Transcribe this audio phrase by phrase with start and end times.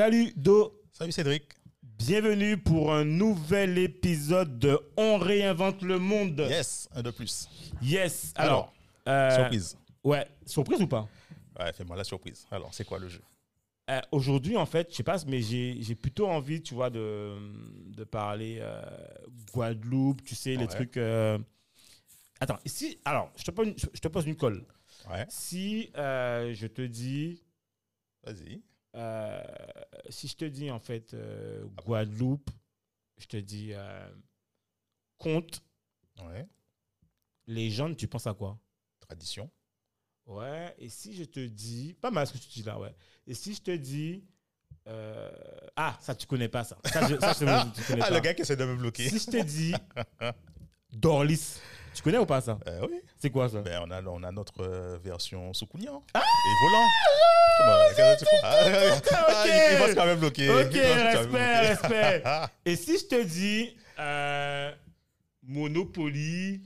[0.00, 1.42] Salut Do, Salut Cédric.
[1.82, 6.46] bienvenue pour un nouvel épisode de On réinvente le monde.
[6.48, 7.46] Yes, un de plus.
[7.82, 8.32] Yes.
[8.34, 8.72] Alors,
[9.06, 9.76] euh, Surprise.
[10.02, 11.06] Ouais, surprise ou pas?
[11.58, 12.46] Ouais, fais-moi la surprise.
[12.50, 13.20] Alors, c'est quoi le jeu?
[13.90, 17.36] Euh, Aujourd'hui, en fait, je sais pas, mais j'ai plutôt envie, tu vois, de,
[17.94, 18.80] de parler euh,
[19.52, 20.96] Guadeloupe, tu sais, les trucs.
[22.40, 24.64] Attends, si, alors, je te pose une, je te pose une colle.
[25.10, 27.44] Ouais, Si je te dis,
[28.24, 28.62] vas-y.
[28.94, 29.42] Euh,
[30.08, 32.50] si je te dis en fait euh, Guadeloupe,
[33.18, 34.08] je te dis euh,
[35.18, 35.62] conte,
[36.22, 36.46] Ouais,
[37.46, 38.58] légende, tu penses à quoi?
[39.00, 39.50] Tradition.
[40.26, 42.94] Ouais, et si je te dis, pas mal ce que tu dis là, ouais.
[43.26, 44.24] Et si je te dis,
[45.76, 46.76] ah, ça tu connais pas ça.
[46.84, 48.14] Ça, je, ça, je- tu connais Ah, pas.
[48.14, 49.08] le gars qui essaie de me bloquer.
[49.08, 49.72] Si je te dis
[50.92, 51.58] Dorlis,
[51.94, 52.58] tu connais ou pas ça?
[52.66, 53.00] Euh, oui.
[53.18, 53.60] C'est quoi ça?
[53.60, 56.18] Ben, on, a, on a notre euh, version Soukounian et
[56.62, 56.86] volant.
[57.56, 58.40] Crois?
[58.42, 60.48] Ah, il, va se quand même bloquer.
[60.50, 62.22] Ok, respect, respect.
[62.24, 64.72] Ah, Et si je te dis euh,
[65.42, 66.62] Monopoly,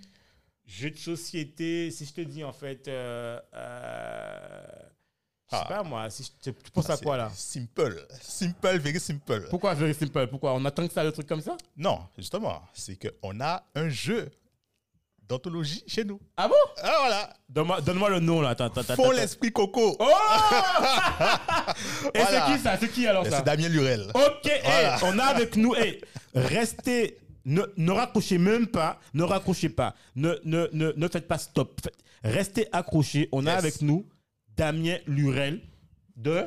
[0.67, 3.41] jeu de société, si je te dis en fait, je
[5.51, 5.65] sais Ah.
[5.69, 7.31] pas moi, si je te- tu penses à quoi là?
[7.35, 8.07] Simple.
[8.21, 9.47] Simple, very simple.
[9.51, 10.27] Pourquoi very simple?
[10.29, 10.55] Pourquoi?
[10.55, 11.57] On attend que ça le truc comme ça?
[11.77, 14.31] Non, justement, c'est qu'on a un jeu
[15.29, 16.21] d'anthologie chez nous.
[16.37, 16.55] Ah bon?
[16.83, 17.31] Ah, voilà.
[17.49, 18.51] Donne-moi donne-moi le nom là.
[18.51, 19.97] Attends, attends, attends, Font l'esprit coco.
[19.99, 20.05] Oh
[22.15, 22.47] Et Voilà.
[22.47, 22.77] c'est qui ça?
[22.79, 23.39] C'est qui alors ça?
[23.39, 24.07] C'est Damien Lurel.
[24.15, 25.75] Ok, hey, on a avec nous.
[25.75, 26.01] hey,
[26.35, 27.19] restez.
[27.47, 28.99] Ne, ne raccrochez même pas.
[29.13, 29.95] Ne raccrochez pas.
[30.17, 31.79] Ne, ne, ne, ne faites pas stop.
[31.83, 33.29] Faites- Restez accrochés.
[33.33, 34.07] On a avec nous
[34.57, 35.61] Damien Lurel
[36.17, 36.47] de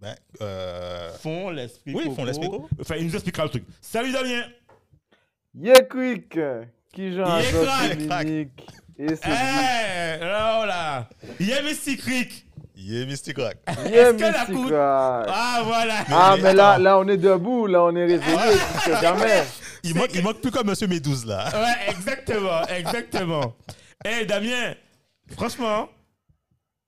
[0.00, 2.14] Ben, euh, Fond l'Esprit Oui, Coco.
[2.16, 2.68] Fond l'Esprit Coco.
[2.80, 3.64] Enfin, il nous expliquera le truc.
[3.80, 4.44] Salut Damien
[5.54, 8.26] Yeah quick Yeah, crack.
[8.26, 8.50] Dominique
[8.98, 9.28] Et Eh, c'est
[10.20, 11.08] là, là.
[11.40, 12.28] Yem et Secret.
[12.76, 13.56] yeah, Mystic Rock.
[13.66, 14.72] Est-ce que la coupe-.
[14.76, 16.04] Ah, voilà.
[16.10, 19.42] Ah Mais là, là on est debout, là on est réveillé plus que jamais
[19.82, 21.48] Il manque, il manque plus comme Monsieur Médouze là.
[21.52, 23.54] Ouais, exactement, exactement.
[24.04, 24.74] Eh Damien,
[25.36, 25.88] franchement,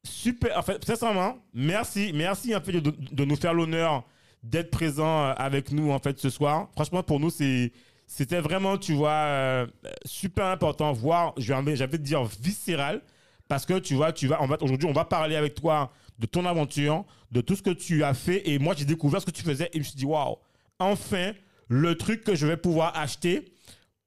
[0.04, 0.56] super.
[0.58, 4.04] En fait, sincèrement, merci, merci en fait de, de nous faire l'honneur
[4.42, 6.68] d'être présent euh, avec nous en fait ce soir.
[6.74, 7.72] Franchement, pour nous, c'est
[8.06, 9.66] c'était vraiment, tu vois, euh,
[10.04, 13.00] super important, voire, j'avais dire viscéral,
[13.48, 16.26] parce que tu vois, tu vas, on va aujourd'hui, on va parler avec toi de
[16.26, 19.30] ton aventure, de tout ce que tu as fait, et moi, j'ai découvert ce que
[19.30, 20.36] tu faisais, et je me suis dit, waouh,
[20.78, 21.32] enfin,
[21.68, 23.52] le truc que je vais pouvoir acheter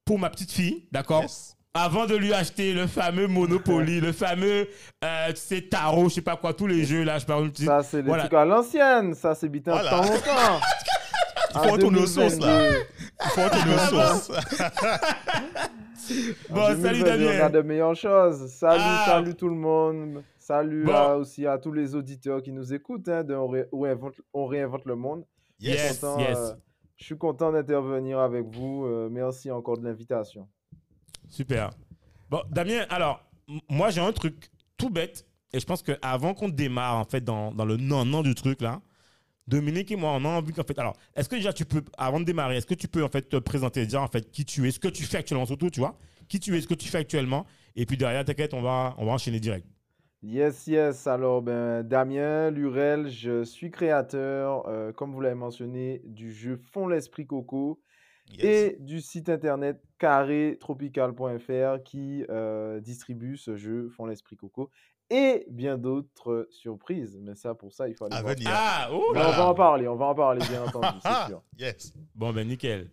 [0.04, 1.22] pour ma petite fille, d'accord?
[1.22, 1.56] Yes.
[1.72, 4.68] Avant de lui acheter le fameux Monopoly, le fameux,
[5.04, 7.56] euh, tu sais, tarot, je sais pas quoi, tous les jeux là, je parle de
[7.64, 8.24] Ça c'est des Voilà.
[8.24, 10.00] trucs à l'ancienne, ça c'est bitin Voilà.
[10.00, 10.60] de temps
[11.54, 12.70] Il faut retourner aux sources là.
[12.70, 14.30] Il faut retourner aux sources.
[16.48, 17.50] Bon, salut On a Damien.
[17.50, 19.04] de meilleures choses Salut, Ah.
[19.06, 20.92] salut tout le monde Salut Bon.
[20.94, 24.14] à- aussi à tous les auditeurs qui nous écoutent hein, de on, Ré- on réinvente,
[24.32, 25.24] on réinvente le monde
[25.60, 26.36] Yes, Content, yes.
[26.38, 26.52] euh,
[26.96, 30.48] Je suis content d'intervenir avec vous, euh, merci encore de l'invitation
[31.28, 31.70] Super.
[32.28, 33.22] Bon, Damien, alors,
[33.68, 37.52] moi j'ai un truc tout bête, et je pense qu'avant qu'on démarre en fait dans,
[37.52, 38.80] dans le non-non du truc là,
[39.50, 40.78] Dominique et moi, on a envie qu'en fait.
[40.78, 43.28] Alors, est-ce que déjà tu peux, avant de démarrer, est-ce que tu peux en fait
[43.28, 45.80] te présenter, dire en fait qui tu es, ce que tu fais actuellement, surtout, tu
[45.80, 45.96] vois,
[46.28, 47.44] qui tu es, ce que tu fais actuellement,
[47.76, 49.66] et puis derrière, t'inquiète, on va, on va enchaîner direct.
[50.22, 51.06] Yes, yes.
[51.06, 56.86] Alors, ben, Damien Lurel, je suis créateur, euh, comme vous l'avez mentionné, du jeu Fond
[56.86, 57.80] l'Esprit Coco
[58.32, 58.44] Yes.
[58.44, 64.70] et du site internet carrétropical.fr qui euh, distribue ce jeu Fond l'Esprit Coco
[65.10, 67.18] et bien d'autres surprises.
[67.20, 68.34] Mais ça, pour ça, il faut aller À voir.
[68.34, 68.48] venir.
[68.52, 71.32] Ah, oh là on va en parler, on va en parler, bien entendu, Ah, c'est
[71.32, 71.42] sûr.
[71.58, 71.92] yes.
[72.14, 72.88] Bon, ben nickel.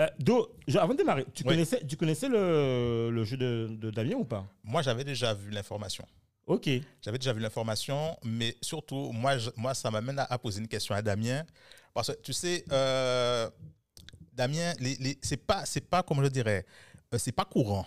[0.00, 1.50] Euh, Do, je- avant de démarrer, tu Oui.
[1.50, 4.44] connaissais, tu connaissais le, le jeu de, de Damien ou pas?
[4.62, 6.04] Moi, j'avais déjà vu l'information.
[6.46, 6.68] Ok.
[7.02, 10.68] J'avais déjà vu l'information, mais surtout, moi, je- moi ça m'amène à, à poser une
[10.68, 11.42] question à Damien.
[11.92, 13.50] Parce que, tu sais, euh,
[14.32, 16.64] Damien, les, les- c'est pas, c'est pas, comme je dirais,
[17.12, 17.84] euh, c'est pas courant.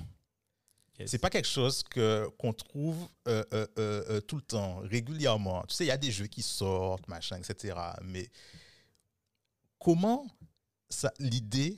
[1.01, 1.12] Yes.
[1.12, 5.63] C'est pas quelque chose que qu'on trouve euh, euh, euh, euh, tout le temps, régulièrement.
[5.68, 7.75] Tu sais, il y a des jeux qui sortent, machin, etc.
[8.03, 8.30] Mais
[9.80, 10.25] comment
[10.89, 11.75] ça, l'idée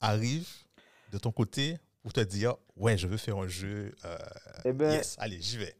[0.00, 0.48] arrive
[1.12, 3.94] de ton côté pour te dire, ouais, je veux faire un jeu.
[4.04, 4.16] euh,
[4.64, 5.74] Eh ben, yes, allez, j'y vais.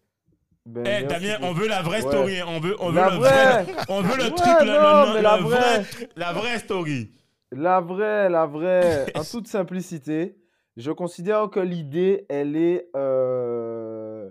[0.66, 2.10] Ben, Eh, Damien, on veut la vraie Ouais.
[2.10, 2.40] story.
[2.40, 2.46] hein.
[2.48, 3.62] On veut, on veut La le vraie.
[3.64, 3.74] vrai.
[3.88, 5.80] On veut le Ouais, truc, non, le- mais la vraie.
[5.82, 7.10] vrai- la vraie story.
[7.52, 10.36] La vraie, la vraie, en toute simplicité,
[10.76, 12.88] je considère que l'idée, elle est.
[12.96, 14.30] euh,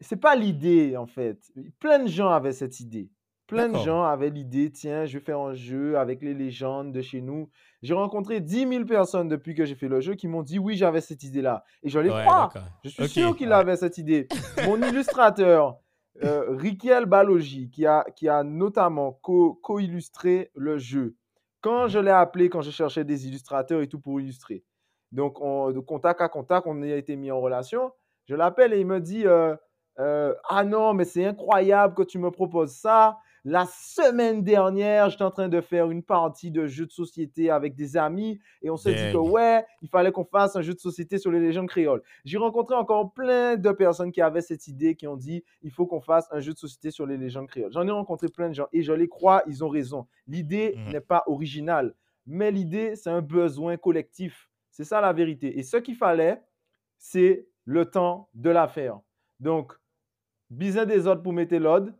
[0.00, 1.38] C'est pas l'idée, en fait.
[1.78, 3.10] Plein de gens avaient cette idée.
[3.46, 7.00] Plein de gens avaient l'idée, tiens, je vais faire un jeu avec les légendes de
[7.02, 7.50] chez nous.
[7.82, 10.76] J'ai rencontré 10 000 personnes depuis que j'ai fait le jeu qui m'ont dit oui,
[10.76, 11.64] j'avais cette idée-là.
[11.82, 12.52] Et je les Ouais, crois.
[12.84, 13.54] Je suis sûr qu'il ouais.
[13.54, 14.28] avait cette idée.
[14.66, 15.78] Mon illustrateur,
[16.22, 21.16] euh, Riquel Balogi, qui a, qui a notamment co- co-illustré le jeu.
[21.60, 24.64] Quand je l'ai appelé, quand je cherchais des illustrateurs et tout pour illustrer.
[25.12, 27.92] Donc, on, de contact à contact, on a été mis en relation.
[28.26, 29.56] Je l'appelle et il me dit euh,
[29.98, 33.18] euh, Ah non, mais c'est incroyable que tu me proposes ça.
[33.44, 37.74] La semaine dernière, j'étais en train de faire une partie de jeu de société avec
[37.74, 40.78] des amis et on s'est dit que ouais, il fallait qu'on fasse un jeu de
[40.78, 42.02] société sur les légendes créoles.
[42.26, 45.86] J'ai rencontré encore plein de personnes qui avaient cette idée, qui ont dit il faut
[45.86, 47.72] qu'on fasse un jeu de société sur les légendes créoles.
[47.72, 50.06] J'en ai rencontré plein de gens et je les crois, ils ont raison.
[50.26, 50.92] L'idée Mhm.
[50.92, 51.94] n'est pas originale,
[52.26, 54.50] mais l'idée, c'est un besoin collectif.
[54.70, 55.58] C'est ça la vérité.
[55.58, 56.42] Et ce qu'il fallait,
[56.98, 59.00] c'est le temps de la faire.
[59.40, 59.72] Donc,
[60.50, 61.92] bisin des autres pour mettre l'ordre.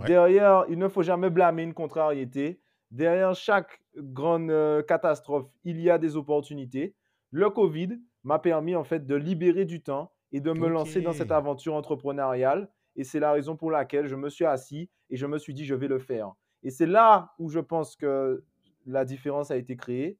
[0.00, 0.06] Ouais.
[0.06, 2.60] Derrière, il ne faut jamais blâmer une contrariété.
[2.90, 6.94] Derrière chaque grande euh, catastrophe, il y a des opportunités.
[7.30, 11.12] Le Covid m'a permis en fait de libérer du temps et de me lancer dans
[11.12, 12.70] cette aventure entrepreneuriale.
[12.96, 15.64] Et c'est la raison pour laquelle je me suis assis et je me suis dit,
[15.64, 16.32] je vais le faire.
[16.62, 18.44] Et c'est là où je pense que
[18.86, 20.18] la différence a été créée.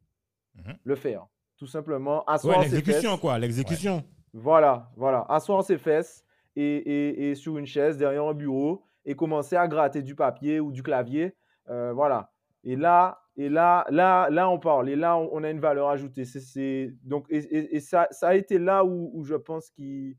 [0.55, 0.75] Mhm.
[0.85, 1.27] Le faire.
[1.57, 3.21] Tout simplement, Ouais, asseoir ses l'exécution, fesses.
[3.21, 3.39] quoi.
[3.39, 4.05] L'exécution.
[4.35, 5.25] Voilà, voilà.
[5.29, 6.25] Asseoir ses fesses
[6.57, 10.61] et, et- et sur une chaise derrière un bureau et commencer à gratter du papier
[10.61, 11.35] ou du clavier.
[11.69, 12.31] euh, voilà.
[12.65, 14.89] Et là, et là, là, là, on parle.
[14.91, 16.25] Et là, on, on a une valeur ajoutée.
[16.25, 20.17] C'est, donc, et, et- et ça, ça a été là où, où je pense qui,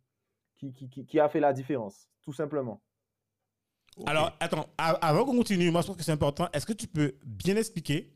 [0.58, 0.74] qui,
[1.06, 2.82] qui, a fait la différence, tout simplement.
[4.08, 6.48] Alors, attends, avant qu'on continue, moi je pense que c'est important.
[6.54, 8.12] Est-ce que tu peux bien expliquer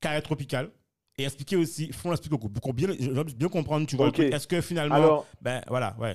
[0.00, 0.70] Carré Tropical
[1.18, 2.88] et expliquer aussi Fond l'explique au pour qu'on bien,
[3.36, 4.08] bien comprendre, tu vois.
[4.16, 6.14] Est-ce que finalement, Alors, ben voilà, ouais.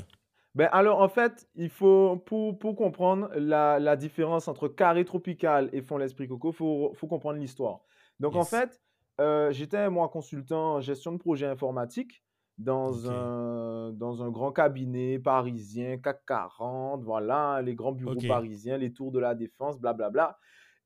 [0.53, 5.69] Ben alors, en fait, il faut, pour, pour comprendre la, la différence entre carré tropical
[5.71, 7.81] et fond l'esprit coco, il faut, faut comprendre l'histoire.
[8.19, 8.81] Donc, en fait,
[9.21, 12.23] euh, j'étais, moi, consultant en gestion de projet informatique
[12.57, 18.91] dans, un, dans un grand cabinet parisien, CAC 40, voilà, les grands bureaux parisiens, les
[18.91, 20.37] tours de la défense, blablabla.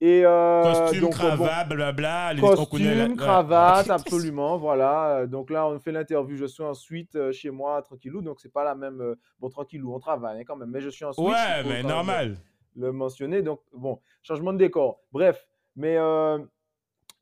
[0.01, 2.33] Et euh, Costume, donc, euh, bon, cravate, blablabla.
[2.33, 3.15] les- la- Costume, ouais.
[3.15, 5.19] cravate, absolument, voilà.
[5.19, 6.35] Euh, Donc là, on fait l'interview.
[6.35, 8.21] Je suis ensuite euh, chez moi, tranquillou.
[8.21, 9.15] Donc c'est pas la même.
[9.39, 10.69] Bon, tranquillou, on travaille hein, quand même.
[10.69, 11.25] Mais je suis en switch.
[11.27, 12.37] il Ouais, mais normal.
[12.75, 13.41] Le mentionner.
[13.41, 14.99] Donc bon, changement de décor.
[15.13, 15.47] Bref,
[15.77, 16.39] mais euh,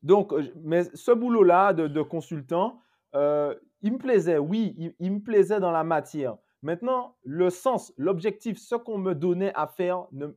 [0.01, 0.33] donc,
[0.63, 2.79] mais ce boulot-là de, de consultant,
[3.15, 3.53] euh,
[3.83, 4.39] il me plaisait.
[4.39, 6.35] Oui, il, il me plaisait dans la matière.
[6.63, 10.27] Maintenant, le sens, l'objectif, ce qu'on me donnait à faire ne,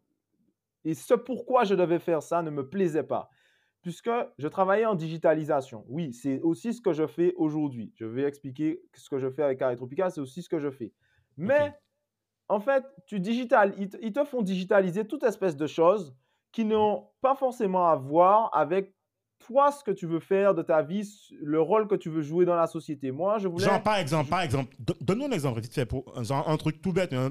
[0.86, 3.28] et ce pourquoi je devais faire ça ne me plaisait pas.
[3.82, 5.84] Puisque je travaillais en digitalisation.
[5.88, 7.92] Oui, c'est aussi ce que je fais aujourd'hui.
[7.96, 10.70] Je vais expliquer ce que je fais avec Carré Tropical, c'est aussi ce que je
[10.70, 10.92] fais.
[11.36, 11.72] Mais
[12.48, 16.16] en fait, tu digital, ils, te- font digitaliser toute espèce de choses
[16.52, 18.94] qui n'ont pas forcément à voir avec
[19.38, 21.06] toi, ce que tu veux faire de ta vie,
[21.42, 23.10] le rôle que tu veux jouer dans la société.
[23.10, 23.64] Moi, je voulais.
[23.66, 26.92] Genre, par exemple, par exemple, don- donne-nous un exemple vite fait, pour, un truc tout
[26.92, 27.30] bête, hein,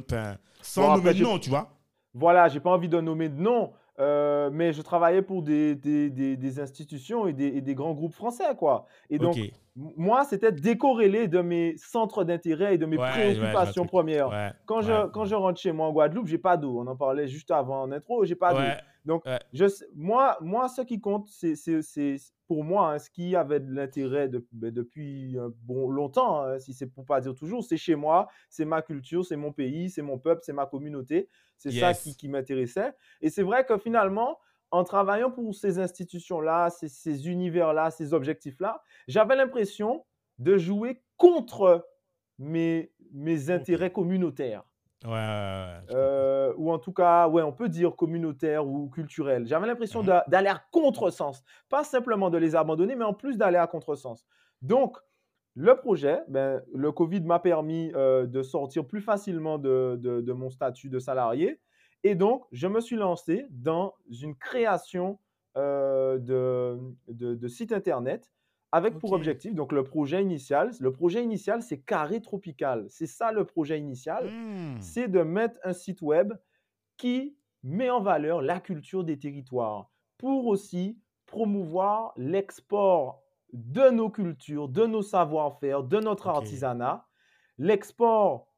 [0.62, 1.75] sans Bon, nommer de nom, tu vois.
[2.16, 6.10] Voilà, j'ai pas envie de nommer de nom, euh, mais je travaillais pour des, des,
[6.10, 8.86] des- des institutions et des, et des grands groupes français, quoi.
[9.10, 9.36] Et donc,
[9.98, 14.30] moi, c'était décorrélé de mes centres d'intérêt et de mes Ouais, préoccupations premières.
[14.30, 14.52] Ouais.
[14.66, 16.80] Quand, je, quand je rentre chez moi en Guadeloupe, j'ai pas d'eau.
[16.80, 18.60] On en parlait juste avant en intro, j'ai pas d'eau.
[19.06, 19.40] Donc, Ouais.
[19.54, 21.54] je, sais- moi, moi, ce qui compte, c'est
[22.48, 26.60] pour moi, hein, ce qui avait de l'intérêt de- ben, depuis euh, bon, longtemps, hein,
[26.60, 29.90] si c'est pour pas dire toujours, c'est chez moi, c'est ma culture, c'est mon pays,
[29.90, 31.30] c'est mon peuple, c'est ma communauté.
[31.58, 32.94] C'est ça qui, qui m'intéressait.
[33.22, 34.40] Et c'est vrai que finalement,
[34.72, 40.06] en travaillant pour ces institutions-là, ces, ces univers-là, ces objectifs-là, j'avais l'impression
[40.38, 41.88] de jouer contre
[42.38, 44.64] mes, mes intérêts communautaires.
[45.04, 45.82] Ouais, ouais, ouais.
[45.88, 49.46] je Euh, ou en tout cas, ouais, on peut dire communautaire ou culturel.
[49.46, 50.08] J'avais l'impression Mhm.
[50.08, 51.44] d'a- d'aller à contresens.
[51.70, 54.26] Pas simplement de les abandonner, mais en plus d'aller à contresens.
[54.64, 54.98] Donc,
[55.56, 60.34] le projet, ben, le Covid m'a permis euh, de sortir plus facilement de, de- de
[60.34, 61.62] mon statut de salarié.
[62.04, 65.20] Et donc, je me suis lancé dans une création
[65.58, 68.32] euh, de, de, de site internet
[68.76, 72.88] avec pour objectif, donc le projet initial, le projet initial, c'est Carré Tropical.
[72.90, 74.82] C'est ça le projet initial Hmm.
[74.82, 76.34] c'est de mettre un site web
[76.98, 84.68] qui met en valeur la culture des territoires pour aussi promouvoir l'export de nos cultures,
[84.68, 87.08] de nos savoir-faire, de notre artisanat,
[87.58, 88.54] l'export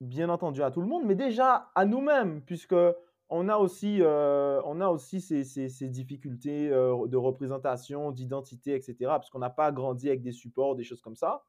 [0.00, 2.74] bien entendu à tout le monde, mais déjà à nous-mêmes, puisque
[3.28, 8.74] on a aussi, euh, on a aussi ces, ces- ces difficultés euh, de représentation, d'identité,
[8.74, 11.44] etc., parce qu'on n'a pas grandi avec des supports, des choses comme ça.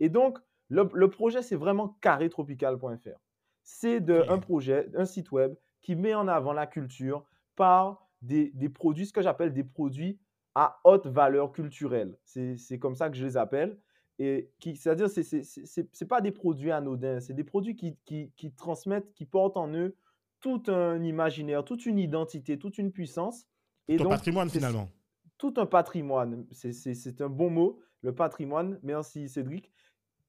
[0.00, 0.38] Et donc,
[0.68, 3.18] le, le projet, c'est vraiment carrétropical.fr.
[3.62, 7.26] C'est de, un projet, un site web qui met en avant la culture
[7.56, 10.18] par des, des produits, ce que j'appelle des produits
[10.54, 12.16] à haute valeur culturelle.
[12.24, 13.78] C'est comme ça que je les appelle.
[14.18, 17.98] Et c'est-à-dire, c'est c'est- c'est- c'est- c'est pas des produits anodins, c'est des produits qui,
[18.04, 19.96] qui, qui transmettent, qui portent en eux
[20.44, 23.46] tout un imaginaire, toute une identité, toute une puissance.
[23.88, 24.90] Et Ton donc, patrimoine, finalement.
[25.38, 26.46] tout un patrimoine.
[26.52, 28.78] C'est- un bon mot, le patrimoine.
[28.82, 29.72] Merci Cédric.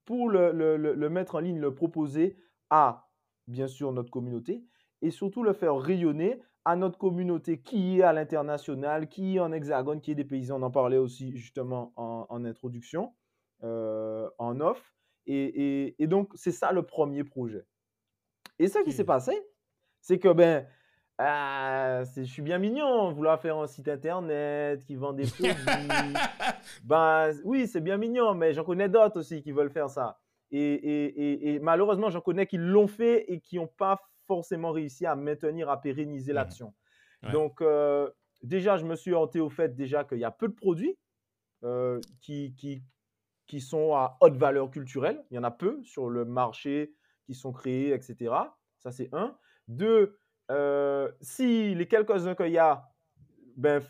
[0.06, 2.38] Pour le, le- le- le mettre en ligne, le proposer
[2.70, 3.10] à,
[3.46, 4.64] bien sûr, notre communauté
[5.02, 9.52] et surtout le faire rayonner à notre communauté qui est à l'international, qui est en
[9.52, 10.58] hexagone, qui est des paysans.
[10.58, 13.12] On en parlait aussi justement en, en introduction,
[13.64, 14.96] euh, en off.
[15.26, 15.34] Et,
[15.88, 17.66] et- et donc, c'est ça le premier projet.
[18.58, 19.32] Et ce qui s'est passé,
[20.06, 20.64] c'est que ben,
[21.18, 25.88] ah, je suis bien mignon, vouloir faire un site internet qui vend des produits.
[26.84, 30.20] ben oui, c'est bien mignon, mais j'en connais d'autres aussi qui veulent faire ça.
[30.52, 33.98] Et, et- et- et malheureusement, j'en connais qui l'ont fait et qui n'ont pas
[34.28, 36.36] forcément réussi à maintenir, à pérenniser Mhm.
[36.36, 36.74] l'action.
[37.24, 37.32] Ouais.
[37.32, 38.08] Donc, euh,
[38.42, 40.96] déjà, je me suis hanté au fait déjà qu'il y a peu de produits
[41.64, 42.84] euh, qui, qui,
[43.48, 45.24] qui sont à haute valeur culturelle.
[45.32, 46.94] Il y en a peu sur le marché
[47.24, 48.32] qui sont créés, etc.
[48.78, 49.36] Ça, c'est un.
[49.68, 50.18] Deux,
[50.50, 52.88] euh, si les quelques-uns qu'il y a,
[53.56, 53.82] ben,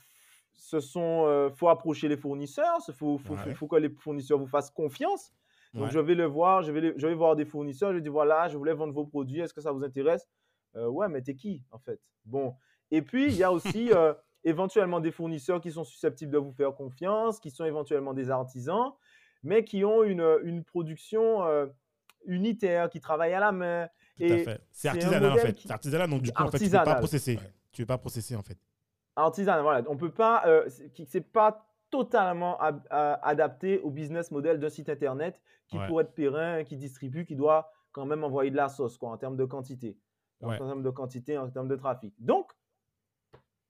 [0.54, 3.54] ce sont, euh, faut approcher les fournisseurs, il faut, faut, faut- Ouais.
[3.54, 5.32] faut que les fournisseurs vous fassent confiance.
[5.74, 5.90] Donc, Ouais.
[5.90, 8.48] je vais le voir, je vais, je vais voir des fournisseurs, je vais dire voilà,
[8.48, 10.26] je voulais vendre vos produits, est-ce que ça vous intéresse?
[10.76, 12.00] Euh, Ouais, mais t'es qui en fait?
[12.24, 12.54] Bon.
[12.90, 13.90] Et puis, il y a aussi
[14.44, 18.92] éventuellement des fournisseurs qui sont susceptibles de vous faire confiance, qui sont éventuellement des artisans,
[19.42, 21.42] mais qui ont une, une production
[22.24, 23.88] unitaire, qui travaillent à la main.
[24.16, 24.60] Tout à Et fait.
[24.72, 25.52] C'est artisanal, en fait.
[25.52, 27.36] qui- C'est artisanal, donc du coup, en fait, tu ne peux pas processer.
[27.36, 27.52] Ouais.
[27.72, 28.58] Tu ne peux pas processer, en fait.
[29.16, 29.82] artisanal, voilà.
[29.88, 30.68] On peut pas, euh,
[31.06, 35.86] c'est pas totalement ab- a- adapté au business model d'un site internet qui Ouais.
[35.86, 39.16] pourrait être périn, qui distribue, qui doit quand même envoyer de la sauce, quoi, en
[39.16, 39.98] termes de quantité,
[40.42, 40.60] Ouais.
[40.60, 42.14] en termes de quantité, en termes de trafic.
[42.18, 42.52] Donc,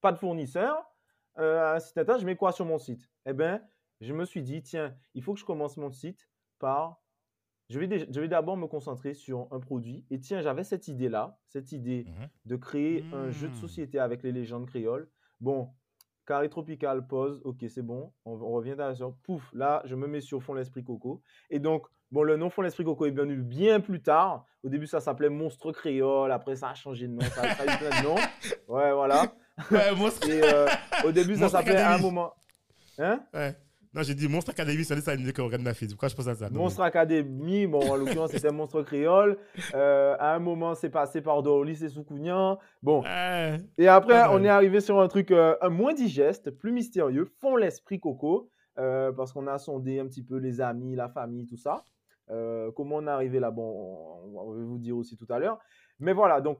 [0.00, 0.84] pas de fournisseur,
[1.38, 3.08] euh, un site internet, je mets quoi sur mon site?
[3.24, 3.62] Eh bien,
[4.00, 7.00] je me suis dit, tiens, il faut que je commence mon site par,
[7.68, 10.04] je vais, dé- je vais d'abord me concentrer sur un produit.
[10.10, 12.28] Et tiens, j'avais cette idée-là, cette idée Mhm.
[12.46, 13.60] de créer un jeu de Hmm.
[13.60, 15.08] société avec les légendes créoles.
[15.40, 15.70] Bon,
[16.26, 20.20] carré tropical, pause, ok, c'est bon, on, on revient sur pouf, là, je me mets
[20.20, 21.22] sur fond l'esprit coco.
[21.50, 24.44] Et donc, bon, le nom fond l'esprit coco est venu bien plus tard.
[24.64, 27.78] Au début, ça s'appelait Monstre créole, après, ça a changé de nom, ça, a eu
[27.78, 28.16] plein de noms.
[28.74, 29.32] Ouais, voilà.
[29.70, 30.28] Ouais, Monstre...
[30.28, 30.66] Et euh,
[31.04, 32.32] au début, ça s'appelait à un moment.
[32.98, 33.20] Hein?
[33.32, 33.54] Ouais.
[33.96, 35.88] Non, j'ai dit Monstre Academy, c'est ça animé regarde ma fille.
[35.88, 36.50] Pourquoi je pense à ça?
[36.50, 39.38] Monstre Academy, bon, en l'occurrence, c'était Monstre créole.
[39.74, 42.58] Euh, à un moment, c'est passé par Dorlis et Soukounian.
[42.82, 43.56] Bon, Ouais.
[43.78, 47.98] Et après, on est arrivé sur un truc euh, moins digeste, plus mystérieux, fond l'esprit
[47.98, 51.82] coco, euh, parce qu'on a sondé un petit peu les amis, la famille, tout ça.
[52.30, 55.38] Euh, comment on est arrivé là, bon, on, on va vous dire aussi tout à
[55.38, 55.58] l'heure.
[56.00, 56.58] Mais voilà, donc,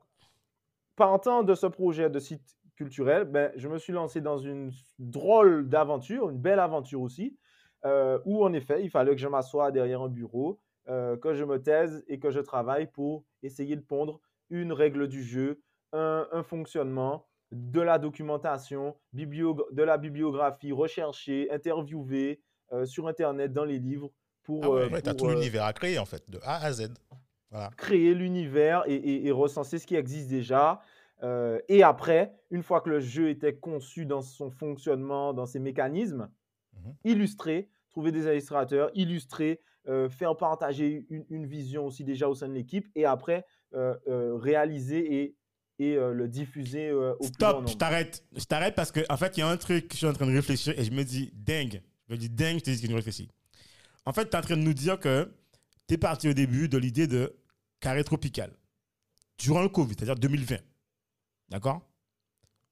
[0.96, 5.68] partant de ce projet de site culturel, ben, je me suis lancé dans une drôle
[5.68, 7.36] d'aventure, une belle aventure aussi,
[7.84, 11.44] euh, où en effet, il fallait que je m'assoie derrière un bureau, euh, que je
[11.44, 15.60] me taise et que je travaille pour essayer de pondre une règle du jeu,
[15.92, 22.40] un, un fonctionnement, de la documentation, de la bibliographie, rechercher, interviewer
[22.72, 24.10] euh, sur Internet, dans les livres,
[24.42, 24.90] pour, Ah ouais.
[24.92, 26.92] Ouais, tu as tout l'univers à créer, en fait, de A à Z.
[27.52, 27.70] Voilà.
[27.76, 30.80] créer l'univers et, et- et recenser ce qui existe déjà.
[31.22, 35.58] Euh, et après, une fois que le jeu était conçu dans son fonctionnement, dans ses
[35.60, 36.28] mécanismes,
[36.74, 36.94] Mhm.
[37.04, 42.48] illustrer, trouver des illustrateurs, illustrer, euh, faire partager une, une vision aussi déjà au sein
[42.48, 43.94] de l'équipe et après euh,
[44.36, 45.36] réaliser et,
[45.78, 47.68] et le diffuser au plus Stop, nombre.
[47.68, 48.24] je t'arrête.
[48.36, 50.12] Je t'arrête parce qu'en en fait, il y a un truc que je suis en
[50.12, 51.82] train de réfléchir et je me dis dingue.
[52.08, 53.28] Je me dis dingue, je te dis que je réfléchis.
[54.06, 55.30] En fait, tu es en train de nous dire que
[55.88, 57.34] tu es parti au début de l'idée de
[57.80, 58.52] carré tropical
[59.38, 60.56] durant le Covid, c'est-à-dire 2020.
[61.48, 61.82] D'accord?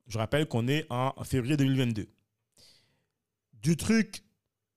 [0.07, 2.09] Je rappelle qu'on est en février 2022.
[3.55, 4.25] Du truc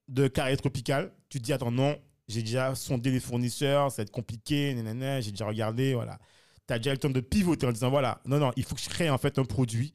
[0.08, 4.04] de carré tropical, tu te dis attends, non, j'ai déjà sondé les fournisseurs, ça va
[4.04, 6.20] être compliqué, nanana, j'ai déjà regardé, voilà
[6.68, 8.82] tu as déjà le temps de pivoter en disant voilà, non, non, il faut que
[8.82, 9.94] je crée un produit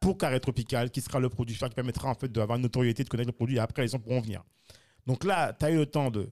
[0.00, 3.08] pour Carré Tropical qui sera le produit qui permettra en fait d'avoir une notoriété, de
[3.08, 4.42] connaître le produit et après les gens pourront venir.
[5.06, 6.30] Donc là, tu as eu le temps de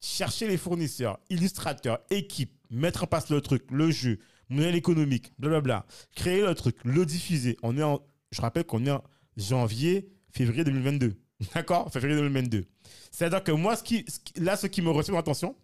[0.00, 5.86] chercher les fournisseurs, illustrateurs, équipes, mettre en place le truc, le jeu, modèle économique, blablabla,
[6.14, 7.56] créer le truc, le diffuser.
[7.62, 7.72] En,
[8.30, 9.02] je rappelle qu'on est en
[9.36, 11.14] janvier, février 2022.
[11.54, 11.92] D'accord?
[11.92, 12.64] Février 2022.
[13.10, 14.04] C'est-à-dire que moi, ce qui,
[14.36, 15.56] là, ce qui me retient mon attention,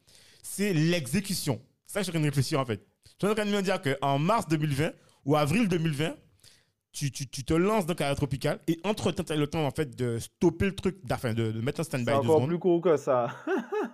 [0.42, 1.60] c'est l'exécution.
[1.86, 2.86] ça que je suis en train de réfléchir en fait.
[3.20, 4.92] Je suis en train de me dire qu'en mars 2020
[5.24, 6.14] ou avril 2020,
[6.94, 9.70] tu, tu, tu te lances dans Carré Tropical et entre-temps, tu as le temps en
[9.72, 12.48] fait de stopper le truc, enfin de, de mettre un stand-by C'est encore secondes.
[12.48, 13.28] plus court que ça.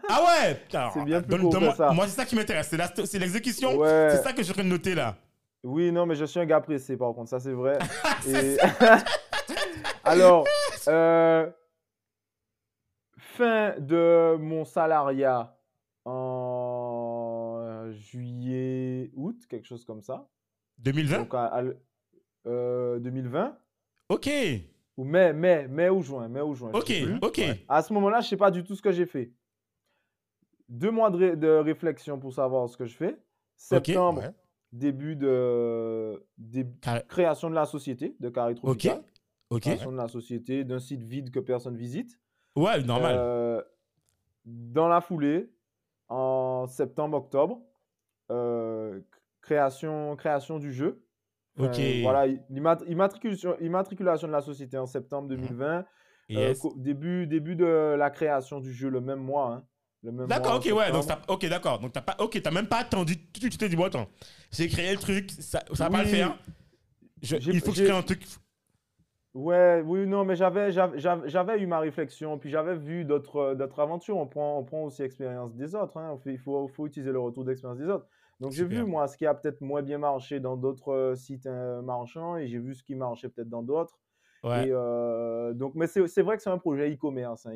[0.09, 0.63] Ah ouais
[0.95, 1.91] C'est bien plus donne- court que ça.
[1.93, 2.73] Moi, c'est ça qui m'intéresse.
[3.07, 3.77] C'est l'exécution.
[3.77, 4.09] Ouais.
[4.13, 5.17] C'est ça que je train de noter là.
[5.65, 7.79] Oui, non, mais je suis un gars pressé, par contre, ça c'est vrai.
[8.29, 8.57] Et-
[10.05, 10.47] Alors,
[10.89, 11.51] euh,
[13.17, 15.57] fin de mon salariat
[16.05, 20.27] en juillet, août, quelque chose comme ça.
[20.79, 21.77] 2020 Donc, à- à l-
[22.47, 23.57] euh, 2020,
[24.09, 24.29] Ok.
[24.97, 26.71] ou mai, mai, mai ou juin, mai ou juin.
[26.75, 26.87] Ok.
[26.87, 27.19] plus.
[27.23, 27.41] Ok.
[27.69, 29.33] À ce moment-là, je sais pas du tout ce que j'ai fait.
[30.69, 33.17] Deux mois de, ré- de réflexion pour savoir ce que je fais.
[33.57, 34.31] Septembre, Ouais.
[34.73, 38.59] début de dé- Carré- création de la société de Carré Ok.
[38.63, 39.03] Tropical.
[39.51, 39.61] Ok.
[39.63, 42.19] Création de la société, d'un site vide que personne visite.
[42.57, 43.17] Ouais, normal.
[43.19, 43.63] Euh,
[44.45, 45.51] dans la foulée,
[46.09, 47.61] en septembre-octobre,
[48.31, 49.01] euh,
[49.43, 51.03] création, création du jeu.
[51.61, 51.81] Enfin, Ok.
[52.03, 52.27] Voilà,
[52.87, 55.79] immatriculation, immatriculation de la société en septembre 2020.
[55.79, 55.85] Euh,
[56.29, 56.63] Yes.
[56.77, 59.55] début, début de la création du jeu le même mois.
[59.55, 59.65] hein.
[60.29, 60.93] D'accord, ok, ouais.
[60.93, 61.79] Donc, ok, d'accord.
[61.81, 63.17] Donc, t'as pas, ok, t'as même pas attendu.
[63.33, 64.07] Tu t'es dit, bon, attends,
[64.53, 66.39] j'ai créé le truc, ça, ça va pas le faire.
[67.21, 68.23] Je- il faut que je crée un truc.
[69.35, 73.79] Ouais, oui, non, mais j'avais, j'avais, eu ma réflexion, puis j'avais vu d'autres, euh, d'autres
[73.81, 74.17] aventures.
[74.17, 75.97] On prend, on prend aussi l'expérience des autres.
[75.99, 76.19] hein.
[76.27, 78.07] Il faut, faut utiliser le retour d'expérience des autres.
[78.41, 81.47] Donc j'ai vu, moi, ce qui a peut-être moins bien marché dans d'autres euh, sites
[81.47, 83.99] euh, marchands, et j'ai vu ce qui marchait peut-être dans d'autres.
[84.43, 84.69] Ouais.
[84.69, 87.53] Et euh, donc, mais c'est, vrai que c'est un projet e-commerce, hein,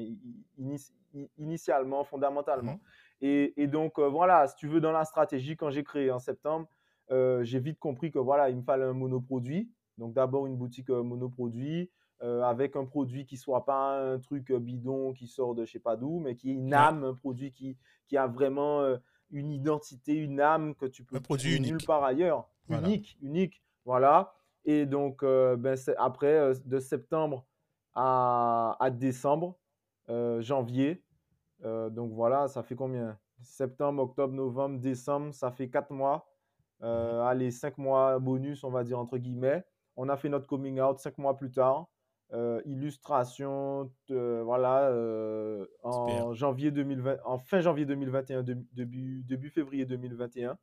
[1.38, 2.72] initialement, fondamentalement.
[2.72, 2.78] Mhm.
[3.22, 6.18] Et, et donc, euh, voilà, si tu veux, dans la stratégie, quand j'ai créé en
[6.18, 6.68] septembre,
[7.10, 9.70] j'ai vite compris que voilà, il me fallait un monoproduit.
[9.96, 11.90] Donc, d'abord, une boutique monoproduit
[12.22, 15.78] euh, avec un produit qui soit pas un truc bidon qui sort de je sais
[15.78, 17.76] pas d'où, mais qui est une âme, un produit qui,
[18.06, 18.96] qui a vraiment euh,
[19.34, 22.48] une identité, une âme que tu peux trouver nulle part ailleurs.
[22.68, 22.86] Voilà.
[22.86, 23.62] Unique, unique.
[23.84, 24.32] Voilà.
[24.64, 27.44] Et donc, euh, ben, après, euh, de septembre
[27.94, 29.58] à, à décembre,
[30.08, 31.02] euh, janvier,
[31.62, 33.18] donc voilà, ça fait combien?
[33.40, 36.26] Septembre, octobre, novembre, décembre, ça fait quatre mois.
[36.82, 39.64] Euh, allez, cinq mois bonus, on va dire entre guillemets.
[39.96, 41.86] On a fait notre coming out cinq mois plus tard.
[42.32, 49.50] Euh, illustration, euh, voilà, euh, en janvier 2020, en fin janvier 2021, début, début, début
[49.50, 50.56] février 2021.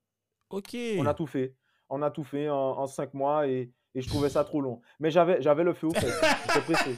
[0.49, 0.75] Ok.
[0.97, 1.55] On a tout fait.
[1.89, 4.81] On a tout fait en, en cinq mois et, et je trouvais ça trop long.
[4.99, 6.07] Mais j'avais, j'avais le feu au fait.
[6.53, 6.95] J'étais pressé.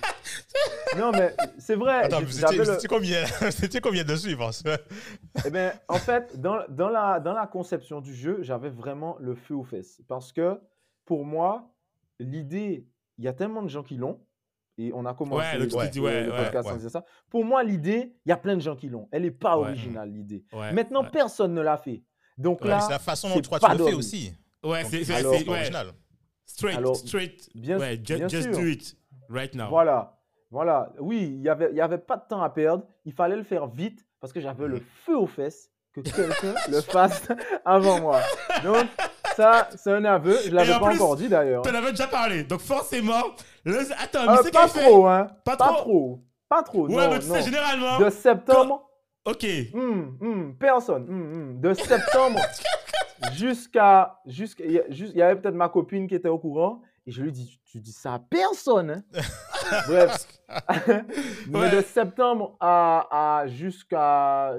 [0.98, 2.04] Non, mais c'est vrai.
[2.06, 4.70] Attends, vous étiez, le- vous étiez combien Vous étiez combien dessus parce que-
[5.46, 9.36] eh bien, en fait, dans, dans la, dans la conception du jeu, j'avais vraiment le
[9.36, 10.02] feu aux fesses.
[10.08, 10.60] Parce que
[11.06, 11.70] pour moi,
[12.20, 14.20] l'idée, il y a tellement de gens qui l'ont.
[14.78, 17.06] Et on a commencé Ouais, le- ouais, le podcast ça.
[17.30, 19.08] Pour moi, l'idée, il y a plein de gens qui l'ont.
[19.12, 19.68] Elle n'est pas Ouais.
[19.68, 20.44] originale, l'idée.
[20.52, 21.10] Ouais, Maintenant, ouais.
[21.12, 22.04] personne ne l'a fait.
[22.38, 24.34] Donc Ouais, là, c'est la façon dont toi tu le fais aussi.
[24.64, 25.88] Ouais, c'est original.
[26.46, 27.50] Straight, Alors, straight.
[27.56, 28.52] bien- ouais, ju- bien just sûr.
[28.62, 28.98] do it
[29.30, 29.70] right now.
[29.70, 30.18] Voilà,
[30.52, 30.92] voilà.
[31.00, 32.86] Oui, il n'y avait, y avait pas de temps à perdre.
[33.06, 36.82] Il fallait le faire vite parce que j'avais le feu aux fesses que quelqu'un le
[36.82, 37.28] fasse
[37.66, 38.20] avant moi.
[38.64, 38.86] Donc,
[39.36, 40.38] ça, c'est un aveu.
[40.44, 41.62] Je ne l'avais en pas plus, encore dit d'ailleurs.
[41.64, 43.22] T'en avais déjà parlé, donc forcément.
[43.66, 45.28] le- Attends, Euh, mais c'est pas trop, hein.
[45.46, 45.76] Pas Pas trop?
[45.82, 46.24] trop.
[46.50, 46.88] Pas trop.
[46.88, 47.36] Ouais, non, mais tu non.
[47.36, 47.98] sais, généralement.
[48.00, 48.90] De septembre,
[49.26, 49.46] Ok.
[49.74, 51.04] hum, hum, personne.
[51.10, 51.60] hum.
[51.62, 52.40] De septembre
[53.34, 54.20] jusqu'à.
[54.26, 56.82] jusqu'à- Il y avait peut-être ma copine qui était au courant.
[57.06, 58.90] Et je lui dis, tu, tu dis ça à personne.
[58.92, 59.04] hein.
[59.88, 60.26] Bref.
[61.50, 61.70] Mais Ouais.
[61.72, 64.54] de septembre à, à jusqu'à.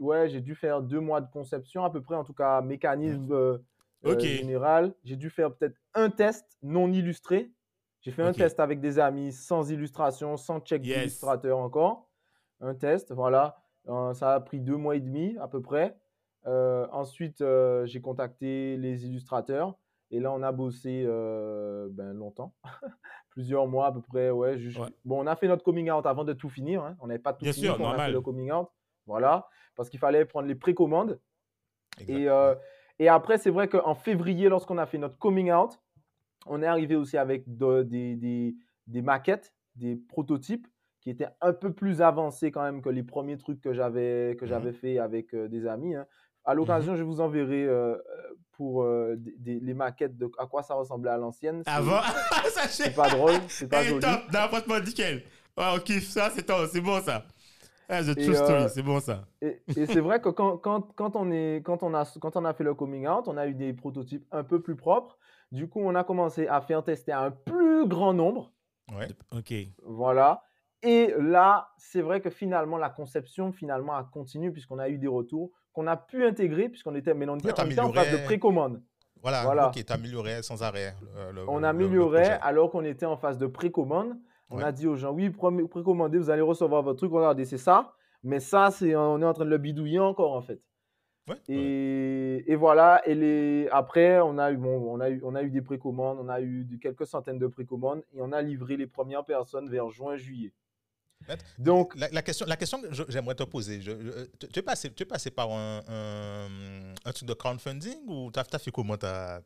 [0.00, 3.32] Ouais, j'ai dû faire deux mois de conception, à peu près, en tout cas, mécanisme
[3.32, 3.58] euh,
[4.06, 4.20] euh, Ok.
[4.20, 4.94] général.
[5.04, 7.50] J'ai dû faire peut-être un test non illustré.
[8.00, 10.96] J'ai fait un test avec des amis, sans illustration, sans check Yes.
[10.98, 12.08] d'illustrateur encore.
[12.60, 13.56] Un test, voilà.
[13.88, 15.96] Euh, ça a pris deux mois et demi à peu près.
[16.46, 19.76] Euh, ensuite, euh, j'ai contacté les illustrateurs.
[20.12, 22.54] Et là, on a bossé euh, ben, longtemps,
[23.30, 24.30] plusieurs mois à peu près.
[24.30, 24.56] Ouais.
[25.04, 26.84] Bon, on a fait notre coming out avant de tout finir.
[26.84, 26.96] hein.
[27.00, 28.68] On n'avait pas tout Bien fini sûr, on a fait le coming out.
[29.06, 31.20] Voilà, parce qu'il fallait prendre les précommandes.
[31.98, 32.18] Exact.
[32.18, 32.28] Et,
[32.98, 35.78] et après, c'est vrai qu'en février, lorsqu'on a fait notre coming out,
[36.46, 38.54] on est arrivé aussi avec de- des, des-
[38.86, 40.66] des maquettes, des prototypes
[41.00, 44.44] qui étaient un peu plus avancés quand même que les premiers trucs que j'avais que
[44.44, 44.48] Mhm.
[44.48, 45.94] j'avais fait avec euh, des amis.
[45.94, 46.06] hein.
[46.44, 47.98] À l'occasion, je vous enverrai euh, euh,
[48.52, 51.62] pour euh, des- les maquettes de à quoi ça ressemblait à l'ancienne.
[51.66, 52.00] C'est- Avant.
[52.44, 52.90] C'est Sachez.
[52.94, 54.00] pas drôle, c'est pas Hey, joli.
[54.00, 54.20] top.
[54.32, 55.22] Non, franchement, nickel.
[55.58, 57.24] Ouais, on kiffe ça, c'est c'est bon ça.
[57.88, 59.26] Ah, the Et, true story, euh, c'est bon ça.
[59.40, 62.44] Et, et c'est vrai que quand, quand, quand, on est, quand, on a, quand on
[62.44, 65.16] a fait le coming out, on a eu des prototypes un peu plus propres.
[65.52, 68.52] Du coup, on a commencé à faire tester à un plus grand nombre.
[68.96, 69.08] Ouais.
[69.32, 69.54] Ok.
[69.84, 70.42] Voilà.
[70.82, 75.06] Et là, c'est vrai que finalement, la conception finalement a continué puisqu'on a eu des
[75.08, 78.12] retours qu'on a pu intégrer, puisqu'on était, mais on était, Ouais, on était en phase
[78.12, 78.82] de précommande.
[79.22, 79.68] Voilà, Voilà.
[79.68, 80.94] ok, t'améliorais sans arrêt.
[81.16, 84.16] le- le- On le améliorait alors qu'on était en phase de précommande.
[84.50, 84.64] On Ouais.
[84.64, 87.92] a dit aux gens, oui, pré- précommandez, vous allez recevoir votre truc, regardez, c'est ça.
[88.22, 90.60] Mais ça, c'est, on est en train de le bidouiller encore, en fait.
[91.28, 91.54] Ouais, ouais.
[91.54, 93.02] Et, et voilà.
[93.08, 96.18] Et les, après, on a, eu, bon, on, a eu, on a eu des précommandes,
[96.20, 99.68] on a eu de- quelques centaines de précommandes et on a livré les premières personnes
[99.68, 100.52] vers juin-juillet.
[101.58, 104.92] Donc, La, la question, la question que j'aimerais te poser, je- je- tu, es passé,
[104.92, 108.96] tu es passé par un, un, un truc de crowdfunding ou tu as, fait comment
[108.96, 109.40] ta-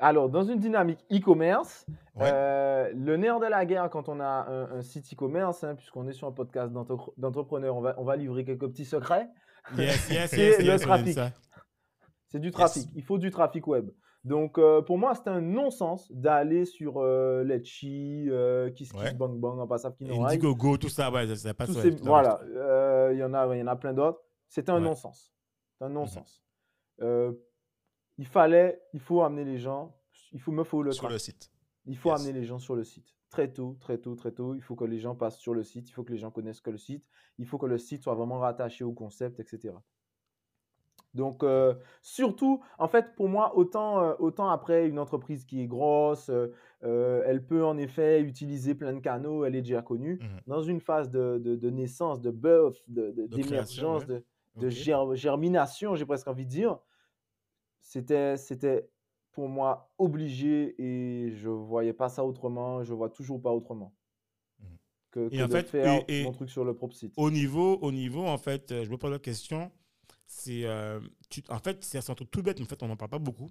[0.00, 2.28] alors, dans une dynamique e-commerce, Ouais.
[2.30, 6.06] euh, le nerf de la guerre quand on a un, un site e-commerce, hein, puisqu'on
[6.08, 9.28] est sur un podcast d'entre- d'entrepreneurs, on va, on va livrer quelques petits secrets.
[9.78, 11.18] Yes, yes, C'est yes, le trafic.
[12.28, 12.88] C'est du trafic.
[12.94, 13.90] Il faut du trafic web.
[14.24, 19.08] Donc, euh, pour moi, c'était un non-sens d'aller sur euh, Letchi, euh, Kiss Ouais.
[19.08, 21.70] Kiss Bang Bang, en passant n'aura Indiegogo, tout ça, ouais, ça, passe.
[21.70, 23.92] ouais, ces- tout ça, voilà, euh, il y en a, il y en a plein
[23.92, 24.20] d'autres.
[24.48, 24.80] C'était un Ouais.
[24.82, 25.32] non-sens.
[25.78, 26.42] C'est un non-sens.
[27.00, 27.32] Euh,
[28.18, 29.94] il fallait, il faut amener les gens,
[30.32, 31.50] il faut, me faut le sur le site
[31.86, 32.20] Il faut Yes.
[32.20, 33.14] amener les gens sur le site.
[33.30, 34.54] Très tôt, très tôt, très tôt.
[34.54, 35.88] Il faut que les gens passent sur le site.
[35.88, 37.08] Il faut que les gens connaissent que le site.
[37.38, 39.74] Il faut que le site soit vraiment rattaché au concept, etc.
[41.14, 45.66] Donc, euh, surtout, en fait, pour moi, autant, euh, autant après une entreprise qui est
[45.66, 50.18] grosse, euh, elle peut en effet utiliser plein de canaux, elle est déjà connue.
[50.22, 50.40] Mhm.
[50.46, 54.22] Dans une phase de, de- de naissance, de birth, de- de- d'émergence, ouais.
[54.56, 56.78] de, de germination, j'ai presque envie de dire,
[57.82, 58.88] c'était, c'était
[59.32, 63.94] pour moi obligé et je voyais pas ça autrement, je vois toujours pas autrement
[64.60, 64.78] Mhm.
[65.10, 67.12] que, Et que en de fait, faire et- et- mon truc sur le propre site.
[67.16, 69.70] Au niveau, au niveau, en fait, euh, je me pose la question,
[70.26, 72.96] c'est, euh, tu- en fait, c'est un truc tout bête, mais en fait, on n'en
[72.96, 73.50] parle pas beaucoup.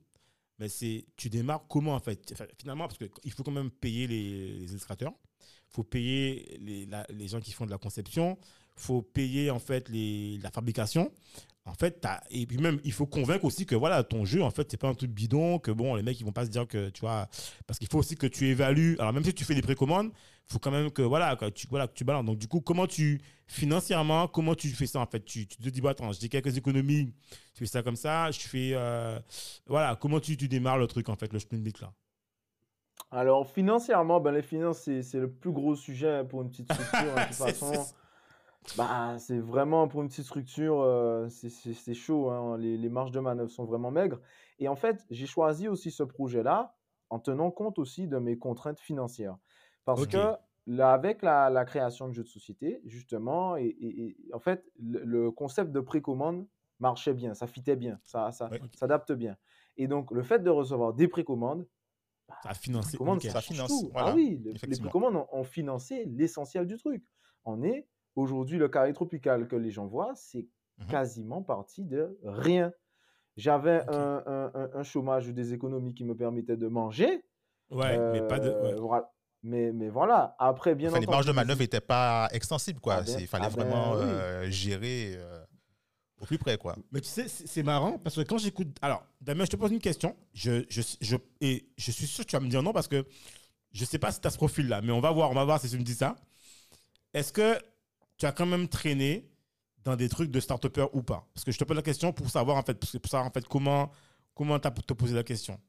[0.59, 2.31] Mais c'est, tu démarres comment, en fait?
[2.33, 6.85] Enfin, Finalement, parce qu'il faut quand même payer les, les illustrateurs, il faut payer les,
[6.85, 8.37] la- les gens qui font de la conception,
[8.77, 11.11] il faut payer, en fait, les, la fabrication.
[11.65, 14.67] En fait, et puis même, il faut convaincre aussi que voilà, ton jeu, en fait,
[14.71, 16.89] c'est pas un truc bidon, que bon, les mecs, ils vont pas se dire que,
[16.89, 17.27] tu vois,
[17.67, 18.95] parce qu'il faut aussi que tu évalues.
[18.97, 21.67] Alors, même si tu fais des précommandes, il faut quand même que, voilà, que tu,
[21.69, 22.25] voilà, que tu balances.
[22.25, 25.23] Donc, du coup, comment tu, financièrement, comment tu fais ça, en fait?
[25.23, 27.13] Tu, tu te dis, bon, attends, j'ai quelques économies,
[27.53, 29.19] je fais ça comme ça, je fais, euh,
[29.67, 31.93] voilà, comment tu, tu démarres le truc, en fait, le Split là?
[33.11, 37.13] Alors, financièrement, ben, les finances, c'est, le plus gros sujet pour une petite structure.
[37.15, 37.85] hein, de toute façon,
[38.77, 42.29] bah, c'est vraiment pour une petite structure, euh, c'est, chaud.
[42.29, 44.19] hein, les, les marges de manœuvre sont vraiment maigres.
[44.59, 46.75] Et en fait, j'ai choisi aussi ce projet-là
[47.09, 49.37] en tenant compte aussi de mes contraintes financières.
[49.83, 50.35] Parce que
[50.67, 54.63] là, avec la, la création de jeux de société, justement, et, et- et en fait,
[54.79, 56.47] le, le concept de précommande
[56.79, 59.35] marchait bien, ça fitait bien, ça, ça s'adapte bien.
[59.77, 61.67] Et donc, le fait de recevoir des précommandes,
[62.43, 62.97] Ça a financé.
[63.29, 63.89] ça finance, tout.
[63.91, 67.03] voilà, Ah oui, le- les précommandes ont, ont financé l'essentiel du truc.
[67.43, 70.45] On est aujourd'hui le carré tropical que les gens voient, c'est
[70.79, 70.87] Mhm.
[70.87, 72.71] quasiment parti de rien.
[73.37, 77.23] J'avais un, un- chômage ou des économies qui me permettaient de manger.
[77.69, 78.49] Ouais, mais pas de.
[78.49, 78.73] euh, ouais.
[78.75, 79.11] voilà.
[79.43, 81.15] Mais, mais voilà, après, bien Enfin, les entendu.
[81.15, 82.95] marges de manœuvre n'étaient pas extensibles, quoi.
[82.99, 84.01] Ah ben- Il fallait ah ben vraiment oui.
[84.03, 85.43] euh, gérer euh,
[86.19, 86.75] au plus près, quoi.
[86.91, 88.67] Mais tu sais, c'est marrant parce que quand j'écoute.
[88.81, 90.15] Alors, Damien, je te pose une question.
[90.33, 93.03] Je, je, je, et je suis sûr que tu vas me dire non parce que
[93.71, 95.59] je sais pas si tu as ce profil-là, mais on va voir, on va voir
[95.59, 96.15] si tu me dis ça.
[97.13, 97.57] Est-ce que
[98.21, 99.27] tu as quand même traîné
[99.83, 101.27] dans des trucs de start ou pas?
[101.33, 103.47] Parce que je te pose la question pour savoir en fait, pour savoir en fait
[103.47, 103.89] comment
[104.35, 105.59] comment tu as te poser la question.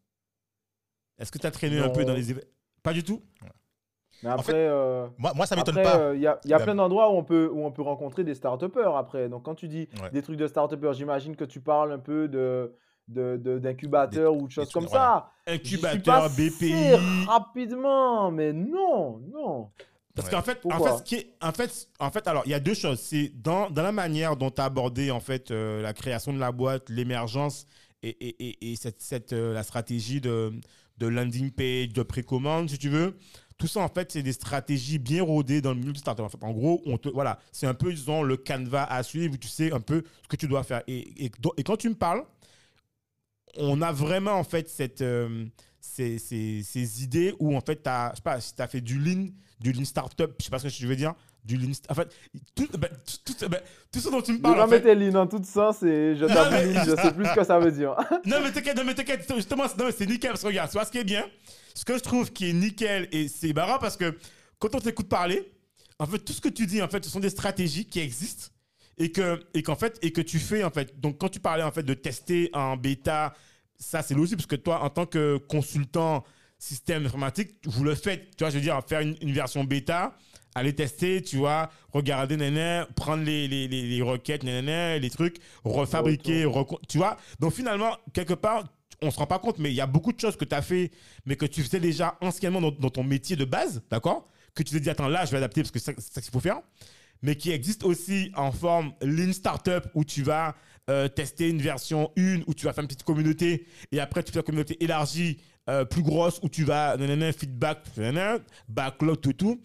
[1.18, 2.34] Est-ce que tu as traîné un peu dans les
[2.82, 3.22] Pas du tout?
[4.22, 5.98] Mais En après, fait, euh, Moi, moi ça m'étonne pas.
[5.98, 7.72] euh, il y a, il y a La- plein d'endroits où on peut, où on
[7.72, 8.62] peut rencontrer des start
[8.96, 9.28] après.
[9.30, 10.10] Donc, quand tu dis Ouais.
[10.12, 12.74] des trucs de start j'imagine que tu parles un peu de
[13.08, 15.30] d'incubateurs ou de choses comme voilà.
[15.46, 15.52] ça.
[15.54, 16.94] Incubateur, BPI.
[17.26, 19.70] rapidement, mais non, non.
[20.14, 20.34] Parce Ouais.
[20.34, 22.60] qu'en fait, en fait, ce qui est, en fait, en fait, alors, il y a
[22.60, 23.00] deux choses.
[23.00, 26.38] C'est dans, dans la manière dont tu as abordé, en fait, euh, la création de
[26.38, 27.66] la boîte, l'émergence
[28.02, 30.52] et, et, et, et cette, cette, euh, la stratégie de,
[30.98, 33.16] de landing page, de précommande, si tu veux.
[33.56, 36.24] Tout ça, en fait, c'est des stratégies bien rodées dans le milieu du startup.
[36.24, 39.32] En, fait, en gros, on te, voilà, c'est un peu, disons, le canevas à suivre
[39.34, 40.82] où tu sais un peu ce que tu dois faire.
[40.88, 42.24] Et, et quand tu me parles,
[43.56, 45.46] on a vraiment, en fait, cette, euh,
[45.94, 48.66] ces, ces, ces idées où, en fait, tu as, je sais pas, si tu as
[48.68, 49.26] fait du lean,
[49.60, 51.72] du lean startup, je sais pas ce que je veux dire, du lean.
[51.88, 52.08] En fait,
[52.54, 52.88] tout, ben,
[53.24, 53.46] tout, tout-
[53.92, 54.56] tout ce dont tu me parles.
[54.56, 57.34] pas en fait- lignes dans tout sens et je Non, t'avoue, je sais plus ce
[57.34, 57.94] que ça veut dire.
[58.26, 60.30] Non, mais t'inquiète, non, mais t'inquiète, justement, c'est- non, nickel.
[60.30, 61.24] Parce que regarde, tu vois ce qui est bien
[61.74, 64.16] Ce que je trouve qui est nickel, et c'est marrant parce que
[64.58, 65.52] quand on t'écoute parler,
[65.98, 68.48] en fait, tout ce que tu dis, en fait, ce sont des stratégies qui existent
[68.98, 70.98] et que et qu'en fait et que tu fais en fait.
[71.00, 73.34] Donc quand tu parlais en fait de tester en bêta,
[73.82, 76.24] ça c'est logique parce que toi en tant que consultant
[76.58, 78.36] système informatique, vous le faites.
[78.36, 80.14] Tu vois, je veux dire, faire une, une version bêta
[80.54, 85.38] aller tester, tu vois, regarder, nanana, prendre les, les, les, les requêtes, nanana, les trucs,
[85.64, 86.46] refabriquer,
[86.88, 87.16] tu vois.
[87.40, 88.64] Donc finalement, quelque part,
[89.00, 90.62] on se rend pas compte, mais il y a beaucoup de choses que tu as
[90.62, 90.90] fait,
[91.26, 94.28] mais que tu faisais déjà anciennement dans, dans ton métier de base, d'accord?
[94.54, 96.20] Que tu t'es dit, attends, là, je vais adapter parce que c'est ça, c'est ça
[96.20, 96.60] qu'il faut faire.
[97.22, 100.54] Mais qui existe aussi en forme Lean Startup où tu vas
[100.90, 104.32] euh, tester une version 1, où tu vas faire une petite communauté, et après, tu
[104.32, 105.38] fais une communauté élargie,
[105.70, 107.84] euh, plus grosse, où tu vas, nanana, feedback,
[108.68, 109.60] backlog, tout, tout.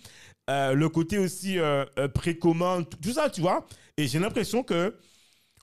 [0.50, 1.58] Euh, le côté aussi
[2.14, 3.66] précommande, tout, ça, tu vois.
[3.98, 4.96] Et j'ai l'impression que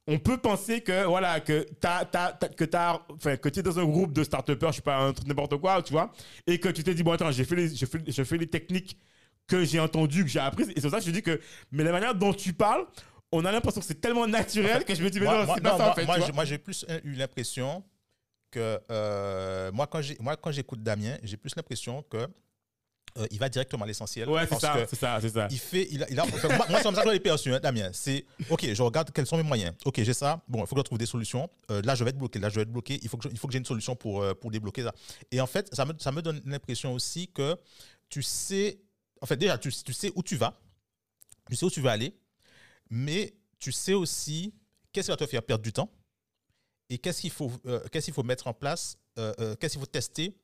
[0.07, 2.64] on peut penser que voilà que t'as, que
[3.14, 5.83] enfin que tu es dans un groupe de start je sais pas un n'importe quoi
[5.83, 6.12] tu vois
[6.47, 8.99] et que tu t'es dit bon attends j'ai fait les je fais, fais les techniques
[9.47, 11.40] que j'ai entendues que j'ai apprises et c'est ça que je dis que
[11.73, 12.85] mais la manière dont tu parles
[13.37, 15.61] on a l'impression que c'est tellement naturel que je me dis mais Moi, non c'est
[15.61, 16.33] pas non, ça moi- en fait moi, j'ai- vois.
[16.33, 17.85] moi, j'ai plus eu l'impression
[18.51, 22.29] que euh, moi, quand j'ai- moi, quand j'écoute Damien, j'ai plus l'impression que
[23.16, 24.29] euh, il va directement à l'essentiel.
[24.29, 26.79] ouais c'est ça c'est ça c'est ça il fait, il a, il a- moi, moi,
[26.79, 27.90] c'est comme ça que je l'ai perçu, hein, Damien.
[27.92, 29.73] C'est, OK, je regarde quels sont mes moyens.
[29.85, 30.42] OK, j'ai ça.
[30.49, 31.49] Bon, il faut que je trouve des solutions.
[31.70, 32.38] Euh, là, je vais être bloqué.
[32.40, 32.99] Là, je vais être bloqué.
[33.03, 34.92] Il faut que, je- il faut que j'ai une solution pour, pour débloquer ça.
[35.31, 37.57] Et en fait, ça me, ça me donne l'impression aussi que
[38.09, 38.81] tu sais,
[39.20, 40.59] en fait, déjà, tu, tu sais où tu vas.
[41.49, 42.16] Tu sais où tu vas aller.
[42.90, 44.55] Mais tu sais aussi
[44.92, 45.90] qu'est-ce qui va te faire perdre du temps
[46.90, 49.81] et qu'est-ce qu'il faut, euh, qu'est-ce qu'il faut mettre en place, euh, euh, qu'est-ce qu'il
[49.81, 50.37] faut tester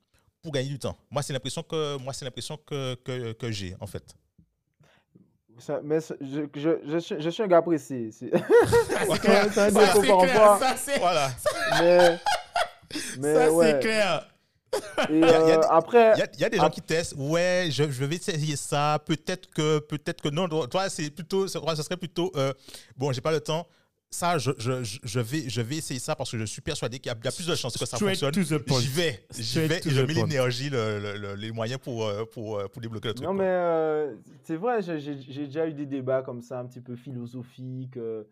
[0.42, 0.96] pour gagner du temps.
[1.10, 4.14] Moi, c'est l'impression que, moi, c'est l'impression que, que, que j'ai, en fait.
[5.58, 8.10] Ça- mais je, je, je, suis, je suis un gars précis.
[8.18, 10.58] C'est un ça défaut c'est par clair rapport.
[10.58, 11.30] ça c'est Voilà.
[11.80, 12.18] Mais,
[13.18, 13.72] mais ça ouais.
[13.72, 14.26] c'est clair
[15.10, 16.56] Et y a- y a euh, des- après, Il y a, il y a des
[16.58, 16.70] gens Ah.
[16.70, 20.48] qui testent, ouais, je, je vais essayer ça, peut-être que, peut-être que non.
[20.68, 22.52] Toi, c'est plutôt, ce ce serait plutôt, euh,
[22.96, 23.66] bon, j'ai pas le temps.
[24.12, 26.98] Ça, je, je, je- je vais, je vais essayer ça parce que je suis persuadé
[26.98, 28.32] qu'il y a, il y a plus de chances que ça fonctionne.
[28.34, 28.42] J'y
[28.88, 32.58] vais, j'y vais et je mets l'énergie, le- le- le- les moyens pour, euh, pour,
[32.58, 33.24] euh, pour débloquer le truc.
[33.28, 35.14] Non, mais euh, c'est vrai, j'ai
[35.46, 37.96] déjà eu des débats comme ça, un petit peu philosophiques.
[37.96, 38.24] euh,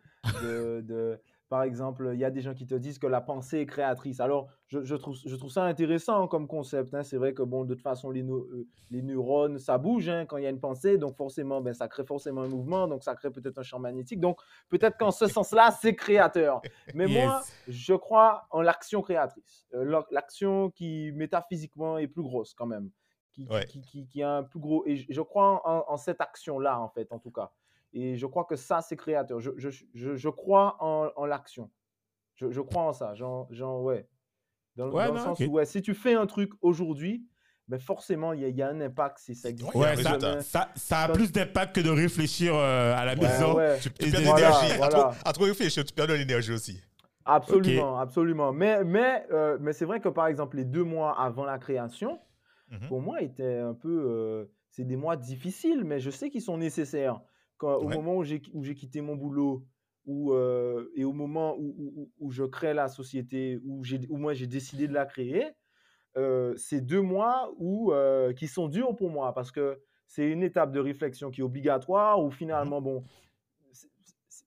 [0.42, 3.60] de, de- par exemple, il y a des gens qui te disent que la pensée
[3.60, 4.20] est créatrice.
[4.20, 6.92] Alors, je, je trouve, je trouve ça intéressant comme concept.
[6.94, 7.02] hein.
[7.02, 10.36] C'est vrai que, bon, de toute façon, les, euh, les neurones, ça bouge hein, quand
[10.36, 10.98] il y a une pensée.
[10.98, 12.86] Donc, forcément, ben, ça crée forcément un mouvement.
[12.86, 14.20] Donc, ça crée peut-être un champ magnétique.
[14.20, 16.60] Donc, peut-être qu'en ce sens-là, c'est créateur.
[16.94, 17.06] Mais
[17.38, 19.66] moi, je crois en l'action créatrice.
[19.74, 22.90] Euh, l'ac- l'action qui, métaphysiquement, est plus grosse quand même.
[23.32, 23.64] Qui, Ouais.
[23.66, 24.84] qui, qui- qui a un plus gros.
[24.86, 27.52] Et je, je crois en, en cette action-là, en fait, en tout cas.
[27.92, 29.40] Et je crois que ça, c'est créateur.
[29.40, 31.70] Je, je, je, je crois en, en l'action.
[32.34, 33.14] Je, je crois en ça.
[33.14, 34.08] Genre, genre ouais.
[34.76, 37.26] Dans, Ouais, dans non, le sens où, ouais, si tu fais un truc aujourd'hui,
[37.66, 39.74] ben forcément, il y, a- il y a un impact si ça existe.
[39.74, 43.78] ouais ça, ça, ça a plus d'impact que de réfléchir euh, à la maison ouais.
[43.80, 44.72] Tu, tu perds de Voilà, l'énergie.
[44.72, 44.90] À, voilà.
[44.90, 46.80] trop, à trop réfléchir, tu perds de l'énergie aussi.
[47.24, 48.52] Absolument, absolument.
[48.52, 52.20] Mais, mais, euh, mais c'est vrai que par exemple, les deux mois avant la création,
[52.70, 52.88] Mhm.
[52.88, 53.88] pour moi, étaient un peu.
[54.08, 57.20] euh, c'est des mois difficiles, mais je sais qu'ils sont nécessaires.
[57.58, 57.96] Quand, Au Ouais.
[57.96, 59.64] moment où j'ai où j'ai quitté mon boulot
[60.06, 64.32] où, euh, et au moment où, où- je crée la société, où, j'ai- où moi
[64.32, 65.44] j'ai décidé de la créer,
[66.16, 70.42] euh, c'est deux mois où, euh, qui sont durs pour moi parce que c'est une
[70.42, 73.04] étape de réflexion qui est obligatoire où finalement, bon,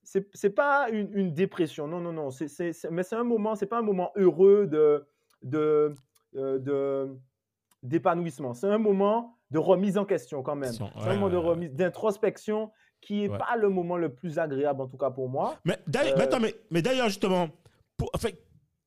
[0.03, 3.53] c'est- c'est pas une, une dépression, non, non, non, c'est, c'est- mais c'est un moment,
[3.55, 5.05] c'est pas un moment heureux de,
[5.43, 5.93] de,
[6.35, 7.15] euh, de-
[7.83, 10.71] d'épanouissement, c'est un moment de remise en question quand même.
[10.71, 11.49] C'est un ouais, moment de ouais, ouais.
[11.49, 13.37] remise, d'introspection qui est Ouais.
[13.37, 15.57] pas le moment le plus agréable en tout cas pour moi.
[15.65, 17.49] Mais d'ailleurs, Euh, mais attends, mais, mais d'ailleurs, justement,
[17.97, 18.39] pour, en fait,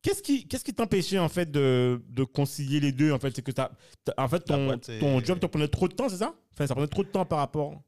[0.03, 3.43] qu'est-ce qui qu'est-ce qui t'empêchait en fait de, de concilier les deux en fait, c'est
[3.43, 3.71] que t'as,
[4.05, 6.35] t'as- en fait ton, boîte ton job te prenait trop de temps, c'est ça?
[6.53, 7.83] Enfin, ça prenait trop de temps par rapport?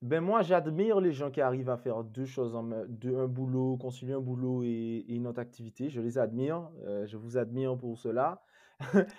[0.00, 3.26] Ben moi, j'admire les gens qui arrivent à faire deux choses en même, deux, un
[3.26, 5.90] boulot, concilier un boulot et, et une autre activité.
[5.90, 6.70] Je les admire.
[6.86, 8.40] euh, je vous admire pour cela.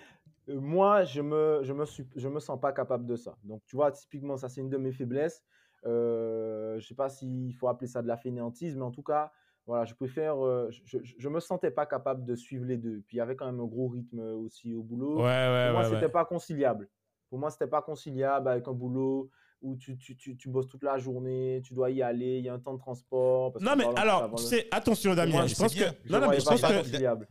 [0.48, 3.36] Euh, moi, je me, je me suis, je me sens pas capable de ça.
[3.44, 5.44] Donc, tu vois, typiquement, ça, c'est une de mes faiblesses.
[5.86, 9.32] Euh, je sais pas s'il faut appeler ça de la fainéantise, mais en tout cas,
[9.66, 10.44] voilà, je préfère.
[10.44, 13.02] euh, je, je, je me sentais pas capable de suivre les deux.
[13.06, 15.18] Puis, il y avait quand même un gros rythme aussi au boulot.
[15.18, 15.94] Ouais, ouais, Pour moi, ouais.
[15.94, 16.12] c'était ouais.
[16.12, 16.88] pas conciliable.
[17.28, 19.30] Pour moi, c'était pas conciliable avec un boulot
[19.62, 22.48] où tu, tu, tu, tu bosses toute la journée, tu dois y aller, il y
[22.48, 23.52] a un temps de transport.
[23.52, 25.32] parce Non, mais alors, tu sais, attention, Damien.
[25.32, 25.78] moi, je pense que.
[25.78, 25.94] bien.
[26.08, 26.78] Non, non, mais je pas pense que.
[26.78, 27.28] conciliable.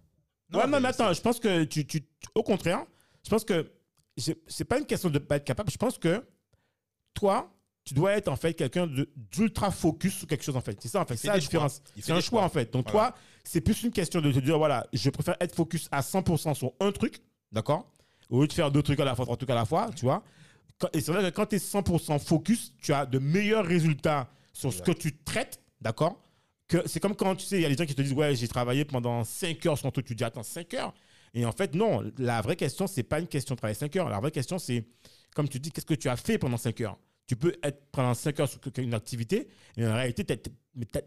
[0.54, 2.02] Ouais, non, mais mais attends, je pense que tu, tu,
[2.36, 2.86] au contraire,
[3.24, 3.72] je pense que
[4.18, 5.70] c'est c'est pas une question de pas être capable.
[5.72, 6.24] Je pense que
[7.14, 7.52] toi,
[7.84, 8.88] tu dois être en fait quelqu'un
[9.32, 10.78] d'ultra focus sur quelque chose en fait.
[10.82, 11.82] C'est ça en fait, c'est la différence.
[11.96, 12.44] C'est un choix choix.
[12.44, 12.72] en fait.
[12.72, 13.10] Donc Voilà.
[13.12, 16.54] toi, c'est plus une question de te dire voilà, je préfère être focus à 100%
[16.54, 17.20] sur un truc,
[17.52, 17.92] d'accord
[18.30, 20.06] Au lieu de faire deux trucs à la fois, trois trucs à la fois, tu
[20.06, 20.24] vois
[20.94, 24.72] Et c'est vrai que quand tu es 100% focus, tu as de meilleurs résultats sur
[24.72, 26.22] ce que tu traites, d'accord
[26.86, 28.48] c'est comme quand tu sais, il y a des gens qui te disent Ouais, j'ai
[28.48, 30.06] travaillé pendant 5 heures sur un truc.
[30.06, 30.94] Tu dis Attends, 5 heures?
[31.34, 34.08] Et en fait, non, la vraie question, c'est pas une question de travailler 5 heures.
[34.10, 34.86] La vraie question, c'est,
[35.36, 36.98] comme tu dis, qu'est-ce que tu as fait pendant 5 heures?
[37.30, 40.34] Tu peux être pendant 5 heures sur une activité, et en réalité, tu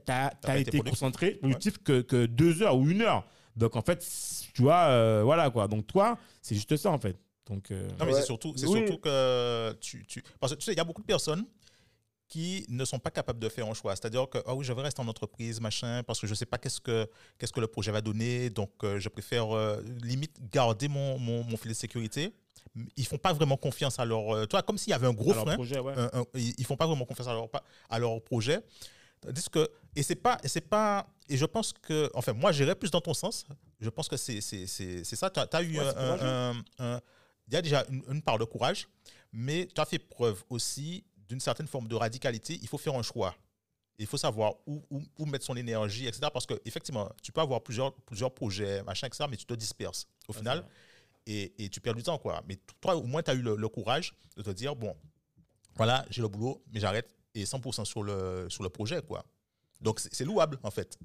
[0.07, 3.27] as, pas été concentré, productif que, que 2 heures ou 1 heure.
[3.57, 4.07] Donc, en fait,
[4.55, 5.67] tu vois, euh, voilà quoi.
[5.67, 7.17] Donc, toi, c'est juste ça, en fait.
[7.47, 8.21] Donc, euh, Non, mais Ouais.
[8.21, 8.79] c'est surtout, c'est Oui.
[8.87, 10.23] surtout que tu, tu.
[10.39, 11.45] Parce que tu sais, il y a beaucoup de personnes
[12.29, 13.97] qui ne sont pas capables de faire un choix.
[13.97, 16.47] C'est-à-dire que, ah oui, je vais rester en entreprise, machin, parce que je ne sais
[16.47, 20.39] pas qu'est-ce que, qu'est-ce que le projet va donner, donc euh, je préfère euh, limite
[20.53, 22.33] garder mon, mon, mon filet de sécurité.
[22.97, 24.35] Ils font pas vraiment confiance à leur.
[24.35, 25.55] euh, toi, comme s'il y avait un gros frein.
[25.55, 25.93] projet, ouais.
[25.97, 27.49] un- un- ils font pas vraiment confiance à leur,
[27.91, 28.61] à leur projet.
[29.21, 32.91] Tandis que, et c'est pas, c'est pas, et je pense que, enfin, moi, j'irais plus
[32.91, 33.47] dans ton sens.
[33.79, 35.31] Je pense que c'est, c'est, c'est, c'est ça.
[35.31, 35.85] Tu as, eu Ouais,
[36.79, 37.01] un-
[37.49, 38.88] il y a déjà une, une part de courage,
[39.33, 42.59] mais tu as fait preuve aussi d'une certaine forme de radicalité.
[42.62, 43.35] Il faut faire un choix.
[43.99, 46.29] Il faut savoir où, où, où mettre son énergie, etc.
[46.33, 50.07] Parce que, effectivement, tu peux avoir plusieurs, plusieurs projets, machin, etc., mais tu te disperses
[50.27, 50.65] au final.
[51.27, 52.43] Et, et tu perds du temps, quoi.
[52.49, 54.95] Mais toi, au moins, tu as eu le, le courage de te dire, bon,
[55.77, 59.25] voilà, j'ai le boulot, mais j'arrête et 100% sur le, sur le projet, quoi.
[59.81, 60.99] Donc, c'est louable, en fait.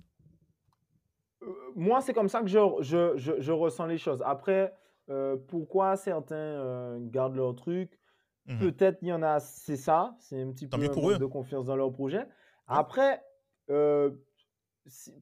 [1.44, 4.22] Euh, moi, c'est comme ça que je, je, je, je ressens les choses.
[4.26, 4.74] Après,
[5.10, 8.00] euh, pourquoi certains euh, gardent leur truc?
[8.46, 8.60] Mhm.
[8.60, 11.18] Peut-être il y en a, c'est ça, c'est un petit Tant peu un pour eux.
[11.18, 12.26] de confiance dans leur projet.
[12.66, 13.22] Après,
[13.70, 14.12] euh,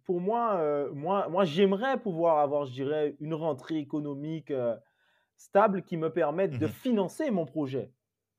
[0.04, 4.76] pour moi, moi, moi j'aimerais pouvoir avoir, je dirais, une rentrée économique euh,
[5.38, 6.72] stable qui me permette de Mhm.
[6.72, 7.92] financer mon projet.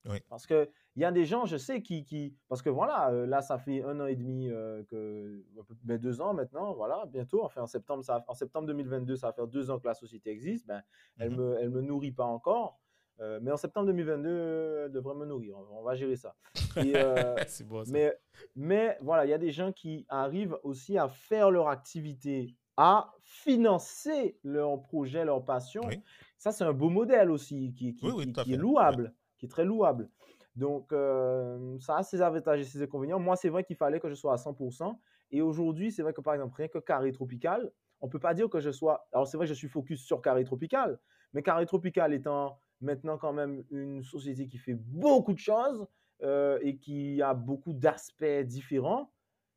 [0.09, 0.19] Oui.
[0.29, 2.05] Parce qu'il y a des gens, je sais, qui.
[2.05, 5.45] qui parce que voilà, euh, là, ça fait un an et demi, euh, que,
[5.83, 7.43] ben, deux ans maintenant, voilà, bientôt.
[7.43, 10.31] Enfin, en septembre, ça, en septembre 2022, ça va faire deux ans que la société
[10.31, 10.65] existe.
[10.67, 10.83] Ben,
[11.19, 11.37] elle Mhm.
[11.37, 12.79] ne me, elle me nourrit pas encore.
[13.19, 15.57] Euh, mais en septembre 2022, elle devrait me nourrir.
[15.59, 16.37] On, on va gérer ça.
[16.77, 17.91] Et, euh, c'est bon, ça.
[17.91, 18.15] mais,
[18.55, 23.13] mais voilà, il y a des gens qui arrivent aussi à faire leur activité, à
[23.23, 25.81] financer leur projet, leur passion.
[25.87, 26.01] Oui.
[26.39, 28.57] Ça, c'est un beau modèle aussi qui, qui- Oui, oui, qui- tout à qui est
[28.57, 30.11] louable, qui est très louable.
[30.55, 33.19] Donc, euh, ça a ses avantages et ses inconvénients.
[33.21, 35.01] Moi, c'est vrai qu'il fallait que je sois à 100%.
[35.31, 38.35] Et aujourd'hui, c'est vrai que par exemple, rien que Carré Tropical, on ne peut pas
[38.35, 39.09] dire que je sois.
[39.13, 41.01] Alors, c'est vrai que je suis focus sur Carré Tropical,
[41.33, 45.87] mais Carré Tropical étant maintenant quand même une société qui fait beaucoup de choses
[46.23, 49.13] euh, et qui a beaucoup d'aspects différents,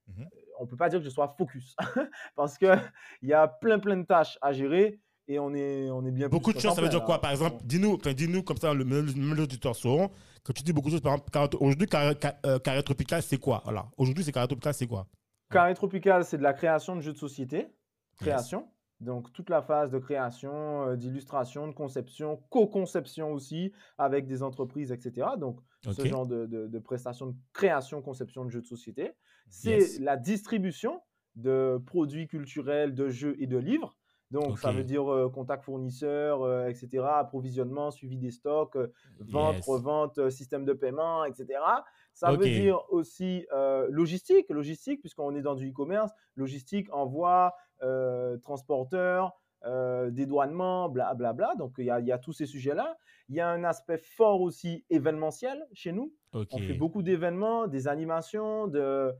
[0.08, 0.30] Mhm.
[0.60, 1.76] on ne peut pas dire que je sois focus
[2.36, 2.78] parce qu'il
[3.22, 6.52] y a plein, plein de tâches à gérer et on est, on est bien Beaucoup
[6.52, 7.22] de choses, ça veut dire quoi?
[7.22, 9.08] Par exemple, dis-nous, dis-nous comme ça, le, même
[9.40, 10.10] auditeurs sauront.
[10.44, 12.16] Quand tu dis beaucoup de choses, par exemple, aujourd'hui, carré,
[12.46, 13.62] euh, carré tropical, c'est quoi?
[13.64, 13.90] Voilà.
[13.98, 15.08] Aujourd'hui, c'est carré tropical, c'est quoi?
[15.52, 17.68] Carré Tropical, c'est de la création de jeux de société.
[18.20, 18.68] Création.
[19.00, 24.92] Donc, toute la phase de création, euh, d'illustration, de conception, co-conception aussi avec des entreprises,
[24.92, 25.28] etc.
[25.38, 29.12] Donc, ce genre de, de- de prestations de création, conception de jeux de société.
[29.48, 30.00] C'est Yes.
[30.00, 31.02] la distribution
[31.36, 33.96] de produits culturels, de jeux et de livres.
[34.32, 39.56] Donc, ça veut dire euh, contact fournisseur, euh, etc., approvisionnement, suivi des stocks, euh, vente,
[39.56, 39.68] Yes.
[39.68, 41.48] revente, système de paiement, etc.
[42.14, 43.46] Ça veut dire aussi
[43.90, 47.54] logistique, logistique, puisqu'on est dans du e-commerce, logistique, envoi,
[48.44, 49.34] transporteur,
[50.12, 51.56] dédouanement, blablabla.
[51.58, 52.98] Donc, il y y a tous ces sujets-là.
[53.30, 56.14] Il y a un aspect fort aussi événementiel chez nous.
[56.52, 59.12] On fait beaucoup d'événements, des animations, de,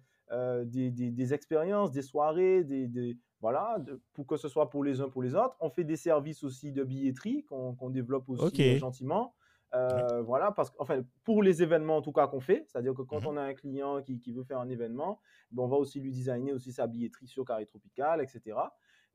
[0.66, 4.84] des, des- des expériences, des soirées, des, des- voilà, de- pour que ce soit pour
[4.84, 5.56] les uns, pour les autres.
[5.60, 8.44] On fait des services aussi de billetterie qu'on développe aussi
[8.76, 9.34] euh, gentiment.
[9.76, 13.04] Euh, Voilà, parce que, enfin, pour les événements en tout cas qu'on fait, c'est-à-dire que
[13.04, 13.28] quand Mhm.
[13.28, 15.20] on a un client qui, qui veut faire un événement,
[15.52, 18.58] ben, on va aussi lui designer aussi sa billetterie sur Carré Tropical, etc.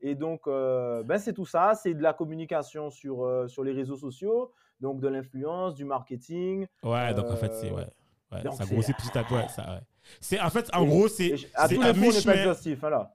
[0.01, 3.73] Et donc, euh, ben, c'est tout ça, c'est de la communication sur, euh, sur les
[3.73, 7.71] réseaux sociaux, donc de l'influence, du marketing, Ouais, donc en fait, c'est.
[7.71, 7.87] Ouais.
[8.31, 9.33] Ouais, ça grossit petit à petit.
[9.35, 9.81] Ouais, ça, ouais.
[10.19, 11.33] C'est, en fait, en gros, c'est.
[11.53, 13.07] À tous les mi-chemin- hein.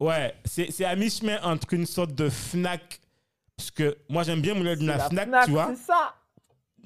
[0.00, 3.00] Ouais, c'est, à mi-chemin entre une sorte de Fnac.
[3.56, 5.72] Parce que moi, j'aime bien mon de la, la Fnac, Fnac, tu vois.
[5.74, 6.14] C'est ça.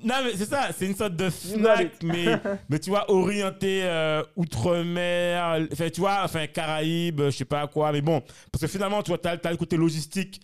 [0.03, 2.27] Non, mais c'est ça, c'est une sorte de Fnac, mais,
[2.71, 7.93] mais tu vois, orienté euh, outre-mer, enfin, tu vois, enfin, Caraïbes, je sais pas quoi,
[7.93, 10.41] mais bon, parce que finalement, tu vois, t'as, t'as le côté logistique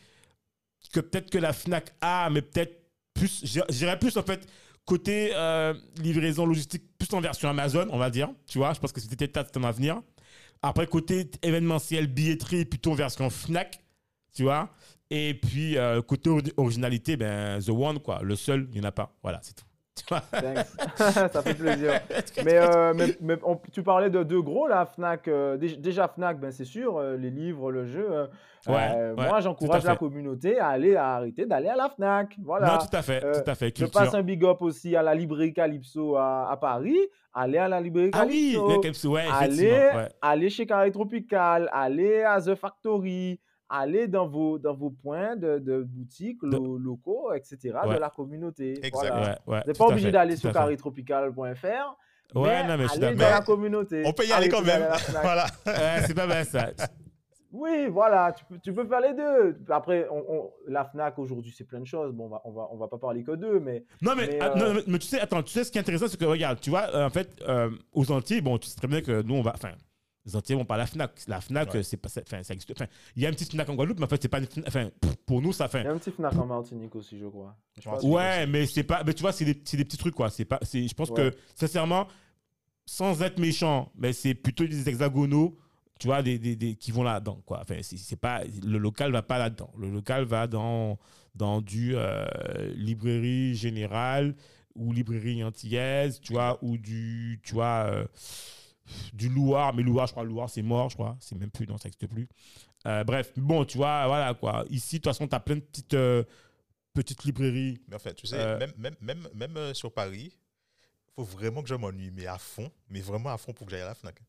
[0.93, 2.83] que peut-être que la Fnac a, mais peut-être
[3.15, 4.47] plus, j'irais- j'irais plus en fait
[4.85, 8.93] côté euh, livraison logistique, plus en version Amazon, on va dire, tu vois, je pense
[8.93, 10.03] que c'était peut-être un avenir.
[10.63, 13.81] Après, côté événementiel, billetterie, plutôt version Fnac,
[14.35, 14.71] tu vois.
[15.11, 18.21] Et puis, euh, côté ori- originalité, ben, The One, quoi.
[18.23, 19.17] Le seul, il n'y en a pas.
[19.23, 19.65] Voilà, c'est tout.
[19.97, 20.67] Tu vois Thanks.
[21.33, 21.93] ça fait plaisir.
[22.45, 25.27] Mais, euh, mais, mais on- tu parlais de deux gros, là, Fnac.
[25.29, 28.29] euh, dé- déjà, Fnac, ben, c'est sûr, euh, les livres, le jeu.
[28.69, 32.35] Ouais, ouais, moi, j'encourage la communauté à aller à arrêter d'aller à la Fnac.
[32.43, 32.73] Voilà.
[32.73, 33.73] Non, tout à fait, tout à fait.
[33.79, 36.99] Je passe un big up aussi à la librairie Calypso à, à Paris.
[37.33, 38.69] Allez à la librairie Ah oui, Calypso.
[38.69, 39.71] le Calypso, ouais, allez.
[39.71, 40.09] Ouais.
[40.23, 43.39] allez chez Carré Tropical, allez à The Factory,
[43.69, 47.95] allez dans vos, dans vos points de, de boutiques lo- locaux, etc., Ouais.
[47.95, 48.75] de la communauté.
[48.93, 49.15] Voilà.
[49.21, 51.97] Ouais, ouais, Vous n'êtes pas obligé d'aller sur carrétropical.fr.
[52.35, 53.31] Ouais, mais non, mais je suis allez d'accord.
[53.33, 54.03] dans la communauté.
[54.05, 54.83] On peut y aller quand même.
[55.23, 55.47] voilà.
[55.67, 56.71] Ouais, c'est pas mal ça.
[57.53, 59.57] Oui, voilà, tu peux, tu peux faire les deux.
[59.71, 62.13] Après, on, on- la Fnac aujourd'hui, c'est plein de choses.
[62.13, 64.39] Bon, on va, on va, on va pas parler que d'eux, mais Non mais, Mais,
[64.41, 66.19] ah, euh, non, mais, mais tu sais, attends, tu sais ce qui est intéressant, c'est
[66.19, 69.01] que regarde, tu vois, euh, en fait, euh, aux Antilles, bon, tu sais très bien
[69.01, 69.71] que nous, on va, enfin,
[70.27, 71.13] les Antilles vont pas à la Fnac.
[71.29, 71.83] La Fnac, Ouais.
[71.83, 72.71] c'est pas, enfin, ça existe.
[72.73, 74.47] Enfin, il y a une petite Fnac en Guadeloupe, mais en fait, c'est pas une
[74.47, 74.91] Fnac- enfin,
[75.25, 75.81] pour nous, ça fait.
[75.83, 77.57] il y a un petit Fnac en Martinique aussi, je crois.
[77.81, 80.29] Je Ouais, mais c'est pas, mais tu vois, c'est des, c'est des petits trucs quoi.
[80.31, 81.31] C'est pas, c'est, je pense Ouais.
[81.31, 82.09] que sincèrement,
[82.85, 85.57] sans être méchant, mais c'est plutôt des hexagonaux,
[85.99, 87.61] tu vois, des, des, des- qui vont là-dedans quoi.
[87.63, 89.71] Enfin, c'est, c'est pas, le local va pas là-dedans.
[89.79, 90.99] Le local va dans,
[91.35, 92.27] dans du euh,
[92.75, 94.35] librairie générale
[94.75, 98.07] ou librairie antillaise, tu vois, ou du, tu vois, euh,
[99.13, 99.75] du Loire.
[99.75, 101.17] Mais Loire, je crois, Loire, c'est mort, je crois.
[101.21, 102.29] C'est même plus, non, ça n'existe plus.
[102.87, 104.65] Euh, bref, bon, tu vois, voilà quoi.
[104.71, 106.23] Ici, de toute façon, tu as plein de petites, euh,
[106.95, 107.81] petites librairies.
[107.89, 110.39] Mais en fait, tu sais, Euh, même, même, même, même euh, sur Paris,
[111.09, 113.73] il faut vraiment que je m'ennuie, mais à fond, mais vraiment à fond pour que
[113.73, 114.21] j'aille à la Fnac.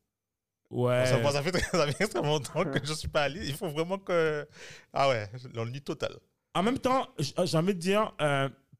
[0.69, 1.05] Ouais.
[1.05, 3.45] Ça, ça fait, ça fait extrêmement longtemps que je ne suis pas allé.
[3.47, 4.47] Il faut vraiment que.
[4.91, 6.17] Ah ouais, l'ennui total.
[6.53, 8.11] En même temps, j'ai envie de dire,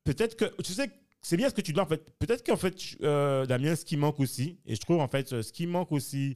[0.04, 0.90] peut-être que, tu sais,
[1.22, 2.12] c'est bien ce que tu dis en fait.
[2.20, 5.52] Peut-être qu'en fait, euh, Damien, ce qui manque aussi, et je trouve en fait, ce
[5.52, 6.36] qui manque aussi,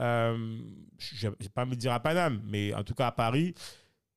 [0.00, 0.58] euh,
[0.98, 3.54] je ne vais pas me dire à Paname, mais en tout cas à Paris,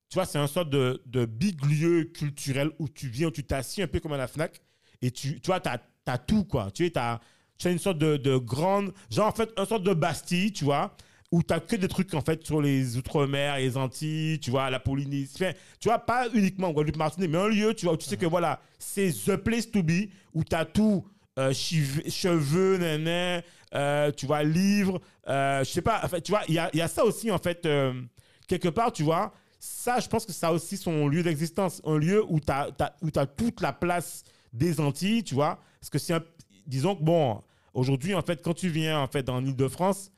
[0.09, 3.43] tu vois, c'est un sorte de, de big lieu culturel où tu viens, où tu
[3.43, 4.61] t'assis un peu comme à la Fnac,
[5.01, 6.71] et tu, tu vois, tu as, tout, quoi.
[6.71, 9.93] Tu sais, tu as une sorte de, de grande, genre en fait, une sorte de
[9.93, 10.95] Bastille, tu vois,
[11.33, 14.69] où tu as que des trucs en fait sur les Outre-mer, les Antilles, tu vois,
[14.69, 15.31] la Polynésie.
[15.33, 18.05] Enfin, tu vois, pas uniquement en Guadeloupe, Martinique, mais un lieu, tu vois, où tu
[18.05, 21.03] sais que voilà, c'est the place to be, où tu as tout,
[21.39, 23.41] euh, cheveux, nanan,
[23.73, 26.69] euh, tu vois, livres, euh, je sais pas, en fait, tu vois, il y a,
[26.71, 27.99] y a ça aussi, en fait, euh,
[28.47, 31.97] quelque part, tu vois, ça, je pense que ça a aussi son lieu d'existence, un
[31.97, 32.69] lieu où tu as,
[33.01, 34.23] où t'as toute la place
[34.53, 36.23] des Antilles, tu vois, parce que c'est un,
[36.67, 37.41] disons que, bon,
[37.73, 40.11] aujourd'hui, en fait, quand tu viens, en fait, dans l'île de France,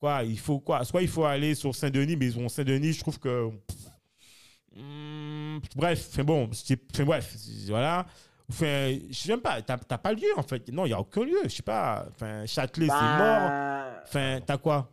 [0.00, 0.82] quoi, il faut quoi?
[0.84, 3.50] Soit il faut aller sur Saint-Denis, mais bon, Saint-Denis, je trouve que.
[4.76, 7.34] Hmm, bref, enfin bon, c'est- enfin, bref,
[7.68, 8.06] voilà.
[8.48, 10.68] Enfin, je sais même pas, t'as pas lieu en fait.
[10.72, 12.06] Non, il n'y a aucun lieu, je sais pas.
[12.10, 13.48] Enfin, Châtelet, c'est mort.
[13.48, 14.88] Ben, Enfin, t'as quoi?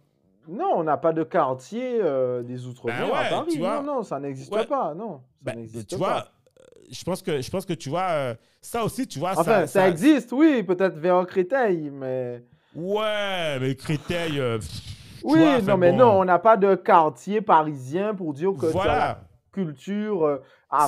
[0.47, 3.51] Non, on n'a pas de quartier euh, des Outre-mer Ben ouais, à Paris.
[3.51, 3.81] tu vois.
[3.81, 4.65] non, non, ça n'existe Ouais.
[4.65, 4.93] pas.
[4.93, 5.97] Non, ça Ben, Tu pas.
[5.97, 6.27] vois,
[6.59, 9.33] euh, je pense que, je pense que tu vois, euh, ça aussi, tu vois.
[9.37, 12.43] Enfin, ça, existe, oui, peut-être vers Créteil, mais.
[12.75, 14.39] Ouais, mais Créteil.
[14.39, 14.81] euh, pff,
[15.23, 15.97] Oui, vois, non, mais bon.
[15.97, 19.21] non, on n'a pas de quartier parisien pour dire que tu as Voilà.
[19.51, 20.37] culture euh,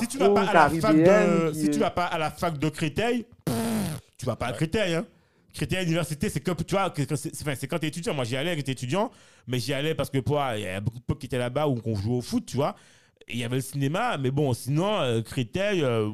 [0.00, 2.58] Si tu vas pas à la fac de, si tu vas pas à la fac
[2.58, 3.54] de Créteil, pff,
[4.18, 5.04] tu vas pas à Créteil, hein.
[5.52, 8.14] Créteil Université, c'est comme, tu vois, que- que c'est quand t'es étudiant.
[8.14, 9.10] Moi, j'y allais j'étais étudiant,
[9.48, 11.76] mais j'y allais parce que, il y a beaucoup de potes qui étaient là-bas où
[11.84, 12.76] on jouait au foot, tu vois.
[13.28, 16.08] Il y avait le cinéma, mais bon, sinon, euh, Créteil, euh,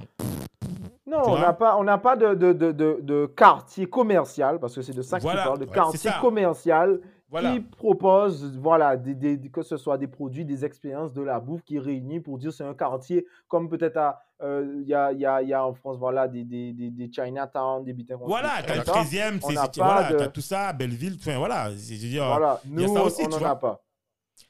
[1.07, 4.83] Non, Tu on n'a pas, on n'a pas de, de, de, quartier commercial, parce que
[4.83, 7.53] c'est de ça que Voilà, tu parles, de ouais, quartier commercial voilà.
[7.53, 11.63] qui propose, voilà, des, des- que ce soit des produits, des expériences, de la bouffe
[11.63, 15.19] qui réunit pour dire c'est un quartier, comme peut-être à, euh, il y, a, il
[15.21, 18.57] y, a, y a en France, voilà, des, des, des, des Chinatown, des bitins Voilà,
[18.59, 18.63] ça.
[18.65, 21.71] t'as le 13e, On c'est, voilà, de- t'as tout ça, Belleville, enfin, voilà.
[21.77, 23.51] C'est, je veux dire, Voilà, il y a nous, ça aussi, on tu n'en vois.
[23.51, 23.83] a pas.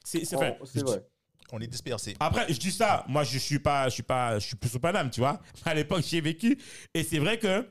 [0.03, 0.57] c'est, c'est, vrai.
[1.53, 2.13] On est dispersé.
[2.19, 4.79] Après, je dis ça, moi je suis pas, je suis pas, je suis plus au
[4.79, 5.39] Paname, tu vois.
[5.65, 6.57] À l'époque, j'y ai vécu,
[6.93, 7.65] et c'est vrai que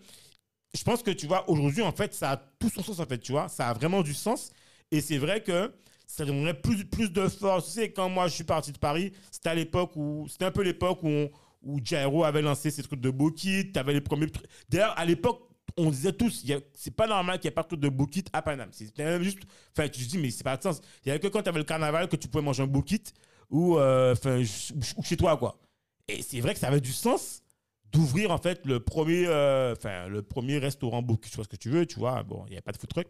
[0.75, 3.19] je pense que tu vois aujourd'hui, en fait, ça a tout son sens, en fait,
[3.19, 3.49] tu vois.
[3.49, 4.51] Ça a vraiment du sens,
[4.91, 5.73] et c'est vrai que
[6.07, 7.67] ça donnerait plus, plus de force.
[7.67, 10.51] Tu sais, quand moi je suis parti de Paris, c'était à l'époque où, c'était un
[10.51, 11.29] peu l'époque où,
[11.63, 14.27] où Jairo avait lancé ses trucs de Bokit, tu avais les premiers.
[14.69, 15.43] D'ailleurs, à l'époque,
[15.77, 18.41] on disait tous, c'est pas normal qu'il n'y ait pas de truc de Bokit à
[18.41, 18.69] Paname.
[18.73, 19.41] C'était même juste,
[19.77, 20.81] enfin, tu te dis, mais c'est pas de sens.
[21.05, 23.03] Il y avait que quand tu avais le carnaval que tu pouvais manger un Bokit
[23.51, 24.15] ou, euh,
[24.97, 25.59] ou chez toi, quoi.
[26.09, 27.43] Et c'est vrai que ça avait du sens
[27.93, 31.57] d'ouvrir, en fait, le premier, euh, enfin, le premier restaurant Bokit, tu vois ce que
[31.57, 32.23] tu veux, tu vois.
[32.23, 33.09] Bon, il n'y a pas de food truck.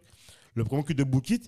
[0.55, 1.41] Le premier cul de Bokit.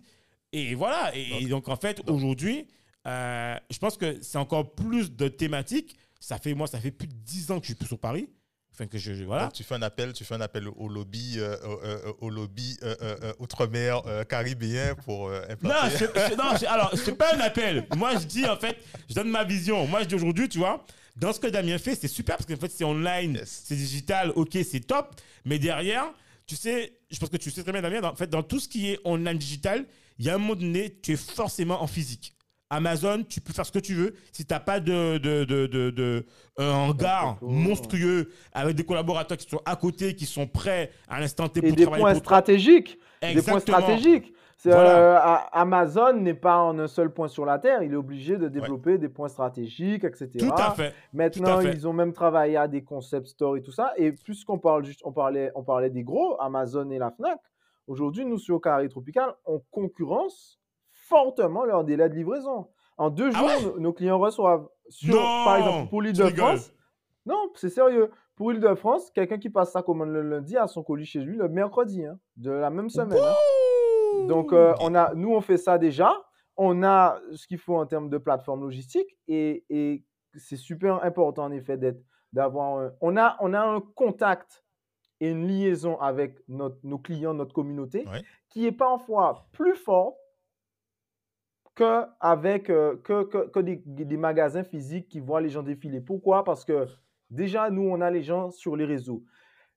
[0.51, 1.11] Et voilà.
[1.15, 2.67] Et, et donc, en fait, aujourd'hui,
[3.07, 5.97] euh, je pense que c'est encore plus de thématiques.
[6.19, 8.27] Ça fait, moi, ça fait plus de 10 ans que je suis plus sur Paris.
[8.73, 9.43] Enfin, que je, je- voilà.
[9.43, 12.77] Donc, tu fais un appel, tu fais un appel au lobby, euh, euh, au lobby
[13.39, 15.97] outre-mer caribéen pour euh, Non, implanter.
[15.97, 17.87] c'est- c'est- non, alors, c'est pas un appel.
[17.95, 18.77] Moi, je dis, en fait,
[19.09, 19.85] je donne ma vision.
[19.87, 20.85] Moi, je dis aujourd'hui, tu vois,
[21.15, 23.63] dans ce que Damien fait, c'est super parce qu'en fait, c'est online, Yes.
[23.65, 25.15] c'est digital, ok, c'est top.
[25.45, 26.05] Mais derrière,
[26.45, 28.59] tu sais, je pense que tu sais très bien, Damien, dans, en fait, dans tout
[28.59, 29.85] ce qui est online digital,
[30.19, 32.35] il y a un moment donné, tu es forcément en physique.
[32.71, 34.13] Amazon, tu peux faire ce que tu veux.
[34.31, 36.25] Si tu n'as pas de, de, de, de, de-
[36.57, 41.47] un hangar monstrueux avec des collaborateurs qui sont à côté, qui sont prêts à l'instant
[41.49, 42.99] T Et pour des travailler points pour stratégiques.
[43.23, 44.33] Des points stratégiques.
[44.65, 45.35] Voilà.
[45.35, 47.81] euh, Amazon n'est pas en un seul point sur la Terre.
[47.81, 50.29] Il est obligé de développer des points stratégiques, etc.
[50.37, 50.93] Tout à fait.
[51.13, 51.73] Maintenant, Tout à fait.
[51.73, 53.93] ils ont même travaillé à des concept stores et tout ça.
[53.95, 57.39] Et puisqu'on parle juste, on parlait, on parlait des gros, Amazon et la Fnac.
[57.89, 60.61] Aujourd'hui, nous, sur Carré Tropical, on concurrence
[60.91, 62.67] fortement leur délai de livraison.
[62.97, 63.63] En deux Ah jours, ouais?
[63.63, 66.23] nos- nos clients reçoivent, sur, Non par exemple, pour l'île de.
[66.29, 66.71] France.
[67.25, 68.11] Non, c'est sérieux.
[68.35, 71.19] Pour l'île de France, quelqu'un qui passe sa commande le lundi a son colis chez
[71.19, 73.19] lui le mercredi hein, de la même semaine.
[73.21, 74.25] hein.
[74.27, 76.13] Donc, euh, on a, nous, on fait ça déjà.
[76.57, 81.45] On a ce qu'il faut en termes de plateforme logistique et, et c'est super important,
[81.45, 82.01] en effet, d'être,
[82.33, 84.63] d'avoir un- on, a, on a un contact
[85.19, 88.21] et une liaison avec notre- nos clients, notre communauté, Ouais.
[88.49, 90.15] qui est parfois plus fort
[91.75, 96.01] que, avec, euh, que, que, que des, des magasins physiques qui voient les gens défiler.
[96.01, 96.43] Pourquoi?
[96.43, 96.87] Parce que
[97.29, 99.23] déjà, nous, on a les gens sur les réseaux.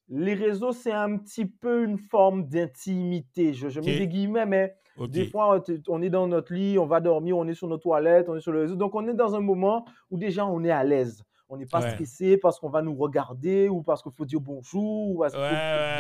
[0.08, 3.54] Les réseaux, c'est un petit peu une forme d'intimité.
[3.54, 4.74] Je, je mets des guillemets, mais
[5.08, 8.28] des fois, on est dans notre lit, on va dormir, on est sur nos toilettes,
[8.28, 8.74] on est sur le réseau.
[8.76, 11.22] Donc, on est dans un moment où déjà, on est à l'aise.
[11.52, 11.90] On n'est pas Ouais.
[11.90, 15.42] stressé parce qu'on va nous regarder ou parce qu'il faut dire bonjour ou parce qu'il
[15.42, 15.48] faut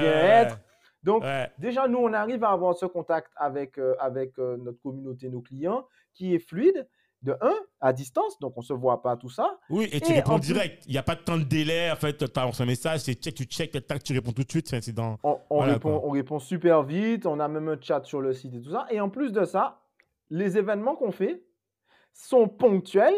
[0.02, 0.58] bien être.
[1.02, 1.50] Donc, ouais.
[1.58, 5.42] déjà, nous, on arrive à avoir ce contact avec, euh, avec euh, notre communauté, nos
[5.42, 5.84] clients,
[6.14, 6.88] qui est fluide,
[7.20, 9.58] de un, à distance, donc on ne se voit pas tout ça.
[9.70, 10.82] Oui, et tu Et réponds en direct.
[10.86, 11.90] Il n'y a pas de temps de délai.
[11.92, 14.50] En fait, tu as un message, c'est check, tu check, tac, tu réponds tout de
[14.50, 14.66] suite.
[14.80, 15.18] C'est dans.
[15.22, 18.32] On, on Voilà, répond, on répond super vite, on a même un chat sur le
[18.32, 18.86] site et tout ça.
[18.90, 19.82] Et en plus de ça,
[20.30, 21.44] les événements qu'on fait
[22.12, 23.14] sont ponctuels.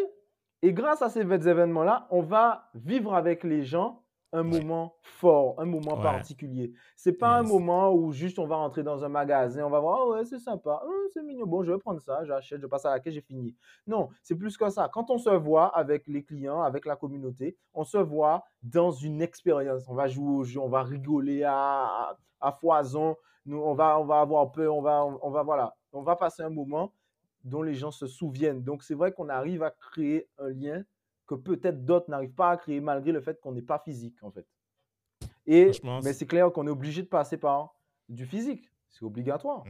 [0.65, 4.01] Et grâce à ces événements-là, on va vivre avec les gens
[4.33, 6.03] un moment fort, un moment Ouais.
[6.03, 6.73] particulier.
[6.97, 9.99] C'est pas un moment où juste on va rentrer dans un magasin, on va voir,
[10.01, 12.87] Ah ouais, c'est sympa, Ah, c'est mignon, bon, je vais prendre ça, j'achète, je passe
[12.87, 13.55] à la caisse, j'ai fini.
[13.87, 14.89] Non, c'est plus que ça.
[14.91, 19.21] Quand on se voit avec les clients, avec la communauté, on se voit dans une
[19.21, 19.87] expérience.
[19.87, 24.01] On va jouer au jeu, on va rigoler à, à, à foison, nous, on, va,
[24.01, 26.91] on va avoir peur, on va, on va, voilà, on va passer un moment
[27.45, 28.63] dont les gens se souviennent.
[28.65, 30.85] Donc, c'est vrai qu'on arrive à créer un lien
[31.27, 34.31] que peut-être d'autres n'arrivent pas à créer malgré le fait qu'on n'est pas physique, en
[34.31, 34.47] fait.
[35.47, 35.71] Et,
[36.03, 37.75] mais c'est- clair qu'on est obligé de passer par
[38.09, 38.71] du physique.
[38.91, 39.65] C'est obligatoire.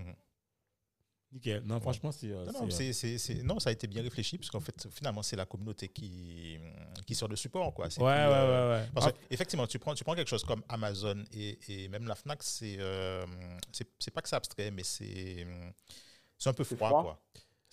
[1.33, 1.63] Nickel.
[1.65, 2.31] Non, franchement, c'est.
[2.31, 4.87] euh, Non, c'est, non, euh, c'est- non, ça a été bien réfléchi, parce qu'en fait,
[4.93, 6.59] finalement, c'est la communauté qui,
[7.07, 7.75] qui sort de support.
[7.75, 7.87] Quoi.
[7.87, 8.89] Ouais, plus, ouais, euh, ouais, ouais.
[8.95, 12.07] Parce Ah, que, effectivement, tu prends, tu prends quelque chose comme Amazon et, et même
[12.07, 13.27] la Fnac, c'est euh,
[13.99, 15.45] c'est pas que c'est abstrait, mais c'est
[16.39, 17.03] c'est un peu froid, froid.
[17.03, 17.21] quoi.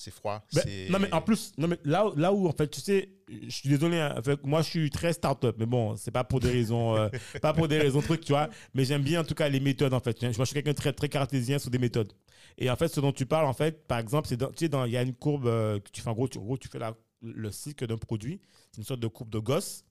[0.04, 0.44] C'est froid.
[0.54, 3.10] Ben, non, mais en plus, non, mais là, où- là où, en fait, tu sais,
[3.30, 6.40] je suis désolé, hein, fait, moi, je suis très start-up, mais bon, c'est pas pour
[6.40, 7.10] des raisons, euh,
[7.42, 9.94] pas pour des raisons trucs, tu vois, mais j'aime bien, en tout cas, les méthodes,
[9.94, 10.22] en fait.
[10.22, 12.12] Moi, je suis quelqu'un de très, très cartésien sur des méthodes.
[12.58, 14.70] Et en fait, ce dont tu parles, en fait, par exemple, c'est dans, tu sais,
[14.70, 16.58] dans, il y a une courbe euh, que tu fais, en gros, tu, en gros,
[16.58, 18.42] tu fais la, le cycle d'un produit,
[18.72, 19.86] c'est une sorte de courbe de gosse.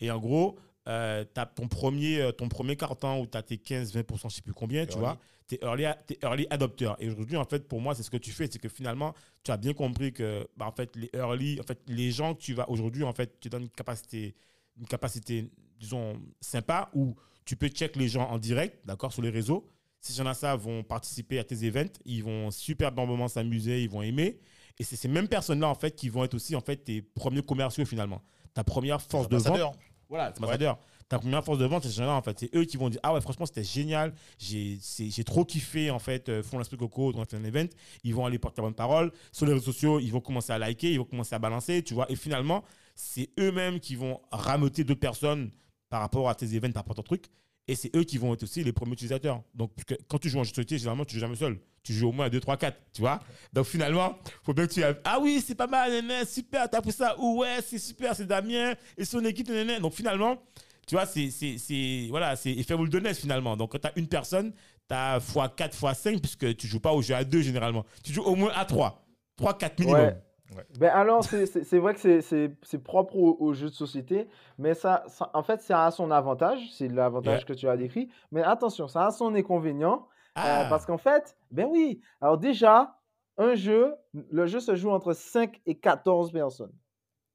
[0.00, 3.56] Et en gros, tu as ton premier, euh, ton premier carton où tu as tes
[3.56, 6.92] 15-20%, je sais plus combien, tu vois, tu es early, t'es early adopter.
[6.98, 9.50] Et aujourd'hui, en fait, pour moi, c'est ce que tu fais, c'est que finalement, tu
[9.50, 12.54] as bien compris que, bah, en fait, les early, en fait, les gens que tu
[12.54, 14.34] vas aujourd'hui, en fait, tu donnes une capacité,
[14.78, 17.14] une capacité, disons, sympa où
[17.44, 19.68] tu peux check les gens en direct, d'accord, sur les réseaux.
[20.00, 24.02] Ces gens-là, ça, vont participer à tes events, ils vont super bonnement s'amuser, ils vont
[24.02, 24.38] aimer.
[24.78, 27.42] Et c'est ces mêmes personnes-là, en fait, qui vont être aussi, en fait, tes premiers
[27.42, 28.22] commerciaux, finalement.
[28.54, 29.76] Ta première force de vente.
[30.08, 30.78] Voilà, c'est ambassadeur.
[31.08, 32.38] Ta première force de vente, c'est ces gens-là, en fait.
[32.38, 34.12] C'est eux qui vont dire Ah ouais, franchement, c'était génial.
[34.38, 37.66] J'ai trop kiffé, en fait, euh, font l'esprit coco, fait un event.
[38.02, 39.12] Ils vont aller porter la bonne parole.
[39.32, 41.94] Sur les réseaux sociaux, ils vont commencer à liker, ils vont commencer à balancer, tu
[41.94, 42.10] vois.
[42.10, 45.50] Et finalement, c'est eux-mêmes qui vont rameuter d'autres personnes
[45.90, 47.26] par rapport à tes événements, par rapport à ton truc.
[47.66, 49.42] Et c'est eux qui vont être aussi les premiers utilisateurs.
[49.54, 49.72] Donc,
[50.08, 51.58] quand tu joues en jeu de société, généralement, tu joues jamais seul.
[51.82, 53.20] Tu joues au moins à 2, 3, 4, tu vois.
[53.52, 56.80] Donc, finalement, faut bien que tu aies- Ah oui, c'est pas mal, néné, super, t'as
[56.82, 57.14] pris ça.
[57.18, 59.80] Ou ouais, c'est super, c'est Damien et son équipe, néné.
[59.80, 60.42] Donc, finalement,
[60.86, 63.56] tu vois, c'est, c'est, c'est, voilà, c'est effet boule de neige, finalement.
[63.56, 64.52] Donc, quand tu as une personne,
[64.88, 67.84] tu as x4, x5, puisque tu joues pas au jeu à 2 généralement.
[68.02, 69.04] Tu joues au moins à 3.
[69.36, 70.00] 3, 4 minimum.
[70.00, 70.64] Ouais.
[70.78, 74.28] Ben alors, c'est- c'est c'est vrai que c'est- propre aux, aux jeux de société,
[74.58, 77.44] mais ça, ça- en fait, ça a son avantage, c'est l'avantage Yeah.
[77.44, 80.06] que tu as décrit, mais attention, ça a son inconvénient,
[80.36, 82.94] euh, Ah, parce qu'en fait, ben oui, alors déjà,
[83.38, 86.72] un jeu, le jeu se joue entre 5 et 14 personnes.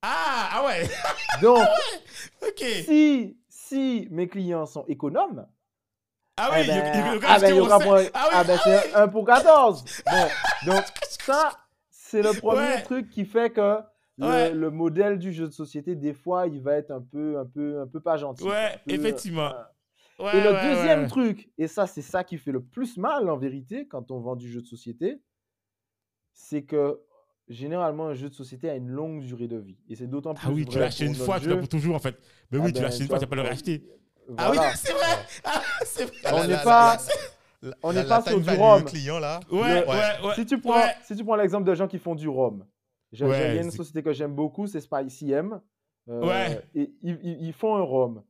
[0.04, 0.88] ah, ah ouais,
[1.42, 1.58] Donc,
[2.48, 2.64] ok.
[2.86, 3.38] si,
[3.70, 5.48] si mes clients sont économes,
[6.38, 8.08] Ah eh oui, ben, il- il- il- ah ben, il y aura pour- ah oui,
[8.14, 9.84] ah ben, c'est 1 pour 14.
[10.06, 11.52] Bon, donc ça,
[11.90, 12.82] c'est le premier Ouais.
[12.84, 13.80] truc qui fait que
[14.18, 14.52] le, Ouais.
[14.54, 17.80] le modèle du jeu de société, des fois, il va être un peu, un peu,
[17.82, 18.44] un peu pas gentil.
[18.44, 19.54] Ouais, peu, effectivement.
[19.54, 19.64] euh,
[20.24, 23.38] Ouais, Et le deuxième truc, et ça, c'est ça qui fait le plus mal en
[23.38, 25.22] vérité quand on vend du jeu de société,
[26.34, 27.00] c'est que
[27.50, 29.78] généralement, un jeu de société a une longue durée de vie.
[29.90, 31.68] Et c'est d'autant plus Ah oui, tu vrai l'as acheté une fois, tu l'as pour
[31.68, 32.16] toujours en fait.
[32.52, 33.84] Mais Ah oui, tu ben, l'as acheté une fois, tu vas pas le euh, racheter.
[34.38, 34.76] Ah oui, Voilà.
[34.76, 35.06] c'est vrai.
[35.44, 36.16] Ah, c'est vrai.
[36.34, 36.98] On n'est pas-
[37.62, 38.84] la- on n'est pas sur time du rhum.
[38.86, 39.40] client là.
[39.52, 40.36] Ouais, Le- ouais, ouais.
[40.36, 40.94] si tu prends, ouais.
[41.04, 42.66] si tu prends l'exemple de gens qui font du rhum,
[43.12, 45.60] il y a une c'est- société que j'aime beaucoup, c'est Spicy M.
[46.08, 46.62] Euh, Ouais.
[46.76, 48.24] Et ils, font un rhum.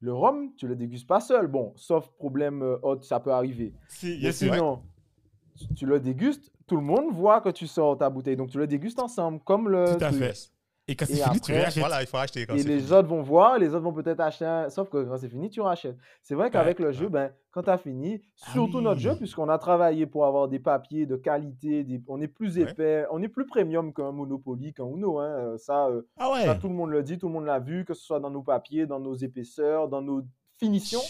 [0.00, 1.46] Le rhum, tu le dégustes pas seul.
[1.46, 3.72] Bon, sauf problème euh, autre, ça peut arriver.
[3.88, 4.82] Si, yes, sinon,
[5.56, 8.36] tu- tu le dégustes, tout le monde voit que tu sors ta bouteille.
[8.36, 10.18] Donc tu le dégustes ensemble, comme le Tout à truc.
[10.22, 10.50] fait.
[10.88, 11.78] Et quand c'est fini, tu après, réachètes.
[11.80, 12.92] Voilà, il faut acheter quand Et les fini.
[12.92, 14.70] autres vont voir, les autres vont peut-être acheter un.
[14.70, 15.96] Sauf que quand c'est fini, tu rachètes.
[16.22, 19.48] C'est vrai qu'avec le jeu, ben, quand tu as fini, Ah surtout notre jeu, puisqu'on
[19.48, 22.70] a travaillé pour avoir des papiers de qualité, des- on est plus Ouais.
[22.70, 25.18] épais, on est plus premium qu'un Monopoly, qu'un Uno.
[25.18, 25.24] Hein.
[25.28, 27.84] euh, Ça, euh, Ah ça, tout le monde le dit, tout le monde l'a vu,
[27.84, 30.22] que ce soit dans nos papiers, dans nos épaisseurs, dans nos
[30.56, 31.00] finitions,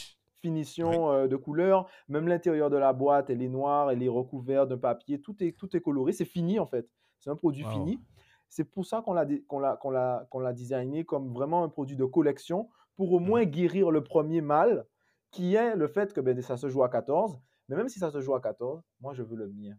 [0.41, 1.89] finitions euh, de couleurs.
[2.09, 5.53] Même l'intérieur de la boîte, elle est noire, elle est recouverte d'un papier, tout est,
[5.53, 6.13] tout est coloré.
[6.13, 6.89] C'est fini en fait.
[7.19, 7.71] C'est un produit Wow.
[7.71, 8.01] fini.
[8.49, 11.69] C'est pour ça qu'on l'a qu'on l'a qu'on l'a- qu'on l'a designé comme vraiment un
[11.69, 14.87] produit de collection pour au moins guérir le premier mal,
[15.31, 17.39] qui est le fait que ben, ça se joue à 14.
[17.69, 19.75] Mais même si ça se joue à 14, moi je veux le mien.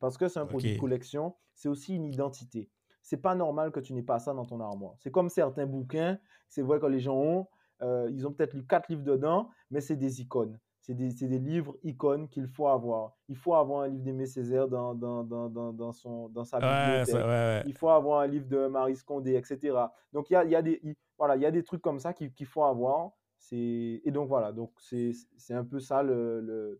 [0.00, 2.70] Parce que c'est un produit de collection, c'est aussi une identité.
[3.02, 4.94] C'est pas normal que tu n'aies pas ça dans ton armoire.
[4.98, 6.18] C'est comme certains bouquins,
[6.48, 7.46] c'est vrai que les gens ont,
[7.82, 10.58] euh, ils ont peut-être lu quatre livres dedans, mais c'est des icônes.
[10.80, 13.12] C'est des, des livres icônes qu'il faut avoir.
[13.28, 16.58] Il faut avoir un livre d'Aimé Césaire dans, dans, dans, dans, dans son, dans sa
[16.58, 16.64] Ouais,
[17.02, 17.14] bibliothèque.
[17.14, 17.62] ça- ouais, ouais.
[17.66, 19.76] Il faut avoir un livre de Marie Scondé, etc.
[20.14, 21.98] Donc, il y a, y, a des- il- voilà, il y a des trucs comme
[21.98, 23.10] ça qu'il faut avoir.
[23.52, 24.50] Et donc, voilà.
[24.52, 25.14] Donc, c'est
[25.54, 26.76] un peu ça le, le-.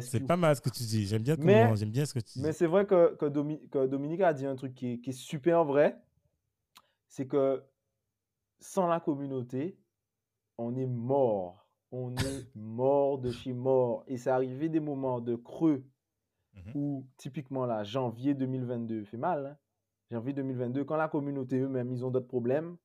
[0.00, 1.06] C'est pas mal ce que tu dis.
[1.06, 2.42] J'aime bien Mais- comment, j'aime bien ce que tu dis.
[2.42, 5.10] Mais c'est vrai que, que, Domi- que Dominique a dit un truc qui est, qui
[5.10, 5.96] est super vrai.
[7.08, 7.62] C'est que
[8.60, 9.78] sans la communauté,
[10.58, 11.66] on est mort.
[11.90, 14.04] On est mort de chez mort.
[14.06, 15.84] Et c'est arrivé des moments de creux
[16.54, 16.72] Mhm.
[16.74, 19.46] où, typiquement là, janvier 2022 fait mal.
[19.46, 19.56] hein.
[20.10, 22.76] Janvier 2022, quand la communauté eux-mêmes, ils ont d'autres problèmes.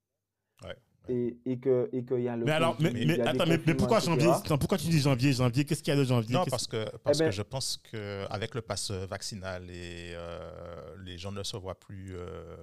[0.64, 0.76] Ouais,
[1.10, 4.30] Et, et que et qu'il y a le Mais alors, mais, attends, mais, pourquoi janvier?
[4.30, 6.34] Attends, Pourquoi tu dis janvier Janvier, qu'est-ce qu'il y a de janvier?
[6.36, 11.18] Non, parce que, parce ben- que je pense qu'avec le pass vaccinal, et, euh, les
[11.18, 12.56] gens ne se voient plus euh,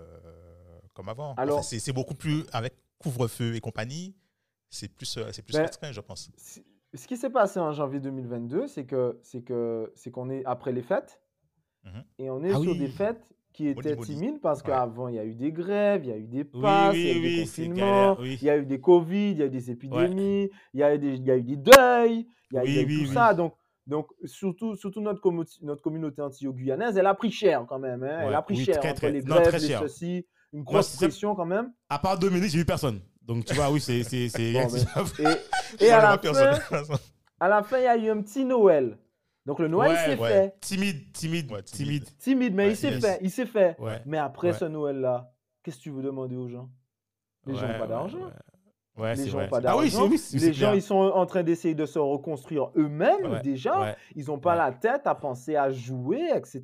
[0.94, 1.34] comme avant.
[1.34, 4.14] Alors- c'est beaucoup plus avec couvre-feu et compagnie.
[4.70, 6.30] C'est plus, euh, c'est plus Ben, restreint, je pense.
[6.94, 10.72] Ce qui s'est passé en janvier 2022, c'est que c'est que c'est qu'on est après
[10.72, 11.20] les fêtes
[11.84, 12.04] Mhm.
[12.18, 12.78] et on est Ah sur oui.
[12.78, 14.66] des fêtes qui étaient timides parce Ouais.
[14.66, 17.06] qu'avant il y a eu des grèves, il y a eu des Oui, passes, il
[17.06, 18.38] y a oui, eu des oui, c'est confinements, oui.
[18.40, 20.94] il y a eu des Covid, il y a eu des épidémies, il, y a
[20.94, 22.84] eu des, il y a eu des deuils, il y a, il y a Oui,
[22.84, 23.14] eu oui, tout oui.
[23.14, 23.34] ça.
[23.34, 23.54] Donc,
[23.86, 28.02] donc surtout, surtout notre, commu- notre communauté anti-guyanaise, elle a pris cher quand même.
[28.04, 30.26] hein, Elle Ouais, a pris oui, cher très, entre très- les grèves, très les ceci,
[30.52, 31.72] une grosse pression quand même.
[31.88, 33.00] À part Dominique, j'ai vu personne.
[33.30, 34.02] Donc tu vois, oui, c'est.
[34.02, 34.66] c'est- c'est- Bon,
[35.80, 36.58] Et, à la fin, personne.
[37.38, 38.98] à la fin, il y a eu un petit Noël.
[39.46, 40.28] Donc le Noël Ouais, s'est ouais.
[40.28, 40.54] fait.
[40.60, 42.04] Timide, timide, Ouais, timide.
[42.18, 42.54] timide.
[42.56, 43.00] Mais Ouais, il s'est yes.
[43.00, 43.18] fait.
[43.22, 43.76] Il s'est fait.
[43.78, 44.02] Ouais.
[44.04, 44.58] Mais après Ouais.
[44.58, 46.68] ce Noël-là, qu'est-ce que tu veux demander aux gens?
[47.46, 48.18] Les gens n'ont pas ouais, d'argent.
[48.96, 49.14] Ouais.
[49.14, 49.44] Les c'est gens vrai.
[49.44, 50.08] n'ont pas Ah oui, d'argent.
[50.34, 53.80] Les gens, ils sont en train d'essayer de se reconstruire eux-mêmes Ouais, déjà.
[53.80, 53.96] ouais.
[54.16, 54.58] Ils n'ont pas ouais.
[54.58, 56.60] la tête à penser à jouer, etc.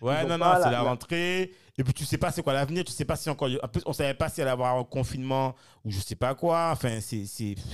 [0.00, 1.52] Ouais, Ils non, non, c'est la- rentrée.
[1.78, 2.84] Et puis, tu sais pas c'est quoi l'avenir.
[2.84, 3.48] Tu sais pas si encore.
[3.62, 6.70] En plus, on savait pas si allait avoir un confinement ou je sais pas quoi.
[6.72, 7.24] Enfin, c'est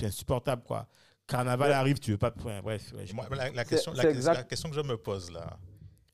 [0.03, 0.87] insupportable, quoi.
[1.27, 1.75] Carnaval Ouais.
[1.75, 2.33] arrive, tu veux pas.
[2.43, 2.91] ouais, bref.
[2.97, 3.43] ouais, je Moi, comprends.
[3.53, 4.49] la, question, la, c'est la exact.
[4.49, 5.57] question que je me pose là,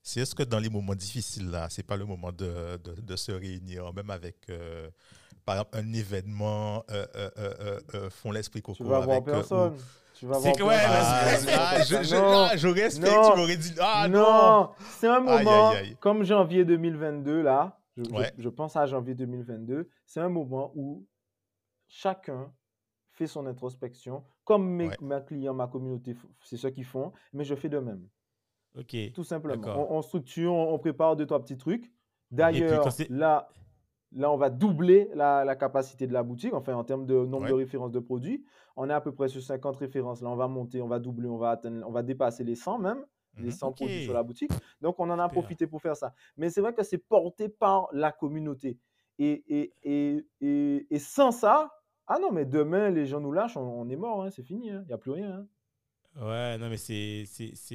[0.03, 3.15] c'est est-ce que dans les moments difficiles là, c'est pas le moment de, de, de
[3.15, 4.89] se réunir, même avec, euh,
[5.45, 9.27] par exemple, un événement, euh, euh, euh, font l'esprit Tu coco vas voir avec.
[9.27, 9.77] euh, personne.
[10.15, 12.47] Tu vas C'est voir que- ouais, Ah, je, je, Non.
[12.55, 13.31] j'aurais espéré Non.
[13.31, 14.19] tu m'aurais dit ah non.
[14.19, 15.97] non, c'est un moment, aïe, aïe.
[15.99, 18.31] comme janvier 2022, là, je, je- Ouais.
[18.37, 21.05] je pense à janvier 2022, c'est un moment où
[21.87, 22.51] chacun
[23.11, 24.97] fait son introspection, comme mes, Ouais.
[25.01, 28.07] mes clients, ma communauté, c'est ce qu'ils font, mais je fais de même,
[28.77, 28.95] Ok.
[29.13, 29.67] tout simplement.
[29.91, 31.91] On, on structure, on, on prépare deux, trois petits trucs.
[32.31, 33.47] D'ailleurs, là,
[34.15, 37.47] là, on va doubler la, la capacité de la boutique, enfin en termes de nombre
[37.47, 38.43] de références de produits.
[38.75, 40.21] On est à peu près sur 50 références.
[40.21, 42.79] Là, on va monter, on va doubler, on va atteindre, on va dépasser les 100
[42.79, 43.05] même
[43.37, 43.51] les Mhm.
[43.51, 43.75] 100 Ok.
[43.75, 44.51] produits sur la boutique.
[44.81, 46.13] Donc, on en a profité pour faire ça.
[46.37, 48.79] Mais c'est vrai que c'est porté par la communauté.
[49.19, 51.69] Et, et, et, et, et sans ça,
[52.07, 54.67] ah non, mais demain, les gens nous lâchent, on, on est mort, hein, c'est fini,
[54.67, 55.31] il n'y a plus rien.
[55.31, 55.47] hein.
[56.21, 57.25] Ouais, non, mais c'est.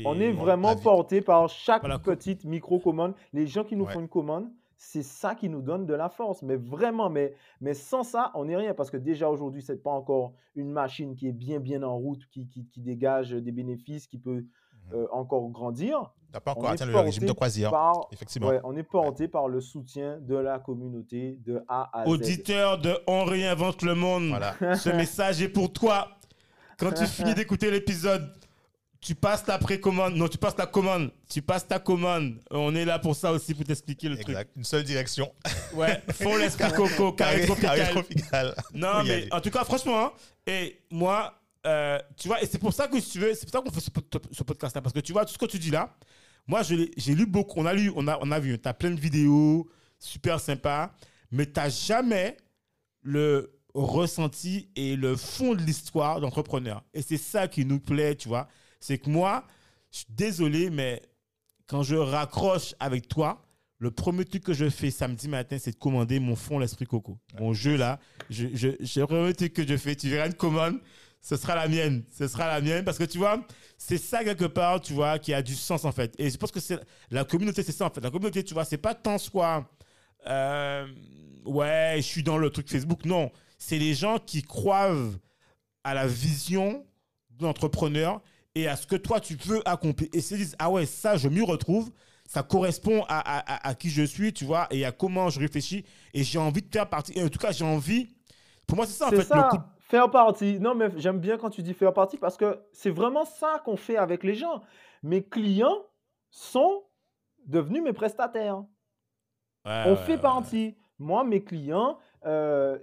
[0.06, 3.14] On est vraiment porté par chaque Voilà, petite micro-commande.
[3.34, 3.92] Les gens qui nous Ouais.
[3.92, 4.50] font une commande,
[4.82, 6.42] c'est ça qui nous donne de la force.
[6.42, 8.72] Mais vraiment, mais, mais sans ça, on n'est rien.
[8.72, 11.98] Parce que déjà aujourd'hui, ce n'est pas encore une machine qui est bien, bien en
[11.98, 14.42] route, qui, qui, qui dégage des bénéfices, qui peut
[14.86, 14.94] Mhm.
[14.94, 16.10] euh, encore grandir.
[16.32, 18.48] T'as pas encore atteint le régime de croisière, par- effectivement.
[18.48, 22.08] Ouais, on est porté par le soutien de la communauté de A à Z.
[22.08, 24.28] Auditeur de On réinvente le monde.
[24.30, 24.54] Voilà.
[24.76, 26.08] Ce message est pour toi.
[26.78, 28.32] Quand tu finis d'écouter l'épisode,
[29.00, 30.14] tu passes la précommande.
[30.14, 31.10] Non, tu passes la commande.
[31.28, 32.38] Tu passes ta commande.
[32.50, 34.50] On est là pour ça aussi, pour t'expliquer le Exact.
[34.56, 35.32] Une seule direction.
[35.42, 35.56] truc.
[35.74, 37.90] Ouais, fond l'esprit coco, carré Carré tropical.
[37.90, 38.54] tropical.
[38.74, 40.12] Non, mais en tout cas, franchement, hein,
[40.46, 43.52] et moi, euh, tu vois, et c'est pour ça que si tu veux, c'est pour
[43.52, 43.90] ça qu'on fait ce,
[44.32, 45.94] ce podcast-là, parce que tu vois, tout ce que tu dis là,
[46.46, 48.90] moi, j'ai lu beaucoup, on a lu, on a, on a vu, tu as plein
[48.90, 50.92] de vidéos, super sympa,
[51.30, 52.36] mais tu n'as jamais
[53.02, 56.82] le, ressenti et le fond de l'histoire d'entrepreneur.
[56.92, 58.48] Et c'est ça qui nous plaît, tu vois.
[58.80, 59.44] C'est que moi,
[59.92, 61.02] je suis désolé, mais
[61.66, 63.42] quand je raccroche avec toi,
[63.78, 67.18] le premier truc que je fais samedi matin, c'est de commander mon fond l'esprit coco.
[67.38, 70.34] Mon jeu là, je, je, je, le premier truc que je fais, tu verras une
[70.34, 70.78] commande,
[71.22, 72.04] ce sera la mienne.
[72.10, 73.42] Ce sera la mienne parce que tu vois,
[73.78, 76.14] c'est ça quelque part, tu vois, qui a du sens en fait.
[76.18, 76.78] Et je pense que c'est
[77.10, 78.02] la communauté, c'est ça en fait.
[78.02, 79.66] La communauté, tu vois, c'est pas tant soit,
[80.26, 80.86] euh,
[81.46, 83.04] ouais, je suis dans le truc Facebook.
[83.06, 84.94] Non, c'est les gens qui croient
[85.84, 86.84] à la vision
[87.30, 88.20] de l'entrepreneur
[88.54, 90.08] et à ce que toi tu peux accomplir.
[90.12, 91.90] Et se disent, ah ouais, ça, je m'y retrouve
[92.30, 95.84] ça correspond à, à, à, qui je suis, tu vois, et à comment je réfléchis.
[96.14, 97.12] Et j'ai envie de faire partie.
[97.18, 98.14] Et en tout cas, j'ai envie.
[98.68, 99.24] Pour moi, c'est ça, en fait.
[99.24, 99.50] Ça.
[99.80, 100.60] Faire partie.
[100.60, 103.76] Non, mais j'aime bien quand tu dis faire partie parce que c'est vraiment ça qu'on
[103.76, 104.60] fait avec les gens.
[105.02, 105.82] Mes clients
[106.30, 106.84] sont
[107.46, 108.62] devenus mes prestataires.
[109.64, 110.76] on fait partie.
[111.00, 112.78] Moi, mes clients, euh,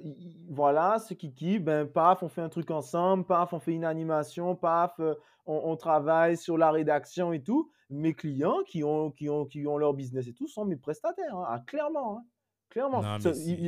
[0.50, 4.56] voilà, ce qui ben, paf, on fait un truc ensemble, paf, on fait une animation,
[4.56, 5.14] paf, euh,
[5.48, 7.72] on, travaille sur la rédaction et tout.
[7.90, 11.36] Mes clients qui ont, qui ont, qui ont leur business et tout sont mes prestataires,
[11.36, 12.18] hein, ah, clairement.
[12.18, 12.24] Hein,
[12.70, 13.02] clairement.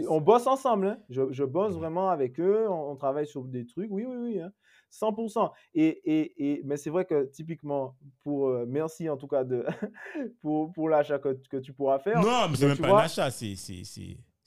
[0.09, 0.87] on bosse ensemble.
[0.87, 0.99] Hein.
[1.09, 4.41] Je, bosse vraiment avec eux, on, travaille sur des trucs, oui, oui, oui.
[4.91, 5.51] 100%.
[5.75, 9.65] Et, et, et, mais c'est vrai que typiquement, pour, euh, merci en tout cas de,
[10.41, 12.21] pour, pour l'achat que, que, tu pourras faire.
[12.21, 13.55] Non, mais c'est même pas un achat, c'est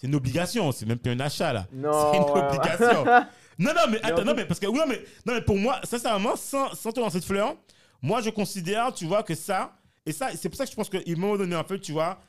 [0.02, 1.66] c'est une obligation, c'est même plus un achat là.
[1.72, 2.10] Non.
[2.10, 3.04] C'est une obligation.
[3.62, 6.36] non, non, mais attends, non, mais parce que, oui, mais, non, mais pour moi, sincèrement,
[6.36, 7.56] sans, sans te lancer de fleurs,
[8.00, 10.88] moi je considère, tu vois, que ça, et ça, c'est pour ça que je pense
[10.88, 12.20] qu'à un moment donné, en fait, tu vois,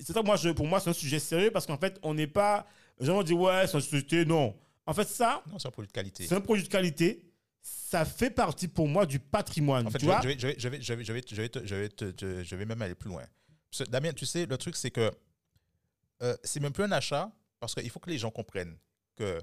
[0.00, 2.26] c'est ça, moi, je, pour moi, c'est un sujet sérieux parce qu'en fait, on n'est
[2.26, 2.66] pas,
[2.98, 4.56] les gens vont dire, ouais, c'est une société, non.
[4.86, 6.26] En fait, ça, c'est un produit de qualité.
[6.26, 7.22] C'est un produit de qualité.
[7.60, 9.86] Ça fait partie pour moi du patrimoine.
[9.86, 10.20] En fait, tu je, vois?
[10.22, 11.90] Je, vais, je, vais, je, vais, je, vais, je, vais, je, vais,
[12.20, 13.24] je, je vais même aller plus loin.
[13.88, 15.10] Damien, tu sais, le truc, c'est que
[16.22, 18.76] euh, c'est même plus un achat parce qu'il faut que les gens comprennent
[19.16, 19.40] que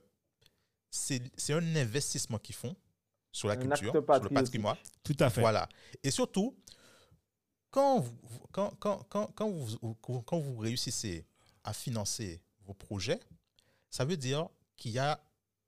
[0.93, 2.75] c'est un investissement qu'ils font
[3.31, 4.77] sur la culture, sur le patrimoine.
[5.03, 5.41] Tout à fait.
[5.41, 5.67] Voilà.
[6.03, 6.55] Et surtout,
[7.71, 8.13] quand vous,
[8.51, 11.25] quand, quand, quand, quand, vous, quand vous réussissez
[11.63, 13.19] à financer vos projets,
[13.89, 15.19] ça veut dire qu'il y a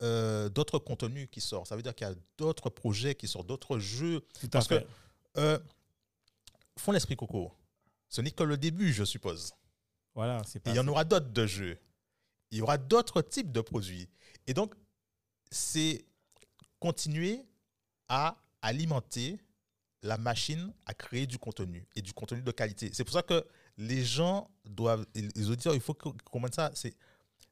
[0.03, 1.67] euh, d'autres contenus qui sortent.
[1.67, 4.21] Ça veut dire qu'il y a d'autres projets qui sortent, d'autres jeux.
[4.39, 4.85] Tout parce que
[5.37, 5.57] euh,
[6.77, 7.51] Fond l'esprit coco,
[8.09, 9.53] ce n'est que le début, je suppose.
[10.13, 11.79] Voilà, Il y en aura d'autres de jeux.
[12.51, 14.07] Il y aura d'autres types de produits.
[14.45, 14.75] Et donc,
[15.55, 16.05] c'est
[16.79, 17.45] continuer
[18.09, 19.39] à alimenter
[20.03, 22.89] la machine à créer du contenu et du contenu de qualité.
[22.93, 23.45] C'est pour ça que
[23.77, 26.71] les gens doivent, les auditeurs, il faut qu'on comprenne ça.
[26.73, 26.93] C'est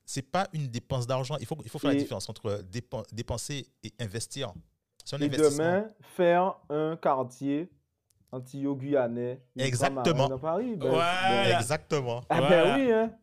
[0.05, 1.37] c'est pas une dépense d'argent.
[1.39, 2.61] Il faut, il faut faire la différence entre
[3.13, 4.51] dépenser et investir.
[5.13, 7.69] Un et demain, faire un quartier
[8.31, 9.41] anti-guyanais.
[9.57, 10.27] Exactement.
[10.27, 10.75] Dans Paris.
[10.75, 12.21] Ben, ouais, ben, exactement.
[12.29, 13.13] Ah ben oui, hein.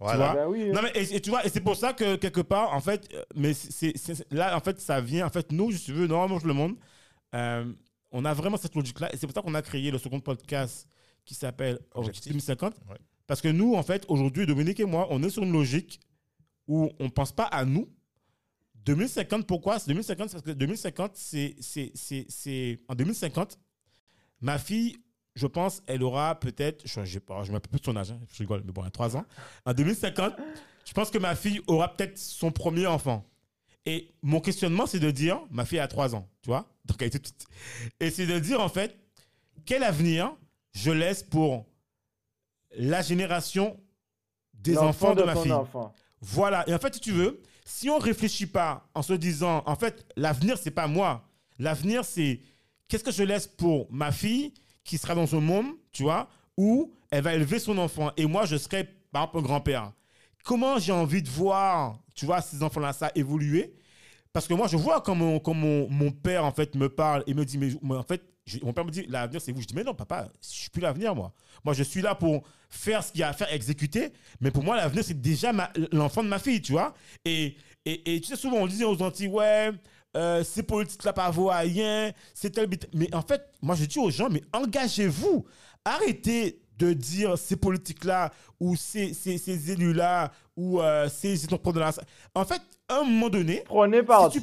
[0.00, 0.48] Voilà.
[0.48, 0.72] Oui, hein.
[0.72, 3.22] Non, mais, et, tu vois, et c'est pour ça que quelque part, en fait, euh,
[3.36, 3.94] mais c'est,
[4.30, 6.76] là, en fait, ça vient, en fait, nous, je veux, normalement, je le monde,
[7.34, 7.70] euh,
[8.10, 10.88] on a vraiment cette logique-là, et c'est pour ça qu'on a créé le second podcast
[11.24, 12.74] qui s'appelle Objectif 2050.
[13.26, 16.00] Parce que nous, en fait, aujourd'hui, Dominique et moi, on est sur une logique
[16.66, 17.88] où on ne pense pas à nous.
[18.74, 19.78] 2050, pourquoi?
[19.86, 23.58] 2050, parce que 2050, c'est, c'est, en 2050,
[24.40, 24.96] Ma fille,
[25.40, 28.20] je pense, elle aura peut-être, je ne sais pas, je plus de son âge, hein,
[28.30, 29.24] je rigole, mais bon, a 3 ans.
[29.64, 30.34] En 2050,
[30.84, 33.24] je pense que ma fille aura peut-être son premier enfant.
[33.86, 37.08] Et mon questionnement, c'est de dire, ma fille a 3 ans, tu vois, donc elle
[37.08, 37.46] était petite.
[38.00, 38.98] Et c'est de dire, en fait,
[39.64, 40.36] quel avenir
[40.72, 41.66] je laisse pour
[42.76, 43.80] la génération
[44.52, 45.54] des enfants de, ma fille.
[46.20, 46.68] Voilà.
[46.68, 49.74] Et en fait, si tu veux, si on ne réfléchit pas en se disant, en
[49.74, 51.26] fait, l'avenir, c'est pas moi.
[51.58, 52.40] L'avenir, c'est
[52.88, 54.52] qu'est-ce que je laisse pour ma fille
[54.84, 58.46] qui sera dans un monde, tu vois, où elle va élever son enfant et moi,
[58.46, 59.92] je serai, par exemple, grand-père.
[60.44, 63.74] Comment j'ai envie de voir, tu vois, ces enfants-là, ça évoluer?
[64.32, 65.40] Parce que moi, je vois quand, mon,
[65.90, 68.22] mon, père, en fait, me parle et me dit, mais, en fait,
[68.62, 69.60] mon père me dit, l'avenir, c'est vous.
[69.60, 71.32] Je dis, mais non, papa, je suis plus l'avenir, moi.
[71.64, 74.12] Moi, je suis là pour faire ce qu'il y a à faire, exécuter.
[74.40, 75.52] Mais pour moi, l'avenir, c'est déjà
[75.92, 76.94] l'enfant de ma fille, tu vois.
[77.24, 79.72] Et, et, et, tu sais, souvent, on disait aux Antilles, ouais,
[80.16, 84.28] euh, ces politiques-là pas rien, c'est tel Mais en fait, moi je dis aux gens,
[84.30, 85.44] mais engagez-vous.
[85.84, 91.92] Arrêtez de dire ces politiques-là ou ces, ces, ces élus-là ou euh, ces entrepreneurs.
[92.34, 94.40] En fait, à un moment donné, prenez parti.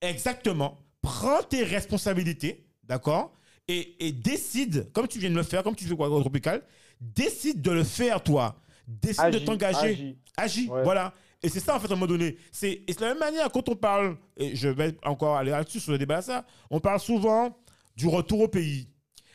[0.00, 0.78] Exactement.
[1.02, 3.32] Prends tes responsabilités, d'accord
[3.68, 6.62] et, et, décide, comme tu viens de le faire, comme tu fais quoi, tropical,
[7.00, 8.56] décide de le faire, toi.
[8.86, 10.16] Décide de t'engager.
[10.36, 10.66] Agis.
[10.66, 11.14] Voilà.
[11.42, 12.36] Et c'est ça, en fait, à un moment donné.
[12.52, 15.92] C'est de la même manière, quand on parle, et je vais encore aller là-dessus sur
[15.92, 17.56] le débat, ça, on parle souvent
[17.96, 18.88] du retour au pays.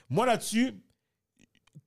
[0.10, 0.74] Moi, là-dessus,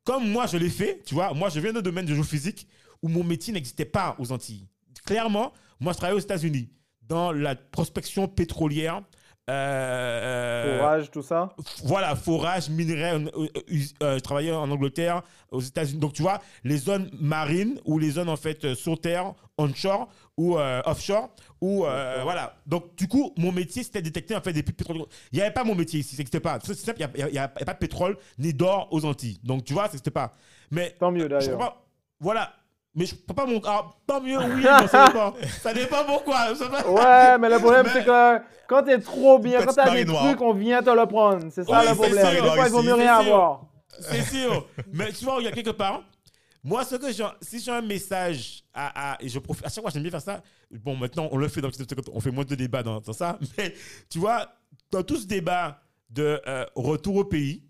[0.04, 2.66] comme moi, je l'ai fait, tu vois, moi, je viens d'un domaine de jeu physique
[3.02, 4.66] où mon métier n'existait pas aux Antilles.
[5.04, 6.68] Clairement, moi, je travaillais aux États-Unis.
[7.08, 9.02] dans la prospection pétrolière.
[9.48, 11.54] Euh, Forage, tout ça?
[11.84, 13.48] voilà, forage, minerai, euh, euh,
[14.02, 15.98] euh, je travaillais en Angleterre, aux États-Unis.
[16.00, 20.08] Donc, tu vois, les zones marines ou les zones, en fait, euh, sur terre, onshore
[20.36, 21.30] ou euh, offshore.
[21.60, 22.54] Ou, euh, voilà.
[22.66, 24.98] Donc, du coup, mon métier, c'était détecter, en fait, des pétrole.
[25.32, 26.14] Il n'y avait pas mon métier ici.
[26.14, 26.58] C'était pas.
[26.62, 29.40] C'est simple, il n'y a, a- pas de pétrole ni d'or aux Antilles.
[29.42, 30.34] Donc, tu vois, c'était pas.
[30.70, 30.94] Mais.
[30.98, 31.78] Tant mieux d'ailleurs.
[32.20, 32.52] Voilà.
[32.98, 33.60] Mais je peux pas mon.
[33.64, 35.32] Ah, tant mieux, oui, mais ça dépend.
[35.62, 36.52] ça dépend pourquoi.
[36.56, 39.84] Ça Ouais, mais le problème, Mais- c'est que quand t'es trop bien, quand Petite t'as
[39.84, 40.24] des marinoire.
[40.24, 41.46] trucs, on vient te le prendre.
[41.52, 42.26] C'est ça Oui, le c'est problème.
[42.34, 43.34] sûr, Des fois, il vaut mieux rien c'est sûr.
[43.34, 43.60] avoir.
[44.00, 44.68] C'est sûr.
[44.92, 46.02] Mais tu vois, il y a quelque part.
[46.64, 49.80] Moi, ce que j'ai, si j'ai un message à, à- et je profite, à chaque
[49.80, 50.42] fois, j'aime bien faire ça.
[50.72, 51.70] Bon, maintenant, on le fait dans
[52.12, 53.38] on fait moins de débats dans, dans ça.
[53.58, 53.72] Mais
[54.10, 54.44] tu vois,
[54.90, 55.80] dans tout ce débat
[56.10, 57.62] de euh, retour au pays,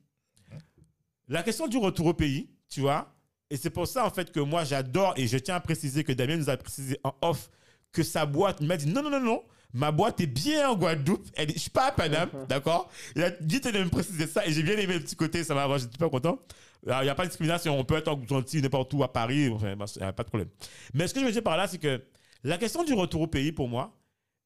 [1.28, 3.12] la question du retour au pays, tu vois,
[3.50, 6.12] et c'est pour ça, en fait, que moi, j'adore, et je tiens à préciser que
[6.12, 7.50] Damien nous a précisé en off
[7.92, 9.42] que sa boîte, m'a dit non, non, non, non,
[9.72, 12.90] ma boîte est bien en Guadeloupe, elle je suis pas à Paname, d'accord?
[13.16, 15.54] Il a dit de me préciser ça, et j'ai bien aimé le petit côté, ça
[15.54, 16.38] m'a, j'étais pas content.
[16.86, 19.12] Alors, Il n'y a pas de discrimination, on peut être en gentil n'importe où à
[19.12, 20.48] Paris, enfin, il n'y a pas de problème.
[20.94, 22.02] Mais ce que je veux dire par là, c'est que
[22.44, 23.98] la question du retour au pays, pour moi,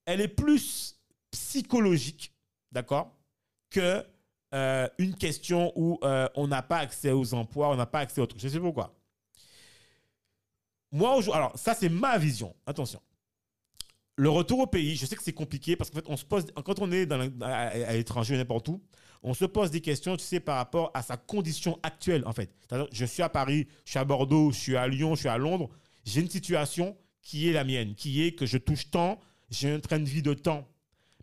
[0.06, 0.96] elle est plus
[1.30, 2.32] psychologique,
[2.70, 3.16] d'accord,
[3.70, 4.04] que
[4.54, 8.20] euh, une question où euh, on n'a pas accès aux emplois, on n'a pas accès
[8.20, 8.40] aux trucs.
[8.40, 8.94] Je sais pourquoi.
[10.90, 12.54] Moi, alors ça, c'est ma vision.
[12.66, 13.00] Attention.
[14.16, 16.46] Le retour au pays, je sais que c'est compliqué parce qu'en fait, on se pose,
[16.64, 17.18] quand on est à,
[17.50, 18.82] à l'étranger, n'importe où,
[19.22, 22.50] on se pose des questions, tu sais, par rapport à sa condition actuelle, en fait.
[22.92, 25.38] Je suis à Paris, je suis à Bordeaux, je suis à Lyon, je suis à
[25.38, 25.70] Londres.
[26.04, 29.80] J'ai une situation qui est la mienne, qui est que je touche tant, j'ai un
[29.80, 30.68] train de vie de temps.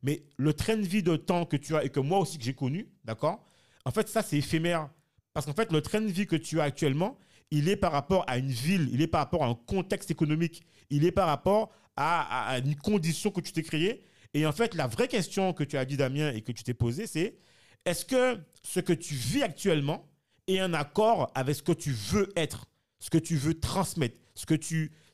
[0.03, 2.43] Mais le train de vie de temps que tu as et que moi aussi que
[2.43, 3.45] j'ai connu, d'accord
[3.85, 4.89] En fait, ça, c'est éphémère.
[5.33, 7.17] Parce qu'en fait, le train de vie que tu as actuellement,
[7.51, 10.63] il est par rapport à une ville, il est par rapport à un contexte économique,
[10.89, 14.03] il est par rapport à, une condition que tu t'es créée.
[14.33, 16.73] Et en fait, la vraie question que tu as dit, Damien, et que tu t'es
[16.73, 17.35] posée, c'est
[17.85, 20.07] est-ce que ce que tu vis actuellement
[20.47, 22.65] est en accord avec ce que tu veux être,
[22.99, 24.45] ce que tu veux transmettre, ce,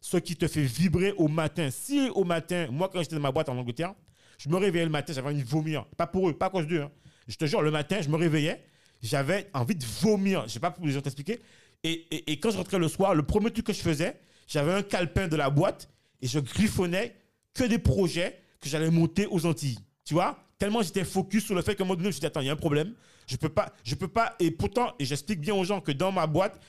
[0.02, 1.72] ce qui te fait vibrer au matin?
[1.72, 3.96] Si au matin, moi, quand j'étais dans ma boîte en Angleterre,
[4.38, 5.86] je me réveillais le matin, j'avais envie de vomir.
[5.98, 6.82] Pas pour eux, pas à cause d'eux.
[6.82, 6.92] hein.
[7.28, 8.64] Je te jure, le matin, je me réveillais,
[9.02, 10.44] j'avais envie de vomir.
[10.48, 11.40] Je sais pas pour les gens t'expliquer.
[11.84, 14.82] Et, et, quand je rentrais le soir, le premier truc que je faisais, j'avais un
[14.84, 15.90] calepin de la boîte
[16.22, 17.16] et je griffonnais
[17.54, 19.80] que des projets que j'allais monter aux Antilles.
[20.04, 20.38] Tu vois?
[20.58, 22.54] Tellement j'étais focus sur le fait un moment donné, je me attends, il y a
[22.54, 22.94] un problème.
[23.28, 24.36] Je peux pas, je peux pas.
[24.40, 26.60] Et pourtant, et j'explique bien aux gens que dans ma boîte,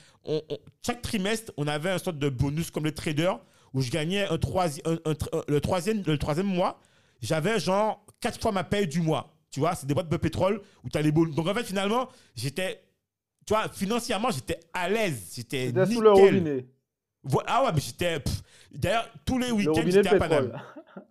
[0.84, 3.38] chaque trimestre, on avait un sorte de bonus comme les traders
[3.74, 4.38] où je gagnais un-
[5.48, 6.80] le, troisième, le troisième mois,
[7.20, 9.32] j'avais genre quatre fois ma paye du mois.
[9.50, 11.34] Tu vois, c'est des boîtes de pétrole où tu as les bonus.
[11.34, 12.82] Donc en fait, finalement, j'étais,
[13.46, 15.32] tu vois, financièrement, j'étais à l'aise.
[15.34, 15.94] J'étais nickel.
[15.94, 16.66] sous le robinet.
[17.46, 18.18] Ah ouais, mais j'étais.
[18.72, 20.62] D'ailleurs, tous les Le week-ends, j'étais à Paname.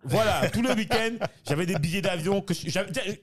[0.04, 2.40] Voilà, tous les week-ends, j'avais des billets d'avion.
[2.40, 2.68] que je-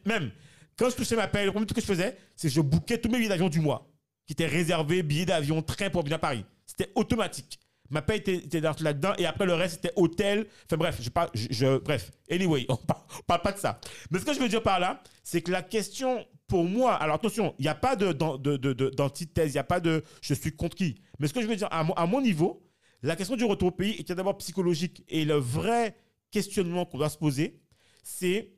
[0.06, 0.32] Même
[0.78, 2.98] quand je touchais ma paye, le premier truc que je faisais, c'est que je bookais
[2.98, 3.88] tous mes billets d'avion du mois,
[4.26, 6.46] qui étaient réservés, billets d'avion, train pour venir à Paris.
[6.66, 7.60] C'était automatique.
[7.94, 10.48] Ma paye était, était dans- là-dedans et après le reste, c'était hôtel.
[10.66, 12.12] Enfin bref, je parle, je, bref.
[12.30, 13.80] Anyway, on parle, parle pas de ça.
[14.12, 17.16] Mais ce que je veux dire par là, c'est que la question pour moi, alors
[17.16, 19.80] attention, il n'y a pas de- d'an- de- de- de- d'antithèse, il n'y a pas
[19.80, 20.96] de je suis contre qui.
[21.20, 22.68] Mais ce que je veux dire, à mon, à mon niveau,
[23.02, 25.04] la question du retour au pays était d'abord psychologique.
[25.08, 25.96] Et le vrai
[26.32, 27.62] questionnement qu'on doit se poser,
[28.04, 28.54] c'est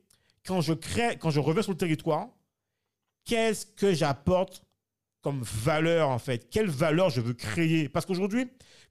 [0.46, 2.28] quand je crée, quand je reviens sur le territoire,
[3.24, 4.62] qu'est-ce que j'apporte
[5.20, 6.48] comme valeur en fait?
[6.50, 7.88] Quelle valeur je veux créer?
[7.88, 8.46] Parce qu'aujourd'hui,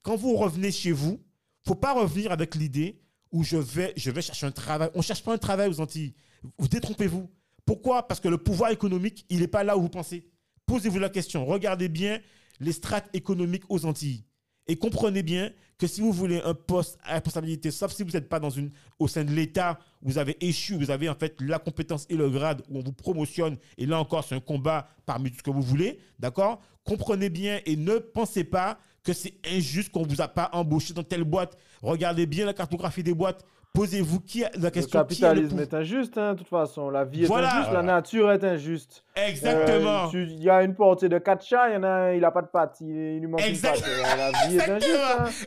[0.06, 1.20] quand vous revenez chez vous,
[1.66, 3.02] faut pas revenir avec l'idée
[3.32, 4.92] où je vais, je vais chercher un travail.
[4.94, 6.14] On cherche pas un travail aux Antilles.
[6.60, 7.28] Vous détrompez-vous.
[7.66, 8.08] Pourquoi?
[8.08, 10.30] Parce que le pouvoir économique, il n'est pas là où vous pensez.
[10.68, 11.44] Posez-vous la question.
[11.48, 12.20] Regardez bien
[12.60, 14.24] les strates économiques aux Antilles.
[14.68, 18.30] Et comprenez bien que si vous voulez un poste à responsabilité, sauf si vous n'êtes
[18.30, 21.58] pas dans une, au sein de l'État, vous avez échu, vous avez en fait la
[21.58, 25.32] compétence et le grade où on vous promotionne, et là encore, c'est un combat parmi
[25.32, 26.62] tout ce que vous voulez, d'accord?
[26.84, 30.94] Comprenez bien et ne pensez pas que c'est injuste qu'on ne vous a pas embauché
[30.94, 31.58] dans telle boîte.
[31.82, 33.46] Regardez bien la cartographie des boîtes.
[33.74, 35.64] Posez-vous qui a, la Le question qui a le capitalisme pouvoir.
[35.68, 36.90] est injuste, hein, de toute façon.
[36.90, 37.48] La vie est Voilà.
[37.56, 37.94] injuste, la Voilà.
[37.94, 39.04] nature est injuste.
[39.18, 40.06] Exactement.
[40.14, 42.22] Euh, Il y a une portée de quatre chats, il y en a un, il
[42.22, 43.92] n'a pas de pattes, il, il lui manque Exact- une patte.
[43.92, 44.98] Euh, La vie est injuste.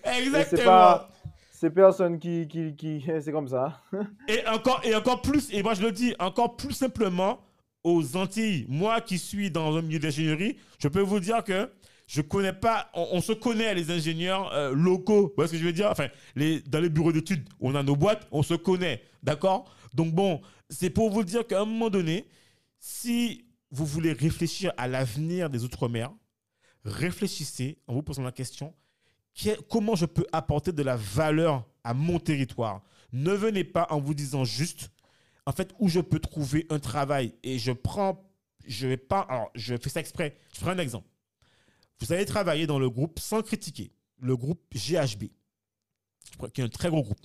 [0.05, 0.11] hein.
[0.19, 0.59] Exactement.
[0.59, 1.09] c'est pas.
[1.51, 2.47] C'est personne qui.
[2.47, 3.81] qui, qui c'est comme ça.
[4.29, 7.41] Et encore, et encore plus, et moi je le dis, encore plus simplement
[7.83, 8.67] aux Antilles.
[8.69, 11.71] Moi qui suis dans un milieu d'ingénierie, je peux vous dire que
[12.09, 15.27] je connais pas, on, se connaît les ingénieurs euh, locaux.
[15.29, 15.93] Vous voyez ce que je veux dire?
[16.67, 19.03] Dans les bureaux d'études, on a nos boîtes, on se connaît.
[19.23, 19.71] D'accord?
[19.93, 20.41] Donc bon,
[20.71, 22.27] c'est pour vous dire qu'à un moment donné,
[22.81, 26.11] si vous voulez réfléchir à l'avenir des Outre-mer,
[26.83, 28.75] réfléchissez en vous posant la question
[29.39, 32.81] que- comment je peux apporter de la valeur à mon territoire?
[33.13, 34.91] Ne venez pas en vous disant juste,
[35.45, 37.35] en fait, où je peux trouver un travail.
[37.43, 38.25] Et je prends,
[38.67, 40.39] je vais pas, alors, je fais ça exprès.
[40.55, 41.07] Je prends un exemple.
[42.01, 43.91] Vous allez travailler dans le groupe sans critiquer,
[44.21, 45.25] le groupe GHB,
[46.55, 47.19] qui est un très gros groupe.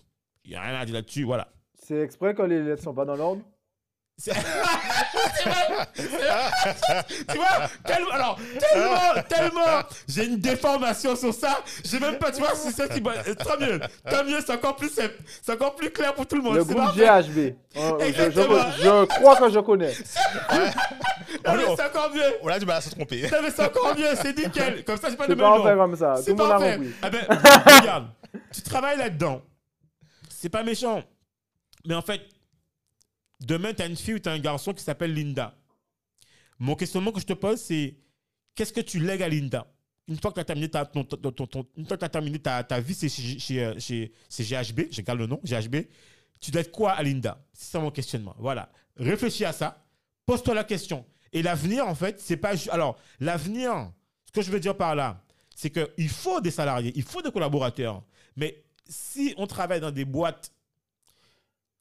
[0.46, 1.48] Il n'y a rien à dire là-dessus, voilà.
[1.76, 3.42] C'est exprès quand les lettres sont pas dans l'ordre?
[4.16, 4.44] C'est vrai,
[5.36, 7.06] c'est vrai.
[7.30, 11.64] tu vois, tellement, alors, tellement, tellement, j'ai une déformation sur ça.
[11.84, 13.16] J'ai même pas, tu vois, c'est ça qui m'a.
[13.24, 15.16] Tant mieux, tant mieux, c'est encore plus simple.
[15.42, 16.56] C'est encore plus clair pour tout le monde.
[16.58, 16.96] Le groupe.
[16.96, 17.56] GHB.
[17.76, 18.12] Oh, je,
[18.84, 19.94] je crois que je connais.
[21.46, 22.22] Non, mais c'est encore mieux.
[22.42, 23.24] On a du mal à se tromper.
[23.24, 24.84] Non, mais c'est encore mieux, c'est nickel.
[24.86, 25.64] Comme ça, j'ai pas de C'est fait nom.
[25.78, 26.16] comme ça.
[26.18, 26.80] C'est parfait.
[27.02, 27.26] Ah ben,
[27.80, 28.08] regarde,
[28.54, 29.42] tu travailles là-dedans.
[30.30, 31.04] C'est pas méchant.
[31.86, 32.22] Mais en fait,
[33.42, 35.56] demain, tu as une fille ou tu as un garçon qui s'appelle Linda.
[36.60, 37.98] Mon questionnement que je te pose, c'est
[38.56, 39.68] qu'est-ce que tu lègues à Linda?
[40.08, 42.10] Une fois que tu as terminé ta, ton- ton- ton- ton- une fois que t'as
[42.10, 45.40] terminé ta, ta vie, c'est chez, chez, euh, chez- c'est GHB, je garde le nom,
[45.44, 45.88] GHB.
[46.42, 47.42] Tu lègues quoi à Linda?
[47.54, 48.36] C'est ça mon questionnement.
[48.38, 48.70] Voilà.
[48.98, 49.82] Réfléchis à ça.
[50.26, 51.06] Pose-toi la question.
[51.34, 52.54] Et l'avenir, en fait, c'est pas.
[52.72, 53.92] Alors, l'avenir,
[54.26, 55.22] ce que je veux dire par là,
[55.56, 58.04] c'est qu'il faut des salariés, il faut des collaborateurs.
[58.36, 60.52] Mais si on travaille dans des boîtes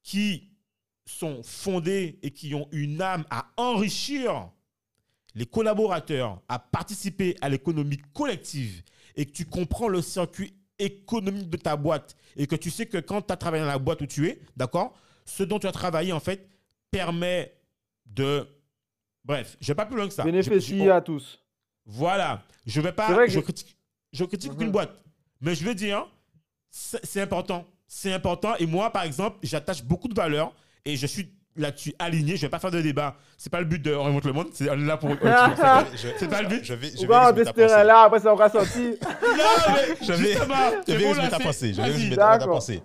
[0.03, 0.49] qui
[1.05, 4.49] sont fondées et qui ont une âme à enrichir
[5.35, 8.83] les collaborateurs, à participer à l'économie collective
[9.15, 12.97] et que tu comprends le circuit économique de ta boîte et que tu sais que
[12.97, 14.93] quand tu as travaillé dans la boîte où tu es, d'accord,
[15.25, 16.47] ce dont tu as travaillé, en fait,
[16.91, 17.53] permet
[18.05, 18.47] de...
[19.25, 20.23] Bref, je vais pas plus loin que ça.
[20.23, 21.39] Bénéficie Je- je- à tous.
[21.85, 22.41] voilà.
[22.65, 23.07] Je vais pas.
[23.07, 23.77] C'est vrai que- Je critique,
[24.11, 24.57] je critique Mhm.
[24.57, 24.91] aucune boîte.
[25.41, 26.07] Mais je veux dire,
[26.69, 27.65] c'est important.
[27.87, 28.55] C'est important.
[28.59, 30.51] Et moi, par exemple, j'attache beaucoup de valeur
[30.85, 32.35] et je suis là-dessus aligné.
[32.35, 33.15] Je vais pas faire de débat.
[33.37, 34.47] C'est pas le but de On remonte le monde.
[34.53, 35.09] C'est on est là pour.
[36.17, 36.63] C'est pas le but.
[36.63, 37.83] Je vais, je vais on pensée.
[37.83, 41.73] là, après ça aura sorti Non, mais Je vais- Je vais bon, résumer ta pensée.
[41.73, 42.81] Je vais résumer ta pensée.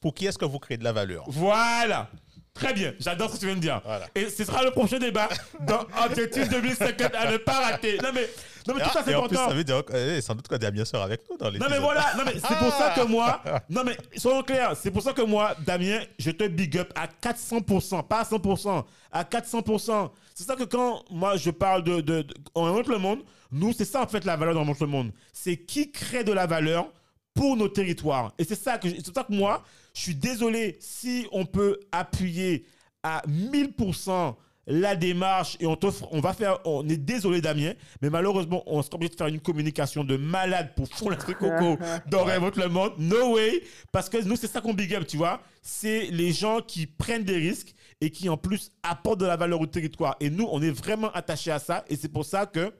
[0.00, 1.24] Pour qui est-ce que vous créez de la valeur?
[1.26, 2.08] Voilà.
[2.56, 2.92] Très bien.
[2.98, 3.80] J'adore ce que tu viens de dire.
[3.84, 4.06] Voilà.
[4.14, 5.28] Et ce sera le prochain débat
[5.60, 7.98] dans Objectif 2050 à ne pas rater.
[8.02, 8.28] Non, mais,
[8.66, 9.48] non, mais tout ça, c'est Et en plus, important.
[9.50, 11.78] ça veut dire eh, sans doute que Damien sera avec nous dans les Non mais
[11.78, 15.12] voilà, non mais c'est pour ça que moi, non mais soyons clairs, c'est pour ça
[15.12, 20.10] que moi, Damien, je te big up à 400%, pas à 100%, à 400%.
[20.34, 23.20] C'est ça que quand moi je parle de, de, de- on remonte le monde,
[23.52, 26.32] nous c'est ça en fait la valeur dans remonte le monde, c'est qui crée de
[26.32, 26.88] la valeur
[27.34, 28.32] pour nos territoires.
[28.38, 29.62] Et c'est ça que, c'est ça que moi,
[29.96, 32.66] je suis désolé si on peut appuyer
[33.02, 34.34] à 1000%
[34.66, 37.72] la démarche et on t'offre, on va faire, on est désolé Damien,
[38.02, 41.78] mais malheureusement on sera obligé de faire une communication de malade pour fond l'esprit coco
[42.10, 42.92] dans Révolte le monde.
[42.98, 45.40] No way, parce que nous c'est ça qu'on big up, tu vois.
[45.62, 49.62] C'est les gens qui prennent des risques et qui en plus apportent de la valeur
[49.62, 50.16] au territoire.
[50.20, 52.70] Et nous on est vraiment attachés à ça et c'est pour ça que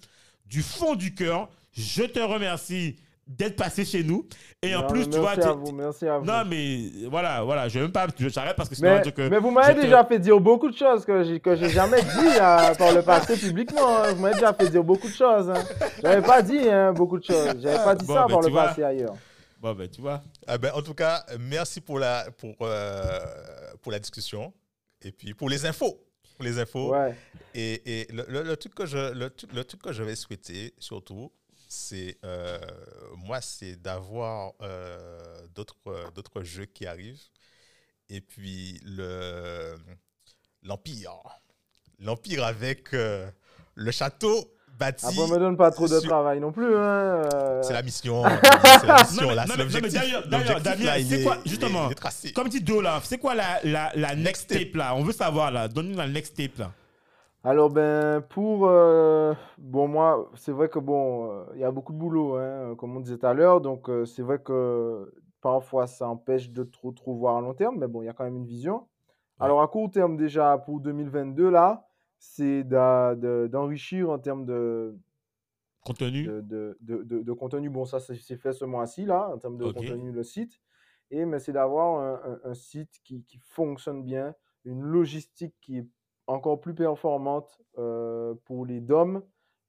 [0.44, 2.96] du fond du cœur, je te remercie
[3.26, 4.24] d'être passé chez nous
[4.62, 6.24] et en plus tu vois, Merci à vous, merci à vous.
[6.24, 9.02] non mais voilà, voilà, je vais même pas, j'arrête parce que sinon on Mais, va
[9.02, 11.56] dire que mais vous m'avez te- déjà fait dire beaucoup de choses que j'ai que
[11.56, 12.08] j'ai jamais dit
[12.40, 13.98] euh, par le passé publiquement.
[13.98, 14.12] hein.
[14.12, 15.50] Vous m'avez déjà fait dire beaucoup de choses.
[15.50, 15.64] Hein.
[16.02, 17.56] J'avais pas dit hein, beaucoup de choses.
[17.60, 18.64] J'avais pas dit Bon, ça ben, par le vois.
[18.68, 19.14] passé ailleurs.
[19.60, 20.22] Bon ben tu vois.
[20.46, 23.18] Ah ben, en tout cas, merci pour la, pour, euh,
[23.82, 24.52] pour la discussion
[25.02, 25.98] et puis pour les infos.
[26.36, 26.92] Pour les infos.
[26.92, 27.14] Ouais.
[27.54, 30.14] Et, et le, le- le truc que je, le, truc- le truc que je vais
[30.14, 31.32] souhaiter, surtout,
[31.76, 32.58] c'est, euh,
[33.16, 35.08] moi, c'est d'avoir euh,
[35.54, 37.22] d'autres, euh, d'autres jeux qui arrivent.
[38.08, 39.76] Et puis, le,
[40.62, 41.12] l'Empire.
[41.98, 43.28] L'Empire avec euh,
[43.74, 45.06] le château bâti.
[45.06, 46.76] Après, me donne pas trop de sur- travail non plus.
[46.76, 47.22] Hein.
[47.34, 47.62] euh.
[47.62, 48.22] C'est la mission.
[48.80, 49.44] c'est la mission, Non, là.
[49.48, 49.92] C'est l'objectif.
[49.92, 52.32] d'ailleurs- il c'est est- quoi, est- justement, est.
[52.32, 54.94] Comme dit Do là, c'est quoi la, la, la next tape là?
[54.94, 56.72] On veut savoir là, donne-nous la next tape là.
[57.47, 58.66] Alors, ben, pour.
[58.66, 62.74] euh, bon, moi, c'est vrai que, bon, euh, il y a beaucoup de boulot, hein,
[62.76, 63.61] comme on disait tout à l'heure.
[63.61, 67.76] Donc, euh, c'est vrai que parfois, ça empêche de trop, trop voir à long terme.
[67.78, 68.88] Mais bon, il y a quand même une vision.
[69.38, 71.86] Alors, à court terme, déjà, pour 2022, là,
[72.18, 74.99] c'est d'enrichir en termes de,
[75.84, 76.24] Contenu.
[76.26, 77.70] de, de, de- de- de contenu.
[77.70, 80.61] Bon, ça, c'est fait ce mois-ci, là, en termes de contenu, le site.
[81.12, 84.34] Et, mais c'est d'avoir un, un- un site qui, qui fonctionne bien,
[84.64, 85.86] une logistique qui est
[86.26, 89.22] encore plus performante euh, pour les DOM,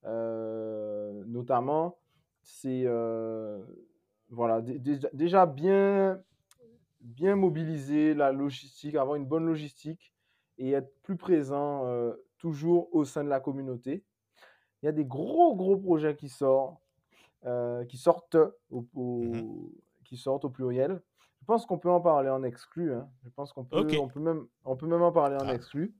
[0.06, 1.98] euh, notamment.
[2.42, 3.62] C'est euh,
[4.30, 4.80] voilà, dé-
[5.14, 6.22] déjà, bien,
[7.02, 10.14] bien mobiliser la logistique, avoir une bonne logistique
[10.58, 11.84] et être plus présent
[12.38, 14.04] toujours au sein de la communauté.
[14.82, 16.80] Il y a des gros, gros projets qui sortent,
[17.90, 18.38] qui sortent
[18.72, 19.70] au, au- Mhm.
[20.06, 21.02] qui sortent au pluriel.
[21.42, 22.94] Je pense qu'on peut en parler en exclu.
[22.94, 23.08] hein.
[23.24, 25.54] Je pense qu'on peut, on peut, même, on peut même en parler en Ah.
[25.54, 25.94] exclu.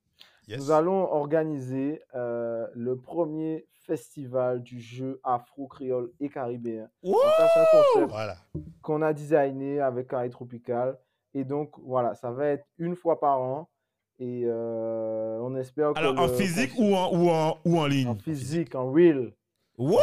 [0.48, 0.60] Yes.
[0.60, 6.90] Nous allons organiser euh, le premier festival du jeu afro-créole et caribéen.
[7.04, 8.38] Ça, c'est un concept Voilà.
[8.82, 10.98] qu'on a designé avec Carré Tropical.
[11.34, 13.70] Et donc, voilà, ça va être une fois par an.
[14.20, 16.00] Et euh, on espère que.
[16.00, 18.08] Alors, en le- physique ou en, ou en, ou en ligne?
[18.08, 19.34] En physique, en real.
[19.78, 20.00] Wow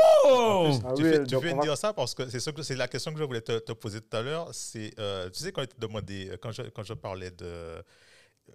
[0.95, 3.13] tu oui, fais, tu va- dire ça parce que c'est ça que- c'est la question
[3.13, 4.49] que je voulais te, te poser tout à l'heure.
[4.53, 7.83] C'est, euh, tu sais, quand, je te demandais- quand, je, quand je parlais de.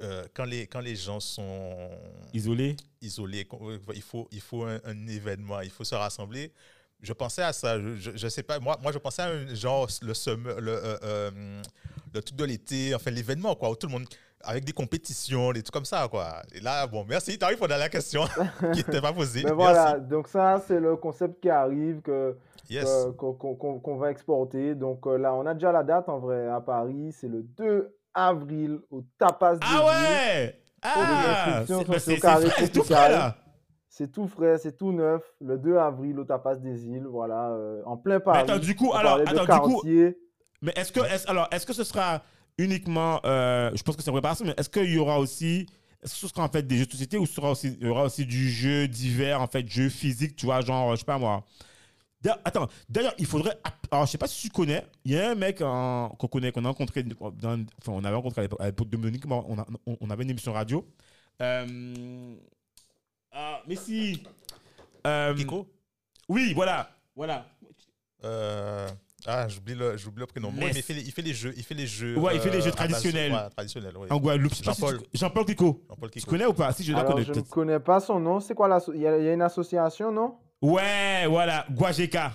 [0.02, 1.90] Euh, quand, les, quand les gens sont
[2.34, 6.52] Isolé isolés, qu'on- euh, il faut, il faut un, un événement, il faut se rassembler.
[7.02, 9.54] Je pensais à ça, je, je, je sais pas, moi, moi je pensais à un
[9.56, 11.62] genre, le, summer- le, euh, euh,
[12.14, 14.06] le truc de l'été, enfin l'événement, quoi, où tout le monde,
[14.42, 16.42] avec des compétitions, des trucs comme ça, quoi.
[16.54, 18.24] Et là, bon, merci, tu arrives à la question
[18.74, 19.44] qui n'était pas posée.
[19.44, 19.56] Mais Merci.
[19.56, 22.36] voilà, donc ça, c'est le concept qui arrive, que,
[22.70, 22.86] Yes.
[23.18, 24.76] que- qu'on qu'on- va exporter.
[24.76, 27.12] Donc euh, là, on a déjà la date en vrai à Paris.
[27.14, 27.96] C'est le 2
[28.28, 29.80] avril au Tapas des Ah Îles.
[29.86, 30.94] ouais Ah
[32.58, 33.38] c'est- tout frais là
[33.90, 35.22] C'est tout frais, c'est tout neuf.
[35.42, 38.40] Le 2 avril au Tapas des Îles, voilà, euh, en plein Mais Paris.
[38.42, 39.82] attends, du coup, On alors, de attends, du coup,
[40.62, 42.22] mais est-ce que, est alors, est-ce que ce sera
[42.58, 45.66] uniquement, euh, je pense que c'est préparation, mais est-ce qu'il y aura aussi,
[46.04, 47.88] est-ce que ce sera en fait des jeux de société ou ce sera aussi, il
[47.88, 51.06] y aura aussi du jeu divers, en fait, jeu physique, tu vois, genre, je sais
[51.06, 51.44] pas moi.
[52.22, 53.58] D'ailleurs, Attends, d'ailleurs, il faudrait.
[53.92, 56.52] Alors, je sais pas si tu connais, il y a un mec en- qu'on connaît,
[56.52, 57.16] qu'on a rencontré, dans-
[57.80, 59.66] enfin, on avait rencontré à l'époque- de Monique, on, a-
[60.02, 60.86] on- avait une émission radio.
[61.42, 62.36] Euh,
[63.32, 64.22] ah, mais si.
[65.08, 65.66] Euh, Kiko
[66.28, 67.46] Oui, voilà, voilà.
[68.26, 68.90] Euh,
[69.26, 70.52] ah, j'oublie le, j'oublie le prénom.
[70.52, 71.54] Mais il fait, les, il fait les jeux.
[71.56, 72.18] Il fait les jeux.
[72.20, 73.32] Ouais, il fait les jeux base- traditionnels.
[73.32, 74.08] ouais, traditionnels, oui.
[74.12, 74.54] En Guadeloupe.
[74.62, 75.02] Jean-Paul.
[75.04, 75.86] tu- Jean-Paul Kiko.
[75.90, 76.32] Jean-Paul Tu Kiko.
[76.32, 76.74] connais ou pas?
[76.74, 77.34] Si je Alors, connaître.
[77.34, 78.42] je ne connais pas son nom.
[78.42, 80.38] C'est quoi l'asso- Il y, y a une association, non?
[80.62, 82.32] Ouais, voilà, Guajeka.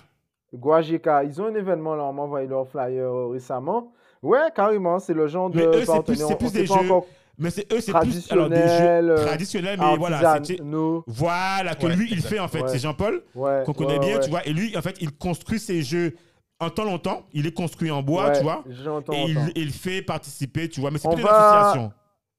[0.54, 1.24] Guajeka.
[1.24, 2.04] Ils ont un événement là.
[2.04, 3.92] On m'a envoyé leur flyer euh, récemment.
[4.22, 4.98] Ouais, carrément.
[4.98, 7.06] C'est le genre de Mais eux, c'est plus- c'est plus des jeux encore
[7.36, 10.38] Mais c'est eux, c'est plus alors, des jeux euh, traditionnels, mais voilà,
[11.06, 12.28] voilà que Ouais, lui il exact.
[12.28, 12.62] fait en fait.
[12.62, 12.68] Ouais.
[12.68, 14.20] C'est Jean-Paul Ouais, qu'on connaît ouais, bien, ouais.
[14.24, 14.46] tu vois.
[14.46, 16.14] Et lui, en fait, il construit ses jeux
[16.60, 17.24] en temps longtemps.
[17.32, 18.62] Il est construit en bois, Ouais, tu vois.
[18.68, 19.12] J'entends.
[19.12, 20.92] Et il, il fait participer, tu vois.
[20.92, 21.92] Mais c'est plutôt va- une association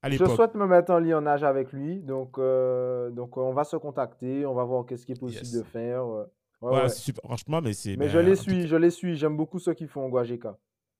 [0.05, 1.99] à Je souhaite me mettre en lionnage avec lui.
[2.01, 4.45] Donc, euh, donc euh, on va se contacter.
[4.45, 5.53] On va voir qu'est-ce qui est possible Yes.
[5.53, 6.03] de faire.
[6.03, 6.23] euh.
[6.61, 6.89] Ouais, Ouais, ouais.
[6.89, 7.21] c'est super.
[7.25, 7.91] Franchement, mais c'est.
[7.97, 9.15] Mais ben, je les suis, je les suis.
[9.17, 10.55] J'aime beaucoup ceux qui font Guajeka.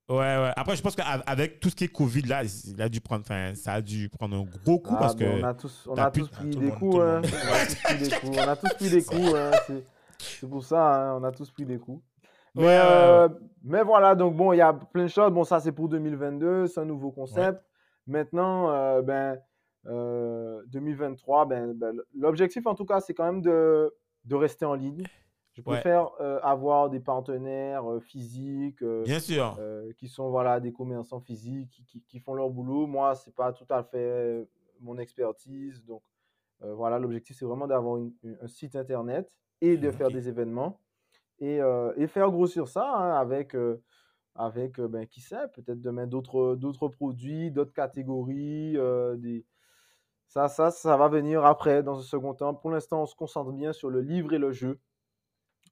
[0.08, 0.52] Ouais, ouais.
[0.56, 3.56] Après, je pense qu'avec tout ce qui est Covid, là, il a dû prendre, enfin,
[3.56, 5.24] ça a dû prendre un gros coup Ah, parce que.
[5.24, 6.98] on a tous, on a tous pris des coups.
[7.00, 7.22] hein.
[7.24, 9.34] On a tous pris des coups.
[9.36, 9.52] Hein.
[10.20, 12.02] C'est- pour ça, hein, on a tous pris des coups.
[12.56, 13.28] Mais, Ouais, ouais,
[13.64, 15.32] mais voilà, donc bon, il y a plein de choses.
[15.32, 17.62] Bon, ça, c'est pour 2022, c'est un nouveau concept.
[18.08, 19.40] Maintenant, euh, ben,
[19.88, 23.94] euh, 2023, ben, ben, l'objectif, en tout cas, c'est quand même de,
[24.26, 25.04] de rester en ligne.
[25.54, 25.80] Je Ouais.
[25.80, 29.56] préfère euh, avoir des partenaires euh, physiques euh, Bien sûr.
[29.58, 32.88] euh, qui sont voilà, des commerçants physiques qui, qui- qui font leur boulot.
[32.88, 34.46] Moi, c'est pas tout à fait euh,
[34.82, 35.84] mon expertise.
[35.86, 36.04] Donc,
[36.62, 38.00] euh, voilà, l'objectif, c'est vraiment d'avoir
[38.42, 39.32] un site internet
[39.62, 40.14] et de faire Ok.
[40.14, 40.80] des événements
[41.40, 43.82] et, euh, et faire grossir ça hein, avec, euh,
[44.36, 48.78] avec euh, ben, qui sait, peut-être demain d'autres d'autres produits, d'autres catégories.
[48.78, 49.46] euh, des...
[50.28, 52.54] ça, ça, ça va venir après, dans un second temps.
[52.54, 54.80] Pour l'instant, on se concentre bien sur le livre et le jeu.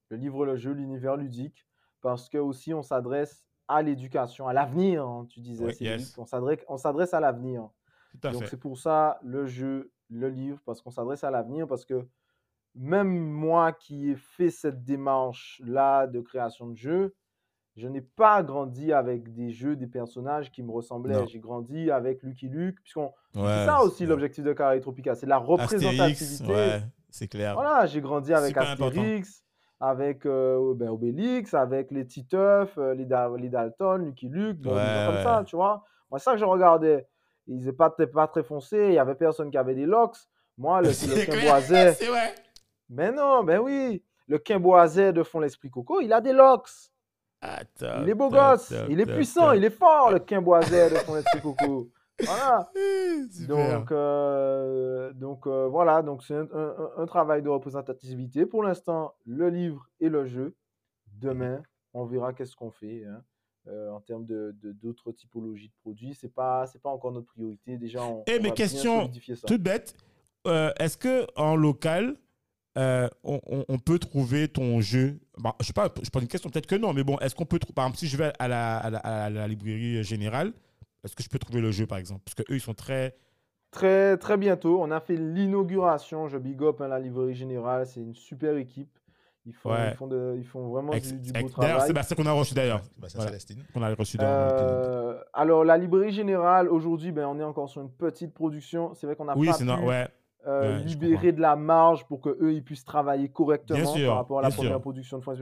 [0.10, 1.68] Le livre, le jeu, l'univers ludique
[2.04, 6.16] parce que aussi on s'adresse à l'éducation, à l'avenir, hein, tu disais, yes.
[6.18, 7.70] On s'adresse, on s'adresse à l'avenir.
[8.12, 11.66] Tout à Donc c'est pour ça le jeu, le livre, parce qu'on s'adresse à l'avenir,
[11.66, 12.06] parce que
[12.76, 17.16] même moi qui ai fait cette démarche-là de création de jeux,
[17.76, 21.26] je n'ai pas grandi avec des jeux, des personnages qui me ressemblaient.
[21.28, 23.12] J'ai grandi avec Lucky Luke, puisqu'on...
[23.34, 26.52] c'est ça aussi l'objectif de Carré Tropica, c'est la représentativité.
[26.54, 27.54] Ouais, c'est clair.
[27.56, 28.86] Voilà, j'ai grandi avec important.
[28.88, 29.44] Astérix,
[29.80, 34.76] avec euh, ben, Obélix, avec les Titeuf, euh, les, Da- les Dalton, Lucky Luke, bon,
[34.76, 35.84] Ouais, comme ça, tu vois.
[36.10, 37.08] Moi, c'est ça que je regardais.
[37.48, 40.16] Ils n'étaient pas, très- pas très foncés, il y avait personne qui avait des locks.
[40.58, 40.92] Moi, le, le
[42.10, 42.36] vrai.
[42.90, 46.70] mais non, ben oui, le quimboiset de fond l'esprit coco, il a des locks.
[48.04, 51.42] Il est beau gosse, il est puissant, il est fort, le quimboiset de fond l'esprit
[51.42, 51.90] coco.
[52.26, 52.70] Voilà.
[53.48, 58.46] Donc, euh, donc euh, voilà, donc c'est un, un- un- un travail de représentativité.
[58.46, 60.56] Pour l'instant, le livre et le jeu.
[61.20, 61.62] Demain,
[61.94, 63.22] on verra qu'est-ce qu'on fait hein,
[63.68, 66.14] euh, en termes de d'autres typologies de produits.
[66.14, 67.78] C'est pas c'est pas encore notre priorité.
[67.78, 69.10] Déjà, on, Eh, on mais question
[69.48, 69.96] toute bête.
[70.46, 72.16] Est-ce que en local,
[72.78, 76.66] euh, on, peut trouver ton jeu Bon, Je sais pas, je pose une question, peut-être
[76.68, 78.78] que non, mais bon, est-ce qu'on peut trouver, par exemple, si je vais à la,
[78.78, 80.54] à la- à la librairie générale,
[81.04, 82.22] est-ce que je peux trouver le jeu, par exemple?
[82.26, 83.16] Parce que eux, ils sont très.
[83.72, 86.28] Très très bientôt, on a fait l'inauguration.
[86.28, 87.88] Je big up hein, la librairie générale.
[87.88, 89.00] C'est une super équipe.
[89.46, 89.90] Ils font Ouais.
[89.92, 91.88] ils font de- ils font vraiment ex- du, du ex- beau D'ailleurs, travail.
[91.88, 92.82] Sébastien qu'on a reçu d'ailleurs.
[92.96, 93.32] Sébastien Voilà.
[93.32, 93.64] Célestine.
[93.74, 97.90] Qu'on a reçu Euh, alors, la librairie générale, aujourd'hui, ben, on est encore sur une
[97.90, 98.94] petite production.
[98.94, 100.08] C'est vrai qu'on n'a Oui, pas c'est pu non, ouais.
[100.46, 104.40] Euh, ouais, libérer de la marge pour qu'eux, ils puissent travailler correctement sûr, par rapport
[104.40, 104.82] à la première sûr.
[104.82, 105.40] production de France.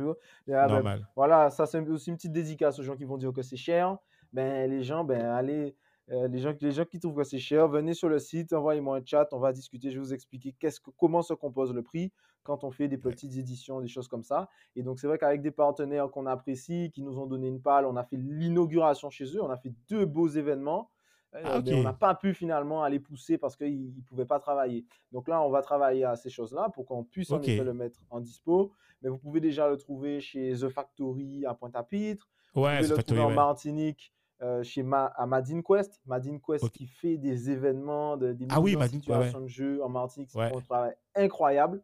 [0.47, 3.33] Et, ah, ben, voilà, ça, c'est aussi une petite dédicace aux gens qui vont dire
[3.33, 3.97] que c'est cher.
[4.31, 5.75] ben, les gens, ben, allez,
[6.11, 8.97] euh, les, gens, les gens qui trouvent que c'est cher, venez sur le site, envoyez-moi
[8.97, 11.81] un chat, on va discuter, je vais vous expliquer qu'est-ce que, comment se compose le
[11.81, 12.11] prix
[12.43, 14.49] quand on fait des petites éditions, des choses comme ça.
[14.75, 17.85] Et donc, c'est vrai qu'avec des partenaires qu'on apprécie, qui nous ont donné une palle,
[17.85, 20.90] on a fait l'inauguration chez eux, on a fait deux beaux événements.
[21.33, 24.85] Euh, Ah, on n'a pas pu finalement aller pousser parce qu'ils ne pouvaient pas travailler.
[25.13, 27.47] Donc là, on va travailler à ces choses-là pour qu'on puisse en Ok.
[27.47, 28.73] effet le mettre en dispo.
[29.01, 32.27] Mais vous pouvez déjà le trouver chez The Factory à Pointe-à-Pitre.
[32.53, 33.35] Vous Ouais, pouvez c'est le Factory, trouver en.
[33.35, 36.01] Martinique euh, chez Ma à Madine Quest.
[36.05, 39.23] Madine Quest qui fait des événements, de- des Ah oui, mises en Madine, ouais, ouais.
[39.23, 40.29] situation de jeu en Martinique.
[40.31, 40.51] C'est Ouais.
[40.55, 41.81] un travail incroyable.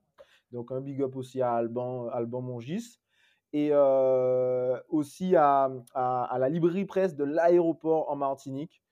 [0.52, 3.00] Donc un big up aussi à Alban, Alban Mongis.
[3.54, 8.84] Et euh, aussi à, à- à la librairie presse de l'aéroport en Martinique,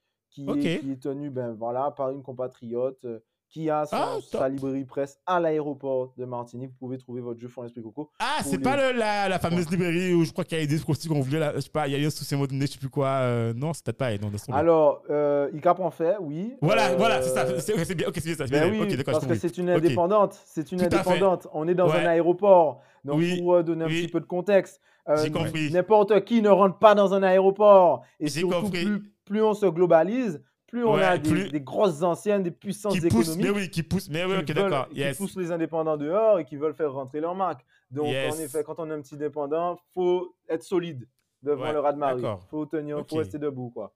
[0.44, 3.18] qui, est, qui est tenue ben, voilà, par une compatriote euh,
[3.48, 4.48] qui a son- Ah, sa top.
[4.50, 6.70] librairie presse à l'aéroport de Martinique.
[6.72, 8.10] Vous pouvez trouver votre jeu Fond l'Esprit Coco.
[8.18, 10.66] Ah, c'est les- pas le- la, la fameuse librairie où je crois qu'il y a
[10.66, 12.38] des aussi qu'on voulait, là, je sais pas, il y a eu un souci à
[12.66, 13.06] je sais plus quoi.
[13.08, 14.56] euh, non, c'est peut-être pas non.
[14.56, 16.54] Alors, euh, ICAP en fait, oui.
[16.60, 17.46] Voilà, Euh, voilà, c'est ça.
[17.60, 18.44] C'est bien, ok, c'est bien ça.
[18.46, 20.40] Ben bien, oui, ok, d'accord, parce que c'est une indépendante.
[20.44, 21.46] C'est une Tout indépendante.
[21.54, 22.00] On est dans Ouais.
[22.04, 22.80] un aéroport.
[23.04, 24.02] Donc, Oui, pour euh, donner un oui.
[24.02, 25.28] petit peu de contexte, euh,
[25.70, 28.02] n'importe qui ne rentre pas dans un aéroport.
[28.20, 32.42] Et surtout, plus, plus on se globalise, plus on a des, plus- des grosses anciennes,
[32.42, 34.88] des puissances Qui pousse, économiques mais oui, qui pousse, mais oui, qui, veulent- d'accord.
[34.88, 35.16] qui Yes.
[35.16, 37.64] poussent les indépendants dehors et qui veulent faire rentrer leur marque.
[37.90, 38.34] Donc, Yes.
[38.34, 41.06] en effet, quand on est un petit dépendant, faut être solide
[41.42, 42.22] devant Ouais, le ras de marée.
[42.50, 43.10] faut tenir, Ok.
[43.10, 43.92] faut rester debout, quoi.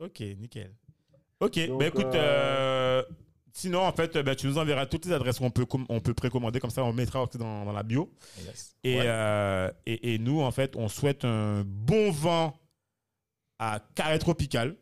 [0.00, 0.72] Ok, nickel.
[1.40, 3.02] Ok, Donc, bah écoute, euh, euh,
[3.56, 6.60] sinon, en fait, bah, tu nous enverras toutes les adresses qu'on peut, on peut précommander,
[6.60, 8.12] comme ça, on mettra aussi dans, dans la bio.
[8.44, 8.74] Yes.
[8.84, 9.02] Et, Ouais.
[9.06, 12.54] euh, et, et nous, en fait, on souhaite un bon vent
[13.58, 14.76] à Carré Tropical,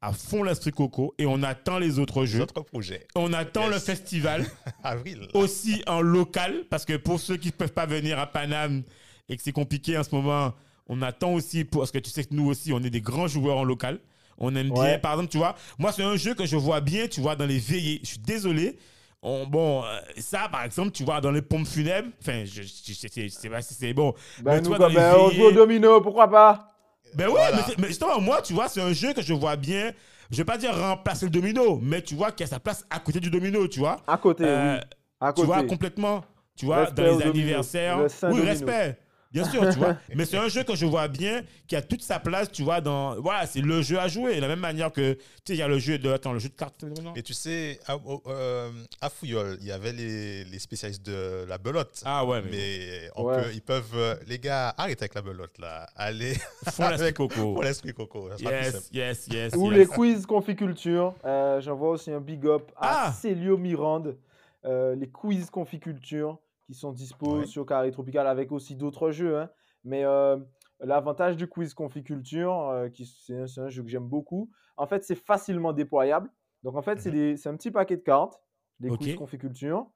[0.00, 2.38] à fond l'esprit coco, et on attend les autres jeux.
[2.38, 3.06] D'autres projets.
[3.14, 3.74] On attend Yes.
[3.74, 4.46] le festival,
[4.82, 5.28] Avril.
[5.34, 8.82] aussi en local, parce que pour ceux qui ne peuvent pas venir à Paname
[9.28, 10.54] et que c'est compliqué en ce moment,
[10.86, 13.28] on attend aussi, pour, parce que tu sais que nous aussi, on est des grands
[13.28, 14.00] joueurs en local.
[14.38, 17.08] On aime bien, par exemple, tu vois, moi, c'est un jeu que je vois bien,
[17.08, 18.00] tu vois, dans les veillées.
[18.02, 18.78] Je suis désolé.
[19.20, 22.92] On- bon, euh, ça, par exemple, tu vois, dans les pompes funèbres, enfin, je, je,
[22.92, 24.14] je- sais pas si c'est bon.
[24.38, 26.72] Ben, Mais nous, toi, dans les ben, on joue au domino, pourquoi pas?
[27.14, 27.64] Ben oui, Voilà.
[27.68, 29.92] mais, mais justement, moi, tu vois, c'est un jeu que je vois bien.
[30.30, 32.84] Je vais pas dire remplacer le domino, mais tu vois qu'il y a sa place
[32.90, 33.96] à côté du domino, tu vois.
[34.06, 34.80] À côté, Euh, oui.
[35.20, 35.46] À tu côté.
[35.46, 36.22] vois, complètement.
[36.54, 37.98] Tu vois, Respect dans les anniversaires.
[37.98, 38.44] Le oui, domino.
[38.44, 38.98] respect.
[39.30, 39.96] Bien sûr, tu vois.
[40.14, 42.80] Mais c'est un jeu que je vois bien, qui a toute sa place, tu vois,
[42.80, 43.20] dans.
[43.20, 44.36] Voilà, c'est le jeu à jouer.
[44.36, 46.10] De la même manière que, tu sais, il y a le jeu de.
[46.10, 46.82] Attends, le jeu de cartes.
[47.14, 47.96] Et tu sais, à,
[48.26, 48.70] euh,
[49.02, 52.00] à Fouillol, il y avait les, les spécialistes de la belote.
[52.06, 52.50] Ah ouais, mais.
[52.50, 53.42] Mais on Ouais.
[53.42, 55.86] peut, ils peuvent, euh, les gars, arrêtez avec la belote là.
[55.94, 56.32] Allez
[56.70, 57.62] Font l'esprit avec- coco.
[57.62, 58.30] l'esprit coco.
[58.38, 59.52] Yes, yes, yes.
[59.56, 59.78] Ou yes.
[59.78, 61.14] les quiz conficulture.
[61.26, 64.16] Euh, J'envoie aussi un big up à Ah Célio Mirande.
[64.64, 66.38] Euh, les quiz conficulture
[66.68, 67.46] qui sont dispo Ouais.
[67.46, 69.38] sur Carré Tropical avec aussi d'autres jeux.
[69.38, 69.48] hein.
[69.84, 70.36] Mais euh,
[70.80, 75.14] l'avantage du quiz conficulture, euh, qui c'est un, jeu que j'aime beaucoup, en fait, c'est
[75.14, 76.30] facilement déployable.
[76.62, 77.14] Donc, en fait, c'est Mhm.
[77.16, 78.38] des- c'est un petit paquet de cartes,
[78.80, 79.90] des quiz conficulture,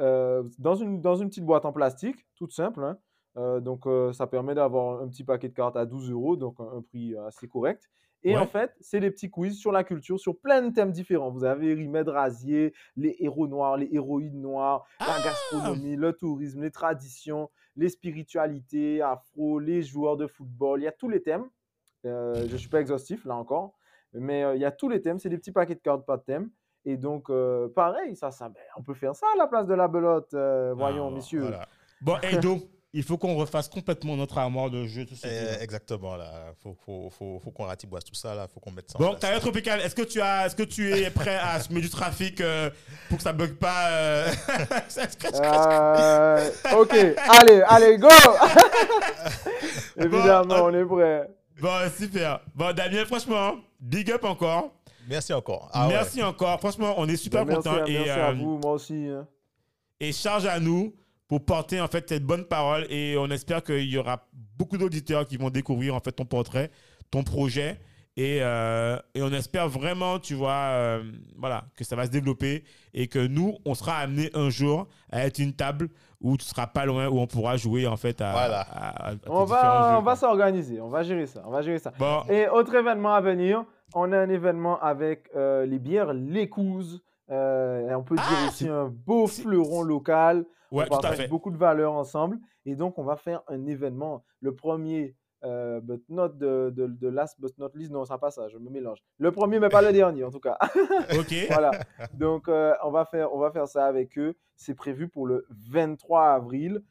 [0.00, 2.82] euh, dans, une, dans une petite boîte en plastique, toute simple.
[2.84, 2.98] hein.
[3.60, 6.82] Donc, ça permet d'avoir un petit paquet de cartes à 12 euros, donc un, un
[6.82, 7.88] prix assez correct.
[8.24, 8.38] Et Ouais.
[8.38, 11.30] en fait, c'est des petits quiz sur la culture, sur plein de thèmes différents.
[11.30, 16.62] Vous avez Rimed Razier, les héros noirs, les héroïnes noires, la Ah gastronomie, le tourisme,
[16.62, 20.80] les traditions, les spiritualités, afro, les joueurs de football.
[20.80, 21.44] Il y a tous les thèmes.
[22.06, 23.74] Euh, je ne suis pas exhaustif, là encore.
[24.12, 25.18] Mais euh, il y a tous les thèmes.
[25.18, 26.50] C'est des petits paquets de cartes, pas de thème.
[26.84, 29.74] Et donc, euh, pareil, ça, ça, ben, on peut faire ça à la place de
[29.74, 30.32] la belote.
[30.34, 31.40] euh, voyons, Ah, messieurs.
[31.42, 31.68] Voilà.
[32.00, 32.56] Bon, Edo,
[32.94, 35.04] il faut qu'on refasse complètement notre armoire de jeu.
[35.04, 36.52] Tout ce Euh, qui- exactement là.
[36.62, 38.48] Faut, faut, faut, faut qu'on ratiboise tout ça là.
[38.52, 38.98] Faut qu'on mette ça.
[38.98, 39.14] en Bon.
[39.16, 42.40] Carré Tropical, est-ce que tu as, est-ce que tu es prêt à semer du trafic
[42.40, 42.70] euh,
[43.08, 44.30] pour que ça bug pas euh,
[45.34, 46.50] Euh,
[46.80, 46.94] ok,
[47.28, 48.08] allez, allez, go
[49.96, 51.28] Évidemment, Bon, on est prêt.
[51.60, 52.40] Bon, super.
[52.54, 54.70] Bon, Damien, franchement, big up encore.
[55.08, 55.68] Merci encore.
[55.72, 55.94] Ah ouais.
[55.94, 56.58] merci encore.
[56.60, 59.06] Franchement, on est super Ben, merci content à- et, merci à vous, moi aussi.
[59.08, 59.26] hein.
[60.00, 60.94] et charge à nous
[61.28, 64.26] pour porter en fait cette bonne parole et on espère qu'il y aura
[64.58, 66.70] beaucoup d'auditeurs qui vont découvrir en fait ton portrait,
[67.10, 67.78] ton projet
[68.16, 71.04] et, euh, et on espère vraiment, tu vois, euh,
[71.36, 75.24] voilà, que ça va se développer et que nous, on sera amené un jour à
[75.24, 75.88] être une table
[76.20, 78.60] où tu seras pas loin, où on pourra jouer en fait à, Voilà.
[78.62, 81.50] à- à- à tes On va, jeux, on va s'organiser, on va gérer ça, on
[81.52, 81.92] va gérer ça.
[81.96, 83.64] Bon, Et autre événement à venir,
[83.94, 87.02] on a un événement avec euh, les bières L'Écouse.
[87.30, 90.44] Euh, et on peut dire Ah, aussi c'est- un beau fleuron local.
[90.70, 91.28] Ouais, on tout à fait.
[91.28, 92.38] beaucoup de valeurs ensemble.
[92.66, 94.24] Et donc, on va faire un événement.
[94.40, 95.14] Le premier,
[95.44, 98.58] euh, but not de, de, de last but not least, non, ça pas ça, je
[98.58, 98.98] me mélange.
[99.18, 100.58] Le premier, mais pas le dernier, en tout cas.
[101.18, 101.34] Ok.
[101.50, 101.70] voilà.
[102.14, 104.36] Donc, euh, on, va faire, on va faire ça avec eux.
[104.56, 106.82] C'est prévu pour le 23 avril.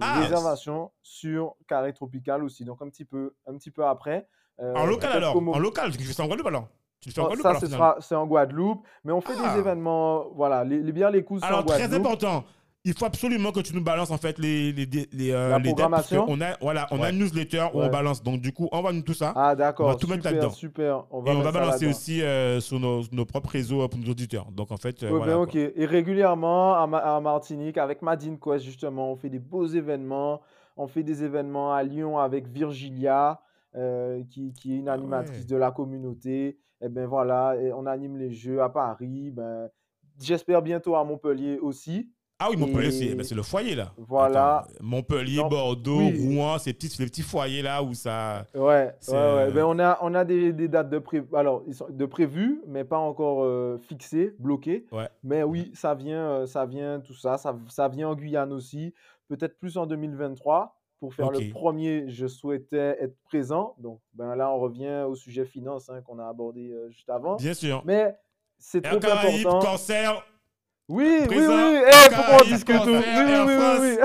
[0.00, 2.64] Ah, Réservation sur Carré Tropical aussi.
[2.64, 4.26] Donc, un petit peu, un petit peu après.
[4.60, 6.68] Euh, En local alors En local, tu fais ça en Guadeloupe alors
[7.00, 9.52] Tu fais en Oh, Guadeloupe ça, alors ce c'est en Guadeloupe, mais on fait Ah.
[9.54, 12.44] des événements, voilà, les, les bières les coups, c'est en Alors, très important,
[12.86, 15.58] il faut absolument que tu nous balances en fait les, les, les, les, euh, La
[15.58, 17.10] les dates, parce qu'on a, voilà, on a Ouais.
[17.12, 17.86] une newsletter où Ouais.
[17.86, 18.22] on balance.
[18.22, 19.32] Donc, du coup, envoie-nous tout ça.
[19.34, 20.50] Ah On va d'accord, tout mettre super, là-dedans.
[20.50, 21.04] super.
[21.10, 23.98] On et va, on va balancer aussi euh, sur nos, nos propres réseaux euh, pour
[23.98, 24.50] nos auditeurs.
[24.52, 25.32] Donc, en fait, euh, Ouais, voilà.
[25.32, 25.54] ben, ok.
[25.56, 30.42] Et régulièrement, à, Ma- à Martinique, avec Madine Quest, justement, on fait des beaux événements.
[30.76, 33.40] On fait des événements à Lyon avec Virgilia,
[33.76, 36.58] euh, qui, qui est une Ah animatrice de la communauté.
[36.82, 39.30] Et ben voilà, et on anime les jeux à Paris.
[39.30, 39.70] Ben,
[40.20, 42.10] j'espère bientôt à Montpellier aussi.
[42.46, 43.92] Ah oui, Montpellier, c'est Et- ben, c'est le foyer là.
[43.96, 44.58] Voilà.
[44.58, 46.36] Attends, Montpellier, Non, Bordeaux, oui.
[46.36, 48.44] Rouen, ces petits, les petits foyers là où ça.
[48.54, 49.14] Ouais, ouais, ouais.
[49.14, 51.22] euh, Ben, on a, on a des, des dates de pré...
[51.34, 54.84] Alors, de prévues, mais pas encore euh, fixées, bloquées.
[54.92, 55.08] Ouais.
[55.22, 57.38] Mais oui, ça vient, euh, ça vient, tout ça.
[57.38, 58.92] Ça, ça vient en Guyane aussi.
[59.28, 60.76] Peut-être plus en 2023.
[61.00, 63.74] Pour faire le premier, je souhaitais être présent.
[63.78, 67.36] Donc, ben là, on revient au sujet finance hein, qu'on a abordé euh, juste avant.
[67.36, 67.82] Bien sûr.
[67.84, 68.14] Mais
[68.58, 69.66] c'est trop Caraïbes, important.
[69.72, 70.26] cancer.
[70.88, 71.78] Oui, oui, présent, oui.
[71.86, 72.76] Eh, faut qu'on en Caraïbes, discute.
[72.86, 72.94] Oui,
[73.80, 73.96] oui.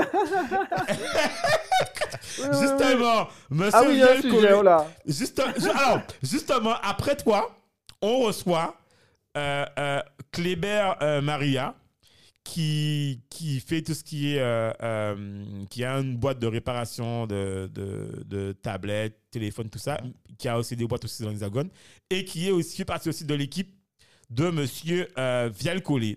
[2.60, 4.86] Justement, monsieur Ah oui, il y a un Yael sujet, oh là.
[5.06, 7.54] Juste, ju- alors, justement, après toi,
[8.00, 8.76] on reçoit
[9.36, 10.00] euh, euh,
[10.32, 11.74] Kléber euh, Maria,
[12.44, 14.42] qui, qui fait tout ce qui est.
[15.68, 20.00] qui a une boîte de réparation de, de, de tablettes, téléphones, tout ça,
[20.38, 21.68] qui a aussi des boîtes aussi dans l'Hexagone,
[22.08, 23.70] et qui est aussi fait partie aussi de l'équipe
[24.30, 25.50] de monsieur euh.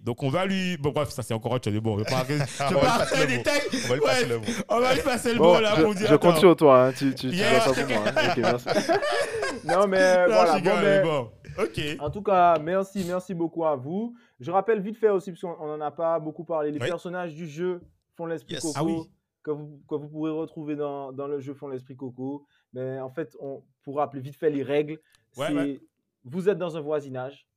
[0.04, 0.78] Donc, on va lui.
[0.78, 1.80] Bon, bref, ça, c'est encore autre chose.
[1.82, 2.24] Bon, je vais pas,
[3.20, 3.62] le détails.
[3.86, 4.46] On va lui passer le mot.
[4.70, 6.08] On va lui passer le mot là je, pour dire.
[6.08, 6.92] je compte sur toi, hein.
[6.96, 7.60] tu, tu, tu Yeah.
[7.60, 8.04] ça pour moi.
[8.08, 8.30] hein.
[8.30, 8.68] Ok, merci.
[9.66, 10.60] non, mais Non, voilà.
[10.60, 11.32] bon, mais- bon.
[11.60, 11.80] Ok.
[12.00, 14.16] En tout cas, merci, merci beaucoup à vous.
[14.40, 16.88] Je rappelle vite fait aussi, parce qu'on n'en a pas beaucoup parlé, les Oui.
[16.88, 17.82] personnages du jeu
[18.18, 18.64] font l'esprit Yes.
[18.64, 18.96] coco, Ah oui.
[19.44, 22.46] que, vous, que vous pourrez retrouver dans, dans le jeu font l'esprit coco.
[22.74, 25.00] Mais en fait, on, pour rappeler vite fait les règles,
[25.38, 25.82] Ouais, c'est ouais.
[26.26, 27.48] vous êtes dans un voisinage.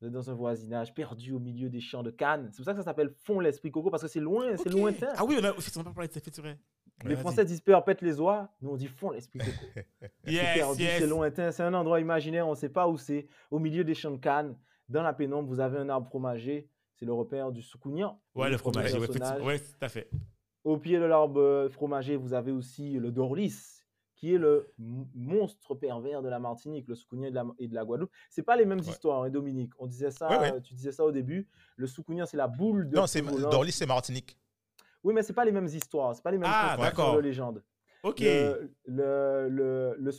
[0.00, 2.48] Vous êtes dans un voisinage perdu au milieu des champs de Cannes.
[2.50, 5.08] C'est pour ça que ça s'appelle Fond l'esprit coco, parce que c'est loin, c'est lointain.
[5.16, 6.58] Ah oui, on a effectivement pas parlé de c'est vrai.
[7.04, 9.50] les Français disent perpète les oies, nous on dit Fond l'esprit coco.
[9.74, 9.84] vas-y.
[10.26, 11.08] C'est Yes, yes.
[11.08, 13.26] lointain, c'est un endroit imaginaire, on ne sait pas où c'est.
[13.50, 14.56] Au milieu des champs de Cannes,
[14.88, 18.20] dans la pénombre, vous avez un arbre fromager, c'est le repère du Soukounian.
[18.34, 18.92] Ouais, le premier fromage.
[18.94, 19.30] Ouais, personnage.
[19.30, 19.46] effectivement.
[19.46, 20.10] ouais, tout à fait.
[20.64, 23.73] Au pied de l'arbre euh, fromager, vous avez aussi le Dorlis,
[24.24, 24.70] qui est le
[25.14, 28.10] monstre pervers de la Martinique, le Soukounian et de la, et de la Guadeloupe.
[28.30, 28.86] C'est pas les mêmes Ouais.
[28.86, 29.72] histoires, hein, Dominique.
[29.78, 30.60] On disait ça, Ouais, ouais.
[30.62, 31.46] tu disais ça au début.
[31.76, 33.50] Le Soukounian, c'est la boule de Non, c'est volant.
[33.50, 34.38] Dorly, c'est Martinique.
[35.02, 37.16] Oui, mais c'est pas les mêmes histoires, c'est pas les mêmes Ah, d'accord.
[37.16, 37.62] de légende.
[38.02, 38.20] Ok.
[38.20, 40.12] Le, le, le,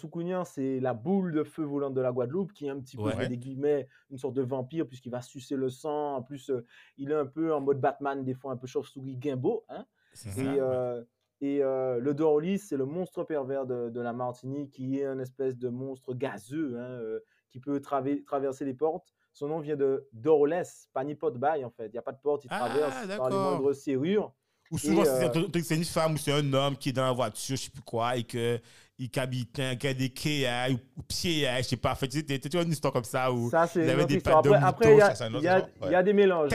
[0.45, 3.27] c'est la boule de feu volante de la Guadeloupe qui est un petit peu, Ouais.
[3.27, 6.17] des guillemets, une sorte de vampire puisqu'il va sucer le sang.
[6.17, 6.63] En plus, euh,
[6.97, 9.65] il est un peu en mode Batman, des fois un peu chauve-souris Gimbo.
[9.69, 10.41] Hein C'est et ça.
[10.53, 11.03] euh,
[11.41, 15.19] et euh, le Dorlis, c'est le monstre pervers de, de la Martinique qui est un
[15.19, 19.13] espèce de monstre gazeux hein, euh, qui peut traver- traverser les portes.
[19.33, 20.63] Son nom vient de Dorles,
[20.93, 21.87] pas ni pot bail en fait.
[21.87, 24.33] Il n'y a pas de porte, il Ah, traverse par les moindres serrures.
[24.71, 27.11] Ou souvent, c'est euh, c'est une femme ou c'est un homme qui est dans la
[27.11, 28.59] voiture, je sais plus quoi, et que
[28.97, 31.95] il habite un qui a des quais ou, pieds, je sais pas.
[31.95, 32.07] Fait,
[32.53, 33.49] vois une histoire comme ça où.
[33.49, 35.67] Ça, il avait des pattes de Après, il y il y, a-
[35.99, 36.51] il des mélanges.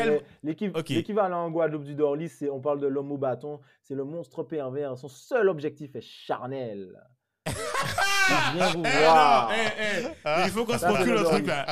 [0.75, 0.89] Ok.
[0.89, 3.61] L'équivalent en Guadeloupe du Dorlis, c'est on parle de l'homme au bâton.
[3.83, 4.97] C'est le monstre pervers.
[4.97, 6.99] Son seul objectif est charnel.
[7.51, 11.67] Il vient vous eh, eh, il faut qu'on se procure le le truc là.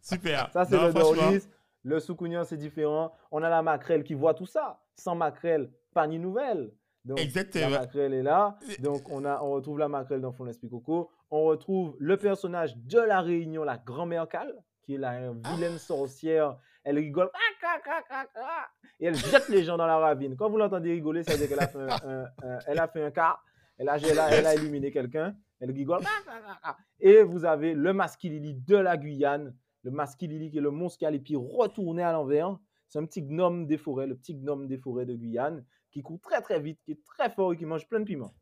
[0.00, 0.48] Super.
[0.52, 1.42] Ça, c'est le Dorlis.
[1.82, 3.12] Le Soukounian, c'est différent.
[3.30, 4.80] On a la maquerelle qui voit tout ça.
[4.94, 6.70] Sans maquerelle, pas ni nouvelle.
[7.08, 7.70] Donc, Exactement.
[7.70, 8.58] La maquerelle est là.
[8.80, 11.10] Donc, on, a, on retrouve la maquerelle dans Fond l'Esprit Coco.
[11.30, 16.56] On retrouve le personnage de la Réunion, la grand-mère Cal, qui est la vilaine sorcière.
[16.84, 17.30] Elle rigole.
[17.34, 17.78] Ah,
[18.10, 18.66] ah, ah.
[19.00, 20.36] Et elle jette les gens dans la ravine.
[20.36, 22.88] Quand vous l'entendez rigoler, ça veut dire qu'elle a fait un, un- un- elle a
[22.88, 23.42] fait un quart.
[23.78, 25.34] Elle a, elle a, elle a éliminé quelqu'un.
[25.60, 26.00] Elle rigole.
[27.00, 29.54] Et vous avez le Maskilili de la Guyane.
[29.82, 32.58] Le Maskilili qui est le monstre qui a les pieds retournés à l'envers.
[32.88, 36.20] C'est un petit gnome des forêts, le petit gnome des forêts de Guyane, qui court
[36.20, 38.34] très très vite, qui est très fort et qui mange plein de piments.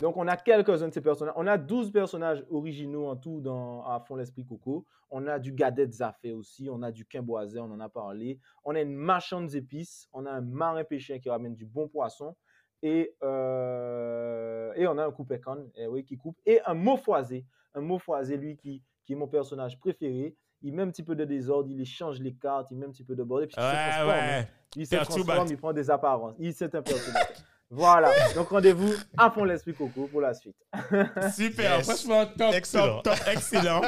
[0.00, 1.34] Donc on a quelques-uns de ces personnages.
[1.36, 4.84] On a 12 personnages originaux en tout dans à fond l'esprit coco.
[5.10, 8.40] On a du Gadet Zafé aussi, on a du Quimboisé, on en a parlé.
[8.64, 12.34] On a une marchande d'épices, on a un marin pêcheur qui ramène du bon poisson.
[12.82, 16.38] Et, euh, on a un coupé-con, eh oui, qui coupe.
[16.44, 17.46] Et un mot foisé.
[17.74, 20.36] Un mot foisé, lui, qui est mon personnage préféré.
[20.66, 23.04] Il met un petit peu de désordre, il échange les cartes, il met un petit
[23.04, 23.46] peu de bordel.
[23.48, 24.38] Puis il se transforme, hein.
[24.38, 24.48] ouais.
[24.74, 26.34] Il se transforme, il prend des apparences.
[26.40, 27.36] Il c'est un perturbateur.
[27.70, 28.10] voilà.
[28.34, 30.56] Donc rendez-vous à fond l'esprit coco pour la suite.
[31.36, 31.86] Super, Yes.
[31.88, 33.00] franchement, top, Excellent.
[33.02, 33.82] top, top, excellent.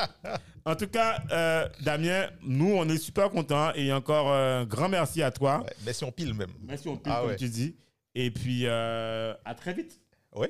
[0.65, 4.89] en tout cas, euh, Damien, nous, on est super contents et encore euh, un grand
[4.89, 5.65] merci à toi.
[5.85, 6.51] Ouais, si on pile même.
[6.63, 7.37] Merci, on peut, Ah comme ouais.
[7.37, 7.75] tu dis.
[8.15, 10.01] Et puis, euh, à très vite.
[10.37, 10.47] Oui.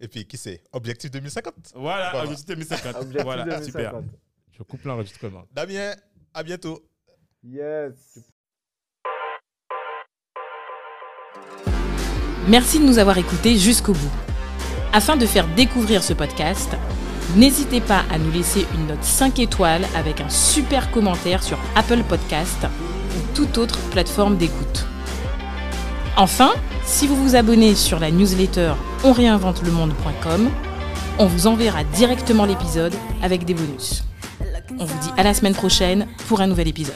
[0.00, 1.54] Et puis, qui c'est Objectif 2050.
[1.76, 2.24] Voilà, Voilà.
[2.24, 2.96] objectif 2050.
[2.96, 3.64] Objectif voilà, 2050.
[3.66, 3.92] super.
[4.62, 5.42] Je coupe l'enregistrement.
[5.52, 5.92] Damien,
[6.32, 6.78] à bientôt.
[7.42, 8.20] Yes.
[12.46, 14.12] Merci de nous avoir écoutés jusqu'au bout.
[14.92, 16.76] Afin de faire découvrir ce podcast,
[17.34, 22.04] n'hésitez pas à nous laisser une note 5 étoiles avec un super commentaire sur Apple
[22.08, 22.64] Podcast
[23.16, 24.86] ou toute autre plateforme d'écoute.
[26.16, 26.52] Enfin,
[26.84, 30.50] si vous vous abonnez sur la newsletter onréinventelemonde.com,
[31.18, 34.04] on vous enverra directement l'épisode avec des bonus.
[34.78, 36.94] On vous dit à la semaine prochaine pour un nouvel épisode.